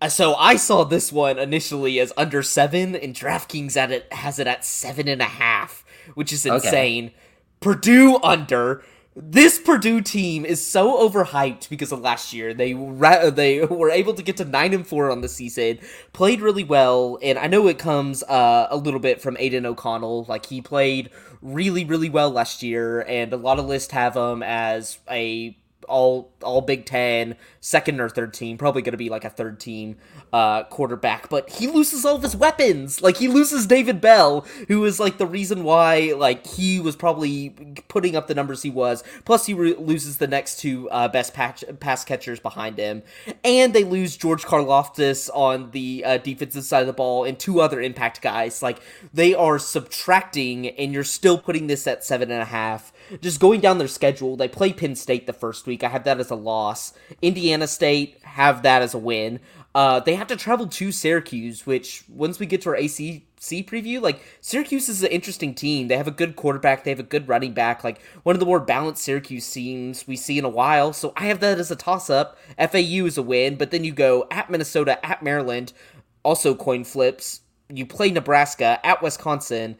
Uh, 0.00 0.08
so 0.08 0.34
I 0.36 0.56
saw 0.56 0.84
this 0.84 1.12
one 1.12 1.38
initially 1.38 2.00
as 2.00 2.14
under 2.16 2.42
seven, 2.42 2.96
and 2.96 3.14
DraftKings 3.14 3.76
at 3.76 3.90
it 3.90 4.10
has 4.10 4.38
it 4.38 4.46
at 4.46 4.64
seven 4.64 5.06
and 5.08 5.20
a 5.20 5.26
half, 5.26 5.84
which 6.14 6.32
is 6.32 6.46
insane. 6.46 7.06
Okay. 7.08 7.14
Purdue 7.60 8.18
under. 8.22 8.82
This 9.14 9.58
Purdue 9.58 10.00
team 10.00 10.46
is 10.46 10.66
so 10.66 11.06
overhyped 11.06 11.68
because 11.68 11.92
of 11.92 12.00
last 12.00 12.32
year. 12.32 12.54
They 12.54 12.72
ra- 12.74 13.28
they 13.28 13.64
were 13.66 13.90
able 13.90 14.14
to 14.14 14.22
get 14.22 14.38
to 14.38 14.44
nine 14.46 14.72
and 14.72 14.86
four 14.86 15.10
on 15.10 15.20
the 15.20 15.28
season, 15.28 15.78
played 16.14 16.40
really 16.40 16.64
well, 16.64 17.18
and 17.22 17.38
I 17.38 17.48
know 17.48 17.66
it 17.66 17.78
comes 17.78 18.22
uh, 18.22 18.68
a 18.70 18.76
little 18.76 19.00
bit 19.00 19.20
from 19.20 19.36
Aidan 19.38 19.66
O'Connell. 19.66 20.24
Like 20.24 20.46
he 20.46 20.62
played 20.62 21.10
really 21.42 21.84
really 21.84 22.08
well 22.08 22.30
last 22.30 22.62
year, 22.62 23.02
and 23.02 23.32
a 23.32 23.36
lot 23.36 23.58
of 23.58 23.66
lists 23.66 23.92
have 23.92 24.16
him 24.16 24.42
as 24.42 24.98
a 25.10 25.58
all 25.90 26.30
all 26.42 26.62
Big 26.62 26.86
Ten, 26.86 27.36
second 27.60 28.00
or 28.00 28.08
third 28.08 28.32
team, 28.32 28.56
probably 28.56 28.80
going 28.80 28.92
to 28.92 28.98
be 28.98 29.10
like 29.10 29.24
a 29.24 29.30
third 29.30 29.60
team 29.60 29.96
uh, 30.32 30.64
quarterback. 30.64 31.28
But 31.28 31.50
he 31.50 31.66
loses 31.66 32.04
all 32.04 32.16
of 32.16 32.22
his 32.22 32.36
weapons. 32.36 33.02
Like 33.02 33.18
he 33.18 33.28
loses 33.28 33.66
David 33.66 34.00
Bell, 34.00 34.46
who 34.68 34.84
is 34.84 34.98
like 34.98 35.18
the 35.18 35.26
reason 35.26 35.64
why 35.64 36.14
like 36.16 36.46
he 36.46 36.80
was 36.80 36.96
probably 36.96 37.50
putting 37.88 38.16
up 38.16 38.26
the 38.28 38.34
numbers 38.34 38.62
he 38.62 38.70
was. 38.70 39.04
Plus 39.24 39.46
he 39.46 39.54
re- 39.54 39.74
loses 39.74 40.18
the 40.18 40.26
next 40.26 40.60
two 40.60 40.88
uh, 40.90 41.08
best 41.08 41.34
patch- 41.34 41.64
pass 41.80 42.04
catchers 42.04 42.40
behind 42.40 42.78
him, 42.78 43.02
and 43.44 43.74
they 43.74 43.84
lose 43.84 44.16
George 44.16 44.44
Karlaftis 44.44 45.28
on 45.34 45.72
the 45.72 46.04
uh, 46.06 46.18
defensive 46.18 46.64
side 46.64 46.82
of 46.82 46.86
the 46.86 46.92
ball 46.92 47.24
and 47.24 47.38
two 47.38 47.60
other 47.60 47.80
impact 47.80 48.22
guys. 48.22 48.62
Like 48.62 48.80
they 49.12 49.34
are 49.34 49.58
subtracting, 49.58 50.68
and 50.68 50.92
you're 50.92 51.04
still 51.04 51.38
putting 51.38 51.66
this 51.66 51.86
at 51.86 52.04
seven 52.04 52.30
and 52.30 52.40
a 52.40 52.46
half 52.46 52.92
just 53.20 53.40
going 53.40 53.60
down 53.60 53.78
their 53.78 53.88
schedule, 53.88 54.36
they 54.36 54.48
play 54.48 54.72
Penn 54.72 54.94
State 54.94 55.26
the 55.26 55.32
first 55.32 55.66
week. 55.66 55.82
I 55.82 55.88
have 55.88 56.04
that 56.04 56.20
as 56.20 56.30
a 56.30 56.36
loss. 56.36 56.92
Indiana 57.22 57.66
State 57.66 58.18
have 58.22 58.62
that 58.62 58.82
as 58.82 58.94
a 58.94 58.98
win. 58.98 59.40
Uh, 59.74 60.00
they 60.00 60.16
have 60.16 60.26
to 60.26 60.36
travel 60.36 60.66
to 60.66 60.90
Syracuse, 60.90 61.64
which 61.64 62.02
once 62.08 62.40
we 62.40 62.46
get 62.46 62.62
to 62.62 62.70
our 62.70 62.74
ACC 62.74 63.22
preview, 63.66 64.00
like 64.00 64.20
Syracuse 64.40 64.88
is 64.88 65.02
an 65.02 65.10
interesting 65.10 65.54
team. 65.54 65.86
They 65.86 65.96
have 65.96 66.08
a 66.08 66.12
good 66.12 66.34
quarterback, 66.34 66.82
they 66.82 66.90
have 66.90 66.98
a 66.98 67.04
good 67.04 67.28
running 67.28 67.52
back, 67.52 67.84
like 67.84 68.02
one 68.24 68.34
of 68.34 68.40
the 68.40 68.46
more 68.46 68.58
balanced 68.58 69.02
Syracuse 69.02 69.50
teams 69.50 70.08
we 70.08 70.16
see 70.16 70.38
in 70.38 70.44
a 70.44 70.48
while. 70.48 70.92
So 70.92 71.12
I 71.16 71.26
have 71.26 71.38
that 71.40 71.60
as 71.60 71.70
a 71.70 71.76
toss 71.76 72.10
up. 72.10 72.36
FAU 72.58 73.06
is 73.06 73.16
a 73.16 73.22
win, 73.22 73.54
but 73.54 73.70
then 73.70 73.84
you 73.84 73.92
go 73.92 74.26
at 74.30 74.50
Minnesota, 74.50 75.04
at 75.06 75.22
Maryland, 75.22 75.72
also 76.24 76.54
coin 76.54 76.82
flips. 76.82 77.42
You 77.68 77.86
play 77.86 78.10
Nebraska 78.10 78.84
at 78.84 79.00
Wisconsin. 79.02 79.76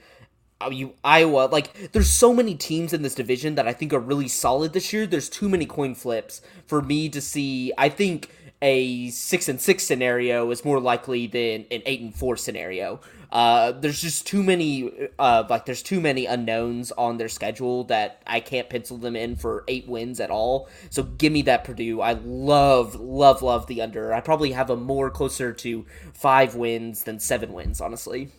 Oh, 0.63 0.71
you 0.71 0.93
Iowa. 1.03 1.49
Like, 1.51 1.93
there's 1.93 2.11
so 2.11 2.35
many 2.35 2.55
teams 2.55 2.93
in 2.93 3.01
this 3.03 3.15
division 3.15 3.55
that 3.55 3.67
I 3.67 3.73
think 3.73 3.95
are 3.95 3.99
really 3.99 4.29
solid 4.29 4.75
this 4.75 4.93
year. 4.93 5.07
There's 5.07 5.31
too 5.31 5.49
many 5.49 5.65
coin 5.65 5.95
flips 5.95 6.43
for 6.67 6.83
me 6.83 7.09
to 7.09 7.21
see. 7.21 7.73
I 7.79 7.89
think 7.89 8.29
a 8.61 9.09
six 9.09 9.49
and 9.49 9.59
six 9.59 9.85
scenario 9.85 10.51
is 10.51 10.65
more 10.65 10.79
likely 10.79 11.27
than 11.27 11.65
an 11.71 11.83
eight 11.87 12.01
and 12.03 12.15
four 12.15 12.37
scenario. 12.37 13.01
Uh, 13.33 13.73
there's 13.73 14.03
just 14.03 14.27
too 14.27 14.43
many, 14.43 14.91
uh, 15.19 15.45
like 15.49 15.65
there's 15.65 15.83
too 15.83 16.01
many 16.01 16.27
unknowns 16.27 16.91
on 16.93 17.17
their 17.17 17.29
schedule 17.29 17.85
that 17.85 18.21
I 18.27 18.41
can't 18.41 18.69
pencil 18.69 18.99
them 18.99 19.15
in 19.15 19.37
for 19.37 19.65
eight 19.69 19.89
wins 19.89 20.19
at 20.21 20.31
all. 20.31 20.69
So 20.91 21.05
give 21.05 21.33
me 21.33 21.43
that 21.43 21.65
Purdue. 21.65 22.01
I 22.01 22.15
love, 22.15 22.97
love, 22.97 23.41
love 23.41 23.67
the 23.67 23.83
under. 23.83 24.13
I 24.13 24.21
probably 24.21 24.53
have 24.53 24.69
a 24.69 24.77
more 24.77 25.11
closer 25.11 25.53
to 25.53 25.87
five 26.13 26.57
wins 26.57 27.05
than 27.05 27.21
seven 27.21 27.53
wins, 27.53 27.81
honestly. 27.81 28.31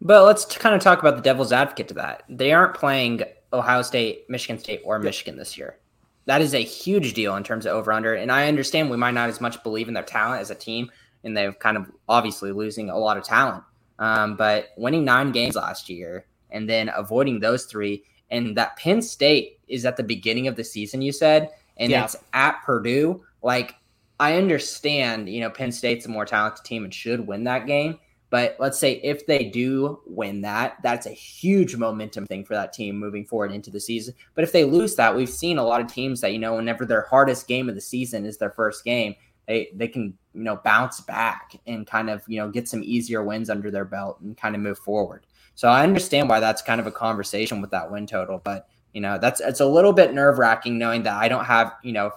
But 0.00 0.24
let's 0.24 0.44
kind 0.44 0.74
of 0.74 0.80
talk 0.80 1.00
about 1.00 1.16
the 1.16 1.22
devil's 1.22 1.52
advocate 1.52 1.88
to 1.88 1.94
that. 1.94 2.22
They 2.28 2.52
aren't 2.52 2.74
playing 2.74 3.22
Ohio 3.52 3.82
State, 3.82 4.28
Michigan 4.28 4.58
State, 4.58 4.82
or 4.84 4.98
Michigan 4.98 5.36
this 5.36 5.56
year. 5.56 5.78
That 6.26 6.40
is 6.40 6.54
a 6.54 6.62
huge 6.62 7.14
deal 7.14 7.36
in 7.36 7.44
terms 7.44 7.66
of 7.66 7.72
over 7.72 7.92
under. 7.92 8.14
And 8.14 8.30
I 8.30 8.48
understand 8.48 8.90
we 8.90 8.96
might 8.96 9.14
not 9.14 9.28
as 9.28 9.40
much 9.40 9.62
believe 9.62 9.88
in 9.88 9.94
their 9.94 10.02
talent 10.02 10.40
as 10.40 10.50
a 10.50 10.54
team, 10.54 10.90
and 11.24 11.36
they've 11.36 11.58
kind 11.58 11.76
of 11.76 11.90
obviously 12.08 12.52
losing 12.52 12.90
a 12.90 12.98
lot 12.98 13.16
of 13.16 13.24
talent. 13.24 13.62
Um, 13.98 14.36
but 14.36 14.68
winning 14.76 15.04
nine 15.04 15.32
games 15.32 15.56
last 15.56 15.88
year 15.88 16.26
and 16.50 16.68
then 16.68 16.90
avoiding 16.94 17.40
those 17.40 17.64
three, 17.64 18.04
and 18.30 18.56
that 18.56 18.76
Penn 18.76 19.00
State 19.00 19.60
is 19.68 19.86
at 19.86 19.96
the 19.96 20.02
beginning 20.02 20.48
of 20.48 20.56
the 20.56 20.64
season, 20.64 21.00
you 21.00 21.12
said, 21.12 21.50
and 21.76 21.90
yeah. 21.90 22.04
it's 22.04 22.16
at 22.32 22.62
Purdue. 22.64 23.24
Like, 23.42 23.74
I 24.18 24.36
understand, 24.36 25.28
you 25.28 25.40
know, 25.40 25.50
Penn 25.50 25.72
State's 25.72 26.06
a 26.06 26.08
more 26.08 26.24
talented 26.24 26.64
team 26.64 26.84
and 26.84 26.92
should 26.92 27.26
win 27.26 27.44
that 27.44 27.66
game. 27.66 27.98
But 28.28 28.56
let's 28.58 28.78
say 28.78 28.94
if 29.04 29.26
they 29.26 29.44
do 29.44 30.00
win 30.04 30.40
that, 30.40 30.78
that's 30.82 31.06
a 31.06 31.10
huge 31.10 31.76
momentum 31.76 32.26
thing 32.26 32.44
for 32.44 32.54
that 32.54 32.72
team 32.72 32.96
moving 32.96 33.24
forward 33.24 33.52
into 33.52 33.70
the 33.70 33.80
season. 33.80 34.14
But 34.34 34.42
if 34.42 34.50
they 34.50 34.64
lose 34.64 34.96
that, 34.96 35.14
we've 35.14 35.28
seen 35.28 35.58
a 35.58 35.64
lot 35.64 35.80
of 35.80 35.86
teams 35.86 36.20
that, 36.20 36.32
you 36.32 36.38
know, 36.38 36.56
whenever 36.56 36.84
their 36.84 37.02
hardest 37.02 37.46
game 37.46 37.68
of 37.68 37.76
the 37.76 37.80
season 37.80 38.26
is 38.26 38.36
their 38.36 38.50
first 38.50 38.84
game, 38.84 39.14
they 39.46 39.68
they 39.74 39.88
can 39.88 40.14
you 40.34 40.42
know 40.42 40.56
bounce 40.56 41.00
back 41.00 41.58
and 41.66 41.86
kind 41.86 42.10
of 42.10 42.22
you 42.26 42.38
know 42.38 42.50
get 42.50 42.68
some 42.68 42.82
easier 42.82 43.22
wins 43.22 43.48
under 43.48 43.70
their 43.70 43.84
belt 43.84 44.20
and 44.20 44.36
kind 44.36 44.54
of 44.54 44.60
move 44.60 44.78
forward. 44.78 45.26
So 45.54 45.68
I 45.68 45.82
understand 45.82 46.28
why 46.28 46.40
that's 46.40 46.62
kind 46.62 46.80
of 46.80 46.86
a 46.86 46.92
conversation 46.92 47.60
with 47.60 47.70
that 47.70 47.90
win 47.90 48.06
total, 48.06 48.40
but 48.44 48.68
you 48.92 49.00
know 49.00 49.18
that's 49.18 49.40
it's 49.40 49.60
a 49.60 49.66
little 49.66 49.92
bit 49.92 50.12
nerve 50.12 50.38
wracking 50.38 50.78
knowing 50.78 51.04
that 51.04 51.14
I 51.14 51.28
don't 51.28 51.44
have 51.44 51.74
you 51.82 51.92
know 51.92 52.10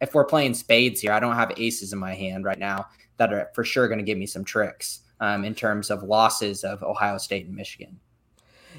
if 0.00 0.14
we're 0.14 0.24
playing 0.24 0.54
spades 0.54 1.00
here, 1.00 1.12
I 1.12 1.20
don't 1.20 1.36
have 1.36 1.52
aces 1.56 1.92
in 1.92 1.98
my 1.98 2.14
hand 2.14 2.44
right 2.44 2.58
now 2.58 2.86
that 3.18 3.32
are 3.32 3.50
for 3.54 3.62
sure 3.62 3.86
going 3.86 4.00
to 4.00 4.04
give 4.04 4.18
me 4.18 4.26
some 4.26 4.44
tricks 4.44 5.00
um, 5.22 5.44
in 5.44 5.54
terms 5.54 5.88
of 5.88 6.02
losses 6.02 6.64
of 6.64 6.82
Ohio 6.82 7.16
State 7.16 7.46
and 7.46 7.54
Michigan. 7.54 8.00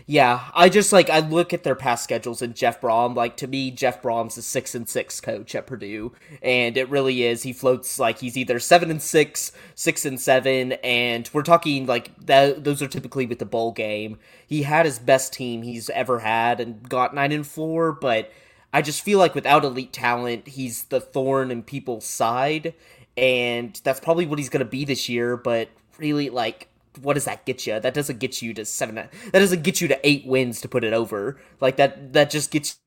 Yeah, 0.06 0.50
I 0.54 0.68
just 0.68 0.92
like 0.92 1.10
I 1.10 1.20
look 1.20 1.54
at 1.54 1.64
their 1.64 1.76
past 1.76 2.04
schedules 2.04 2.42
and 2.42 2.54
Jeff 2.54 2.82
Brohm. 2.82 3.16
Like 3.16 3.38
to 3.38 3.48
me, 3.48 3.72
Jeff 3.72 4.02
Brohm's 4.02 4.38
a 4.38 4.42
six 4.42 4.76
and 4.76 4.90
six 4.90 5.22
coach 5.22 5.56
at 5.56 5.66
Purdue, 5.66 6.12
and 6.42 6.76
it 6.76 6.90
really 6.90 7.24
is. 7.24 7.44
He 7.44 7.54
floats 7.54 7.98
like 7.98 8.20
he's 8.20 8.36
either 8.36 8.60
seven 8.60 8.92
and 8.92 9.02
six, 9.02 9.54
six 9.74 10.04
and 10.04 10.20
seven, 10.20 10.74
and 10.84 11.30
we're 11.32 11.44
talking 11.44 11.86
like 11.86 12.14
that. 12.26 12.66
Those 12.66 12.82
are 12.82 12.90
typically 12.90 13.26
with 13.26 13.40
the 13.40 13.46
bowl 13.46 13.72
game. 13.72 14.18
He 14.46 14.64
had 14.64 14.86
his 14.86 15.00
best 15.00 15.32
team 15.32 15.62
he's 15.62 15.90
ever 15.92 16.20
had 16.20 16.60
and 16.60 16.90
got 16.90 17.16
nine 17.16 17.32
and 17.32 17.48
four, 17.48 17.94
but 17.94 18.30
I 18.74 18.82
just 18.82 19.02
feel 19.02 19.20
like 19.20 19.36
without 19.36 19.64
elite 19.64 19.94
talent, 19.94 20.50
he's 20.50 20.84
the 20.86 21.00
thorn 21.00 21.52
in 21.52 21.64
people's 21.64 22.06
side, 22.06 22.74
and 23.16 23.80
that's 23.86 24.02
probably 24.02 24.26
what 24.26 24.40
he's 24.40 24.50
gonna 24.50 24.66
be 24.66 24.84
this 24.84 25.08
year. 25.08 25.38
But 25.38 25.70
really, 25.98 26.30
like 26.30 26.70
what 27.02 27.14
does 27.14 27.26
that 27.26 27.46
get 27.46 27.66
you? 27.66 27.80
That 27.80 27.94
doesn't 27.94 28.20
get 28.20 28.42
you 28.42 28.54
to 28.54 28.66
seven. 28.66 28.96
That 28.96 29.10
doesn't 29.32 29.64
get 29.64 29.82
you 29.82 29.88
to 29.88 30.08
eight 30.08 30.26
wins 30.26 30.62
to 30.62 30.68
put 30.68 30.84
it 30.84 30.94
over. 30.94 31.40
Like 31.60 31.78
that. 31.78 32.14
That 32.14 32.30
just 32.30 32.52
gets 32.52 32.78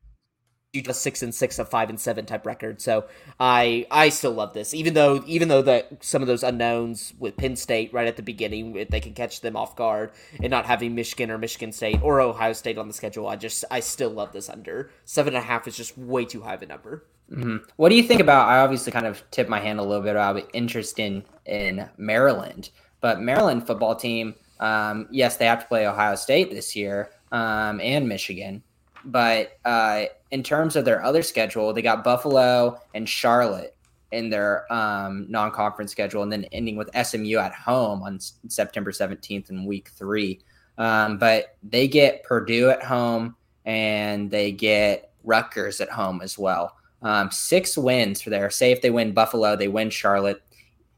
you 0.73 0.83
to 0.83 0.95
six 0.95 1.23
and 1.23 1.35
six, 1.35 1.59
a 1.59 1.65
five 1.65 1.91
and 1.91 1.99
seven 1.99 2.27
type 2.27 2.47
record. 2.47 2.81
So 2.81 3.07
I 3.41 3.87
I 3.91 4.11
still 4.11 4.33
love 4.33 4.53
this, 4.53 4.75
even 4.75 4.95
though 4.95 5.25
even 5.27 5.49
though 5.49 5.63
that 5.63 6.05
some 6.05 6.23
of 6.23 6.29
those 6.29 6.43
unknowns 6.43 7.15
with 7.19 7.37
Penn 7.37 7.57
State 7.57 7.93
right 7.93 8.07
at 8.07 8.17
the 8.17 8.23
beginning, 8.23 8.77
if 8.77 8.89
they 8.89 9.01
can 9.01 9.15
catch 9.15 9.41
them 9.41 9.57
off 9.57 9.75
guard 9.75 10.13
and 10.41 10.51
not 10.51 10.67
having 10.67 10.95
Michigan 10.95 11.31
or 11.31 11.39
Michigan 11.39 11.73
State 11.73 12.01
or 12.03 12.21
Ohio 12.21 12.53
State 12.53 12.79
on 12.79 12.89
the 12.89 12.95
schedule, 12.95 13.27
I 13.27 13.37
just 13.37 13.65
I 13.71 13.81
still 13.81 14.11
love 14.11 14.33
this 14.33 14.49
under 14.49 14.91
seven 15.05 15.35
and 15.35 15.43
a 15.43 15.47
half 15.47 15.67
is 15.67 15.77
just 15.77 15.97
way 15.99 16.25
too 16.25 16.43
high 16.43 16.55
of 16.55 16.63
a 16.63 16.67
number. 16.67 17.05
Mm-hmm. 17.31 17.57
What 17.75 17.89
do 17.89 17.97
you 17.97 18.05
think 18.05 18.21
about? 18.21 18.47
I 18.47 18.59
obviously 18.59 18.93
kind 18.93 19.07
of 19.07 19.29
tipped 19.33 19.51
my 19.51 19.59
hand 19.59 19.81
a 19.81 19.83
little 19.83 20.03
bit 20.03 20.13
about 20.13 20.49
interest 20.53 20.99
in 21.01 21.25
in 21.45 21.89
Maryland. 21.97 22.71
But 23.07 23.21
Maryland 23.21 23.65
football 23.65 23.95
team, 23.95 24.35
um, 24.59 25.07
yes, 25.13 25.37
they 25.37 25.47
have 25.47 25.61
to 25.61 25.67
play 25.69 25.87
Ohio 25.87 26.17
State 26.17 26.51
this 26.51 26.75
year 26.75 27.13
um, 27.31 27.81
and 27.81 28.09
Michigan. 28.09 28.65
But 29.05 29.61
uh, 29.65 30.07
in 30.33 30.43
terms 30.43 30.75
of 30.75 30.85
their 30.85 31.05
other 31.05 31.23
schedule, 31.23 31.73
they 31.73 31.83
got 31.83 32.03
Buffalo 32.03 32.81
and 32.97 33.09
Charlotte 33.09 33.77
in 34.11 34.29
their 34.29 34.67
um, 34.73 35.27
non-conference 35.29 35.93
schedule, 35.93 36.25
and 36.25 36.33
then 36.33 36.47
ending 36.51 36.75
with 36.75 36.91
SMU 37.01 37.39
at 37.39 37.55
home 37.55 38.03
on 38.03 38.19
September 38.49 38.91
17th 38.91 39.51
in 39.51 39.67
Week 39.67 39.89
Three. 39.91 40.41
Um, 40.77 41.17
but 41.17 41.57
they 41.63 41.87
get 41.87 42.25
Purdue 42.25 42.71
at 42.71 42.83
home, 42.83 43.37
and 43.67 44.33
they 44.33 44.51
get 44.51 45.13
Rutgers 45.23 45.81
at 45.81 45.91
home 45.91 46.23
as 46.23 46.37
well. 46.37 46.75
Um, 47.03 47.31
six 47.31 47.79
wins 47.79 48.21
for 48.21 48.31
there. 48.31 48.51
Say 48.51 48.73
if 48.73 48.83
they 48.83 48.91
win 48.91 49.13
Buffalo, 49.13 49.55
they 49.55 49.69
win 49.69 49.91
Charlotte. 49.91 50.43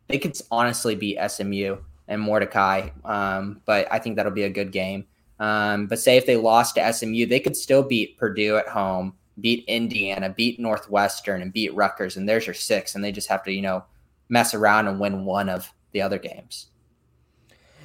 They 0.06 0.16
could 0.16 0.40
honestly 0.50 0.94
beat 0.94 1.18
SMU 1.28 1.76
and 2.08 2.20
Mordecai. 2.20 2.88
Um, 3.04 3.60
but 3.64 3.86
I 3.90 3.98
think 3.98 4.16
that'll 4.16 4.32
be 4.32 4.44
a 4.44 4.50
good 4.50 4.72
game. 4.72 5.06
Um, 5.38 5.86
but 5.86 6.00
say 6.00 6.16
if 6.16 6.26
they 6.26 6.36
lost 6.36 6.74
to 6.74 6.92
SMU, 6.92 7.26
they 7.26 7.40
could 7.40 7.56
still 7.56 7.82
beat 7.82 8.18
Purdue 8.18 8.56
at 8.56 8.68
home, 8.68 9.14
beat 9.40 9.64
Indiana, 9.68 10.30
beat 10.30 10.58
Northwestern, 10.58 11.42
and 11.42 11.52
beat 11.52 11.74
Rutgers, 11.74 12.16
and 12.16 12.28
there's 12.28 12.46
your 12.46 12.54
six. 12.54 12.94
And 12.94 13.04
they 13.04 13.12
just 13.12 13.28
have 13.28 13.44
to, 13.44 13.52
you 13.52 13.62
know, 13.62 13.84
mess 14.28 14.54
around 14.54 14.88
and 14.88 14.98
win 14.98 15.24
one 15.24 15.48
of 15.48 15.72
the 15.92 16.02
other 16.02 16.18
games. 16.18 16.66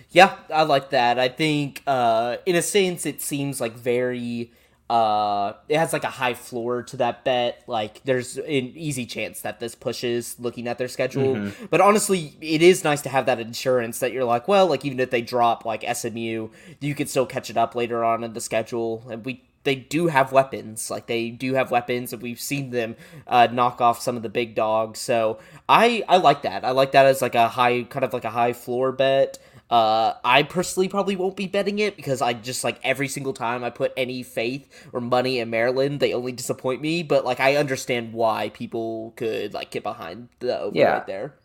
Yeah, 0.10 0.36
I 0.54 0.64
like 0.64 0.92
that. 0.92 1.18
I 1.18 1.28
think, 1.28 1.82
uh, 1.88 2.38
in 2.46 2.56
a 2.56 2.62
sense, 2.62 3.06
it 3.06 3.22
seems 3.22 3.60
like 3.60 3.74
very 3.74 4.52
uh 4.90 5.54
it 5.70 5.78
has 5.78 5.94
like 5.94 6.04
a 6.04 6.10
high 6.10 6.34
floor 6.34 6.84
to 6.84 6.98
that 6.98 7.24
bet. 7.24 7.64
Like 7.68 8.04
there's 8.04 8.38
an 8.38 8.46
easy 8.76 9.06
chance 9.06 9.42
that 9.42 9.60
this 9.60 9.76
pushes 9.76 10.40
looking 10.40 10.68
at 10.68 10.78
their 10.78 10.88
schedule. 10.88 11.36
Mm-hmm. 11.36 11.66
but 11.68 11.82
honestly 11.82 12.36
it 12.42 12.62
is 12.62 12.84
nice 12.84 13.02
to 13.02 13.10
have 13.10 13.26
that 13.26 13.40
insurance 13.40 14.00
that 14.00 14.12
you're 14.12 14.26
like 14.26 14.48
well 14.48 14.68
like 14.68 14.84
even 14.86 15.00
if 15.00 15.10
they 15.10 15.22
drop 15.22 15.66
like 15.66 15.84
SMU 15.96 16.50
you 16.80 16.96
could 16.96 17.10
still 17.10 17.26
catch 17.26 17.50
it 17.50 17.58
up 17.58 17.76
later 17.76 18.04
on 18.04 18.24
in 18.24 18.34
the 18.34 18.42
schedule. 18.42 19.04
And 19.10 19.26
we 19.26 19.44
they 19.64 19.76
do 19.76 20.08
have 20.08 20.32
weapons. 20.32 20.92
Like 20.92 21.08
they 21.08 21.30
do 21.30 21.54
have 21.54 21.72
weapons 21.72 22.14
and 22.14 22.22
we've 22.22 22.40
seen 22.40 22.72
them 22.72 22.96
uh, 23.28 23.48
knock 23.52 23.82
off 23.82 24.02
some 24.02 24.18
of 24.18 24.24
the 24.24 24.30
big 24.30 24.56
dogs. 24.56 25.00
So 25.00 25.40
i 25.68 26.04
i 26.08 26.18
like 26.18 26.44
that. 26.44 26.66
I 26.66 26.72
like 26.72 26.92
that 26.92 27.06
as 27.06 27.22
like 27.22 27.36
a 27.36 27.48
high 27.48 27.84
kind 27.84 28.04
of 28.04 28.14
like 28.14 28.26
a 28.26 28.30
high 28.30 28.54
floor 28.54 28.92
bet 28.92 29.40
uh, 29.70 30.14
I 30.24 30.44
personally 30.44 30.88
probably 30.88 31.16
won't 31.16 31.36
be 31.36 31.48
betting 31.48 31.80
it 31.80 31.96
because 31.96 32.22
I 32.22 32.34
just 32.34 32.64
like 32.64 32.80
every 32.84 33.08
single 33.08 33.34
time 33.34 33.64
I 33.64 33.70
put 33.70 33.94
any 33.98 34.22
faith 34.24 34.70
or 34.94 35.02
money 35.02 35.40
in 35.40 35.50
Maryland, 35.50 36.00
they 36.00 36.14
only 36.14 36.32
disappoint 36.32 36.82
me. 36.82 37.04
But 37.04 37.26
like 37.26 37.40
I 37.40 37.56
understand 37.56 38.14
why 38.14 38.50
people 38.50 39.14
could 39.16 39.54
like 39.54 39.72
get 39.72 39.84
behind 39.84 40.30
the 40.40 40.60
over 40.60 40.78
yeah. 40.78 40.94
right 40.94 41.08
there. 41.08 41.36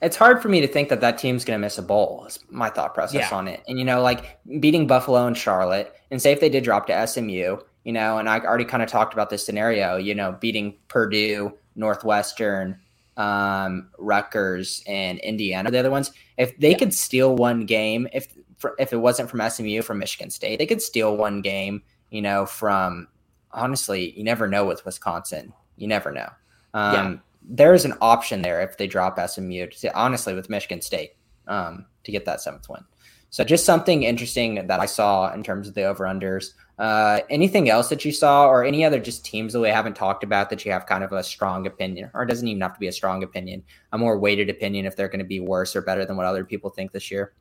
It's 0.00 0.16
hard 0.16 0.42
for 0.42 0.48
me 0.48 0.60
to 0.60 0.66
think 0.66 0.88
that 0.88 1.00
that 1.00 1.18
team's 1.18 1.44
going 1.44 1.58
to 1.58 1.60
miss 1.60 1.78
a 1.78 1.82
bowl. 1.82 2.24
Is 2.26 2.38
my 2.50 2.68
thought 2.68 2.92
process 2.92 3.30
yeah. 3.30 3.36
on 3.36 3.48
it. 3.48 3.62
And 3.68 3.78
you 3.78 3.84
know, 3.84 4.02
like 4.02 4.38
beating 4.60 4.86
Buffalo 4.86 5.26
and 5.26 5.36
Charlotte, 5.36 5.94
and 6.10 6.20
say 6.20 6.32
if 6.32 6.40
they 6.40 6.48
did 6.48 6.64
drop 6.64 6.86
to 6.88 7.06
SMU, 7.06 7.58
you 7.84 7.92
know, 7.92 8.18
and 8.18 8.28
I 8.28 8.40
already 8.40 8.64
kind 8.64 8.82
of 8.82 8.88
talked 8.88 9.12
about 9.12 9.30
this 9.30 9.46
scenario. 9.46 9.96
You 9.96 10.14
know, 10.14 10.36
beating 10.40 10.74
Purdue, 10.88 11.52
Northwestern, 11.76 12.78
um, 13.16 13.90
Rutgers, 13.98 14.82
and 14.86 15.18
Indiana, 15.20 15.70
the 15.70 15.78
other 15.78 15.90
ones. 15.90 16.12
If 16.38 16.56
they 16.58 16.72
yeah. 16.72 16.78
could 16.78 16.94
steal 16.94 17.36
one 17.36 17.66
game, 17.66 18.08
if 18.12 18.34
if 18.78 18.92
it 18.92 18.98
wasn't 18.98 19.28
from 19.28 19.48
SMU, 19.48 19.82
from 19.82 19.98
Michigan 19.98 20.30
State, 20.30 20.58
they 20.58 20.66
could 20.66 20.82
steal 20.82 21.16
one 21.16 21.42
game. 21.42 21.82
You 22.10 22.22
know, 22.22 22.46
from 22.46 23.08
honestly, 23.52 24.16
you 24.16 24.24
never 24.24 24.46
know 24.48 24.64
with 24.64 24.84
Wisconsin. 24.84 25.52
You 25.76 25.88
never 25.88 26.12
know. 26.12 26.28
Um, 26.74 26.94
yeah. 26.94 27.16
There 27.44 27.74
is 27.74 27.84
an 27.84 27.94
option 28.00 28.42
there 28.42 28.60
if 28.60 28.78
they 28.78 28.86
drop 28.86 29.18
SMU. 29.18 29.66
To, 29.66 29.94
honestly, 29.94 30.34
with 30.34 30.48
Michigan 30.48 30.80
State 30.80 31.12
um, 31.48 31.86
to 32.04 32.12
get 32.12 32.24
that 32.24 32.40
seventh 32.40 32.68
win. 32.68 32.84
So 33.30 33.44
just 33.44 33.64
something 33.64 34.02
interesting 34.02 34.66
that 34.66 34.78
I 34.78 34.86
saw 34.86 35.32
in 35.32 35.42
terms 35.42 35.66
of 35.66 35.74
the 35.74 35.84
over 35.84 36.04
unders. 36.04 36.52
Uh, 36.78 37.20
anything 37.30 37.68
else 37.68 37.88
that 37.88 38.04
you 38.04 38.10
saw, 38.10 38.46
or 38.46 38.64
any 38.64 38.84
other 38.84 38.98
just 38.98 39.24
teams 39.24 39.52
that 39.52 39.60
we 39.60 39.68
haven't 39.68 39.94
talked 39.94 40.24
about 40.24 40.50
that 40.50 40.64
you 40.64 40.72
have 40.72 40.86
kind 40.86 41.04
of 41.04 41.12
a 41.12 41.22
strong 41.22 41.66
opinion, 41.66 42.10
or 42.14 42.22
it 42.22 42.26
doesn't 42.26 42.48
even 42.48 42.60
have 42.60 42.74
to 42.74 42.80
be 42.80 42.88
a 42.88 42.92
strong 42.92 43.22
opinion, 43.22 43.62
a 43.92 43.98
more 43.98 44.18
weighted 44.18 44.48
opinion 44.50 44.86
if 44.86 44.96
they're 44.96 45.08
going 45.08 45.18
to 45.18 45.24
be 45.24 45.38
worse 45.38 45.76
or 45.76 45.82
better 45.82 46.04
than 46.04 46.16
what 46.16 46.26
other 46.26 46.44
people 46.44 46.70
think 46.70 46.90
this 46.90 47.10
year? 47.10 47.34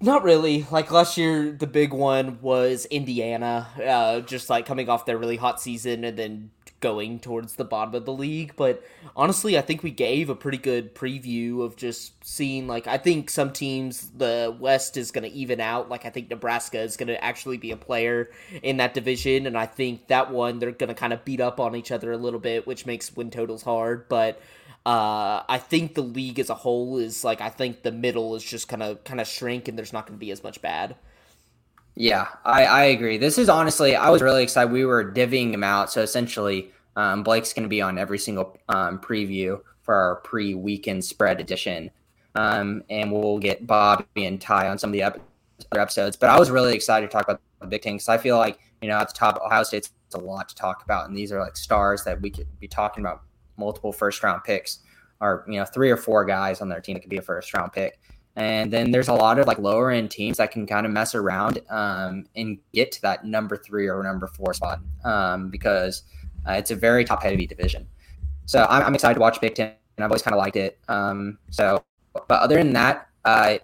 Not 0.00 0.24
really. 0.24 0.66
Like 0.70 0.90
last 0.90 1.16
year, 1.16 1.52
the 1.52 1.66
big 1.66 1.92
one 1.92 2.40
was 2.40 2.84
Indiana, 2.86 3.68
uh, 3.82 4.20
just 4.20 4.50
like 4.50 4.66
coming 4.66 4.88
off 4.88 5.06
their 5.06 5.18
really 5.18 5.36
hot 5.36 5.60
season 5.60 6.04
and 6.04 6.18
then 6.18 6.50
going 6.80 7.18
towards 7.18 7.54
the 7.54 7.64
bottom 7.64 7.94
of 7.94 8.04
the 8.04 8.12
league. 8.12 8.54
But 8.56 8.82
honestly, 9.16 9.56
I 9.56 9.62
think 9.62 9.82
we 9.82 9.90
gave 9.90 10.28
a 10.28 10.34
pretty 10.34 10.58
good 10.58 10.94
preview 10.94 11.62
of 11.64 11.76
just 11.76 12.22
seeing 12.24 12.66
like 12.66 12.86
I 12.86 12.98
think 12.98 13.30
some 13.30 13.52
teams 13.52 14.10
the 14.10 14.54
West 14.60 14.96
is 14.96 15.10
going 15.10 15.28
to 15.30 15.36
even 15.36 15.60
out. 15.60 15.88
Like 15.88 16.04
I 16.04 16.10
think 16.10 16.28
Nebraska 16.28 16.80
is 16.80 16.96
going 16.96 17.08
to 17.08 17.24
actually 17.24 17.56
be 17.56 17.70
a 17.70 17.76
player 17.76 18.30
in 18.62 18.76
that 18.78 18.94
division, 18.94 19.46
and 19.46 19.56
I 19.56 19.66
think 19.66 20.08
that 20.08 20.30
one 20.30 20.58
they're 20.58 20.72
going 20.72 20.88
to 20.88 20.94
kind 20.94 21.12
of 21.12 21.24
beat 21.24 21.40
up 21.40 21.58
on 21.60 21.74
each 21.74 21.90
other 21.90 22.12
a 22.12 22.18
little 22.18 22.40
bit, 22.40 22.66
which 22.66 22.84
makes 22.86 23.16
win 23.16 23.30
totals 23.30 23.62
hard. 23.62 24.08
But 24.08 24.40
Uh, 24.86 25.42
I 25.48 25.58
think 25.58 25.94
the 25.94 26.02
league 26.02 26.38
as 26.38 26.50
a 26.50 26.54
whole 26.54 26.98
is 26.98 27.24
like 27.24 27.40
I 27.40 27.48
think 27.48 27.82
the 27.82 27.90
middle 27.90 28.34
is 28.36 28.44
just 28.44 28.68
kind 28.68 28.82
of 28.82 29.02
kind 29.04 29.18
of 29.18 29.26
shrink, 29.26 29.66
and 29.66 29.78
there's 29.78 29.94
not 29.94 30.06
going 30.06 30.18
to 30.18 30.26
be 30.26 30.30
as 30.30 30.42
much 30.44 30.60
bad. 30.60 30.96
Yeah, 31.96 32.28
I, 32.44 32.64
I 32.64 32.84
agree. 32.84 33.18
This 33.18 33.38
is 33.38 33.48
honestly, 33.48 33.94
I 33.94 34.10
was 34.10 34.20
really 34.20 34.42
excited. 34.42 34.72
We 34.72 34.84
were 34.84 35.04
divvying 35.04 35.52
them 35.52 35.62
out, 35.62 35.92
so 35.92 36.02
essentially, 36.02 36.72
um, 36.96 37.22
Blake's 37.22 37.52
going 37.52 37.62
to 37.62 37.68
be 37.68 37.80
on 37.80 37.98
every 37.98 38.18
single 38.18 38.58
um, 38.68 38.98
preview 38.98 39.60
for 39.82 39.94
our 39.94 40.16
pre-weekend 40.16 41.04
spread 41.04 41.40
edition, 41.40 41.90
um, 42.34 42.82
and 42.90 43.12
we'll 43.12 43.38
get 43.38 43.66
Bobby 43.66 44.26
and 44.26 44.40
Ty 44.40 44.68
on 44.68 44.78
some 44.78 44.90
of 44.90 44.92
the 44.92 45.04
other 45.04 45.20
episodes. 45.76 46.16
But 46.16 46.30
I 46.30 46.38
was 46.38 46.50
really 46.50 46.74
excited 46.74 47.06
to 47.06 47.12
talk 47.12 47.24
about 47.24 47.40
the 47.60 47.66
Big 47.68 47.82
Ten 47.82 47.94
because 47.94 48.08
I 48.08 48.18
feel 48.18 48.38
like 48.38 48.58
you 48.82 48.88
know 48.88 48.96
at 48.96 49.08
the 49.08 49.14
top, 49.14 49.40
Ohio 49.44 49.62
State's 49.62 49.92
a 50.14 50.18
lot 50.18 50.48
to 50.48 50.54
talk 50.56 50.82
about, 50.84 51.08
and 51.08 51.16
these 51.16 51.30
are 51.30 51.40
like 51.40 51.56
stars 51.56 52.02
that 52.04 52.20
we 52.20 52.30
could 52.30 52.48
be 52.58 52.66
talking 52.66 53.04
about 53.04 53.22
multiple 53.56 53.92
first 53.92 54.22
round 54.24 54.42
picks, 54.42 54.80
or 55.20 55.44
you 55.48 55.60
know 55.60 55.64
three 55.64 55.90
or 55.90 55.96
four 55.96 56.24
guys 56.24 56.60
on 56.60 56.68
their 56.68 56.80
team 56.80 56.94
that 56.94 57.00
could 57.00 57.10
be 57.10 57.18
a 57.18 57.22
first 57.22 57.54
round 57.54 57.72
pick. 57.72 58.00
And 58.36 58.72
then 58.72 58.90
there's 58.90 59.08
a 59.08 59.14
lot 59.14 59.38
of 59.38 59.46
like 59.46 59.58
lower 59.58 59.90
end 59.90 60.10
teams 60.10 60.38
that 60.38 60.50
can 60.50 60.66
kind 60.66 60.86
of 60.86 60.92
mess 60.92 61.14
around 61.14 61.60
um, 61.70 62.26
and 62.34 62.58
get 62.72 62.90
to 62.92 63.02
that 63.02 63.24
number 63.24 63.56
three 63.56 63.88
or 63.88 64.02
number 64.02 64.26
four 64.26 64.54
spot 64.54 64.80
um, 65.04 65.50
because 65.50 66.02
uh, 66.48 66.52
it's 66.52 66.72
a 66.72 66.76
very 66.76 67.04
top 67.04 67.22
heavy 67.22 67.46
division. 67.46 67.86
So 68.46 68.66
I'm, 68.68 68.82
I'm, 68.82 68.94
excited 68.94 69.14
to 69.14 69.20
watch 69.20 69.40
Big 69.40 69.54
Ten, 69.54 69.72
and 69.96 70.04
I've 70.04 70.10
always 70.10 70.22
kind 70.22 70.34
of 70.34 70.38
liked 70.38 70.56
it. 70.56 70.78
Um, 70.88 71.38
so, 71.50 71.82
but 72.12 72.40
other 72.40 72.56
than 72.56 72.72
that, 72.72 73.08
uh, 73.24 73.58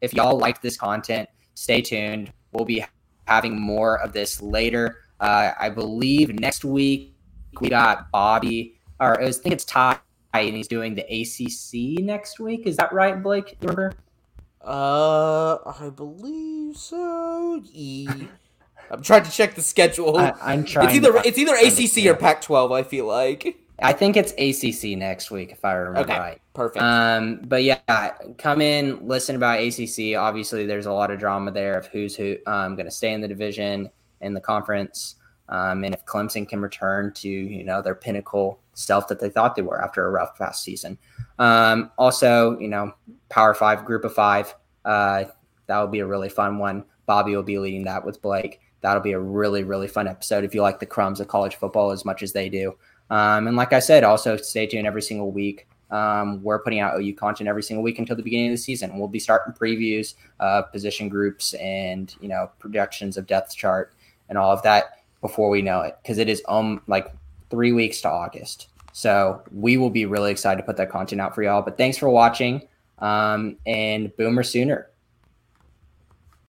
if 0.00 0.14
y'all 0.14 0.38
like 0.38 0.60
this 0.60 0.76
content, 0.76 1.28
stay 1.54 1.80
tuned. 1.80 2.32
We'll 2.52 2.66
be 2.66 2.84
having 3.26 3.58
more 3.58 3.98
of 4.00 4.12
this 4.12 4.42
later. 4.42 4.98
Uh, 5.20 5.52
I 5.58 5.70
believe 5.70 6.38
next 6.38 6.64
week 6.64 7.16
we 7.60 7.70
got 7.70 8.10
Bobby, 8.10 8.74
or 9.00 9.20
I 9.20 9.32
think 9.32 9.54
it's 9.54 9.64
Ty 9.64 9.98
and 10.34 10.56
he's 10.56 10.68
doing 10.68 10.94
the 10.94 11.02
ACC 11.02 12.02
next 12.04 12.40
week. 12.40 12.66
Is 12.66 12.76
that 12.76 12.92
right, 12.92 13.22
Blake? 13.22 13.56
Remember? 13.60 13.92
Uh, 14.64 15.58
I 15.64 15.90
believe 15.94 16.76
so. 16.76 17.62
E. 17.72 18.08
I'm 18.90 19.02
trying 19.02 19.24
to 19.24 19.30
check 19.30 19.54
the 19.54 19.62
schedule. 19.62 20.18
I, 20.18 20.54
am 20.54 20.64
trying. 20.64 20.88
It's 20.88 20.96
either 20.96 21.22
it's 21.24 21.38
either 21.38 21.54
ACC 21.54 22.12
or 22.12 22.18
Pac-12. 22.18 22.72
I 22.72 22.82
feel 22.82 23.06
like. 23.06 23.58
I 23.80 23.92
think 23.92 24.16
it's 24.16 24.32
ACC 24.32 24.96
next 24.96 25.30
week, 25.30 25.50
if 25.50 25.64
I 25.64 25.72
remember 25.72 26.12
okay, 26.12 26.18
right. 26.18 26.40
Perfect. 26.54 26.82
Um, 26.82 27.40
but 27.42 27.64
yeah, 27.64 28.12
come 28.38 28.60
in, 28.60 29.08
listen 29.08 29.34
about 29.34 29.60
ACC. 29.60 30.16
Obviously, 30.16 30.66
there's 30.66 30.86
a 30.86 30.92
lot 30.92 31.10
of 31.10 31.18
drama 31.18 31.50
there 31.50 31.76
of 31.78 31.86
who's 31.86 32.14
who 32.14 32.36
um, 32.46 32.76
going 32.76 32.86
to 32.86 32.92
stay 32.92 33.12
in 33.12 33.20
the 33.20 33.28
division 33.28 33.90
in 34.20 34.34
the 34.34 34.40
conference. 34.40 35.16
Um, 35.52 35.84
and 35.84 35.94
if 35.94 36.06
Clemson 36.06 36.48
can 36.48 36.62
return 36.62 37.12
to 37.16 37.28
you 37.28 37.62
know 37.62 37.82
their 37.82 37.94
pinnacle 37.94 38.58
self 38.72 39.06
that 39.08 39.20
they 39.20 39.28
thought 39.28 39.54
they 39.54 39.60
were 39.60 39.84
after 39.84 40.06
a 40.06 40.10
rough 40.10 40.36
past 40.38 40.64
season. 40.64 40.96
Um, 41.38 41.90
also, 41.98 42.58
you 42.58 42.68
know, 42.68 42.94
Power 43.28 43.52
Five, 43.52 43.84
Group 43.84 44.04
of 44.04 44.14
Five, 44.14 44.54
uh, 44.86 45.24
that 45.66 45.78
will 45.78 45.88
be 45.88 45.98
a 45.98 46.06
really 46.06 46.30
fun 46.30 46.58
one. 46.58 46.84
Bobby 47.04 47.36
will 47.36 47.42
be 47.42 47.58
leading 47.58 47.84
that 47.84 48.02
with 48.02 48.22
Blake. 48.22 48.60
That'll 48.80 49.02
be 49.02 49.12
a 49.12 49.20
really 49.20 49.62
really 49.62 49.88
fun 49.88 50.08
episode 50.08 50.42
if 50.42 50.54
you 50.54 50.62
like 50.62 50.80
the 50.80 50.86
crumbs 50.86 51.20
of 51.20 51.28
college 51.28 51.56
football 51.56 51.90
as 51.90 52.06
much 52.06 52.22
as 52.22 52.32
they 52.32 52.48
do. 52.48 52.74
Um, 53.10 53.46
and 53.46 53.54
like 53.54 53.74
I 53.74 53.78
said, 53.78 54.04
also 54.04 54.38
stay 54.38 54.66
tuned 54.66 54.86
every 54.86 55.02
single 55.02 55.32
week. 55.32 55.68
Um, 55.90 56.42
we're 56.42 56.60
putting 56.60 56.80
out 56.80 56.98
OU 56.98 57.14
content 57.16 57.46
every 57.46 57.62
single 57.62 57.82
week 57.82 57.98
until 57.98 58.16
the 58.16 58.22
beginning 58.22 58.46
of 58.46 58.52
the 58.54 58.62
season. 58.62 58.98
We'll 58.98 59.08
be 59.08 59.18
starting 59.18 59.52
previews, 59.52 60.14
uh, 60.40 60.62
position 60.62 61.10
groups, 61.10 61.52
and 61.54 62.16
you 62.22 62.28
know 62.28 62.50
projections 62.58 63.18
of 63.18 63.26
depth 63.26 63.54
chart 63.54 63.92
and 64.30 64.38
all 64.38 64.50
of 64.50 64.62
that 64.62 65.01
before 65.22 65.48
we 65.48 65.62
know 65.62 65.80
it 65.80 65.96
because 66.02 66.18
it 66.18 66.28
is 66.28 66.42
um 66.48 66.82
like 66.86 67.10
three 67.48 67.72
weeks 67.72 68.02
to 68.02 68.10
August. 68.10 68.68
So 68.92 69.42
we 69.52 69.78
will 69.78 69.90
be 69.90 70.04
really 70.04 70.30
excited 70.30 70.60
to 70.60 70.66
put 70.66 70.76
that 70.76 70.90
content 70.90 71.20
out 71.20 71.34
for 71.34 71.42
y'all. 71.42 71.62
But 71.62 71.78
thanks 71.78 71.96
for 71.96 72.10
watching. 72.10 72.68
Um, 72.98 73.56
and 73.66 74.14
Boomer 74.16 74.42
Sooner. 74.42 74.88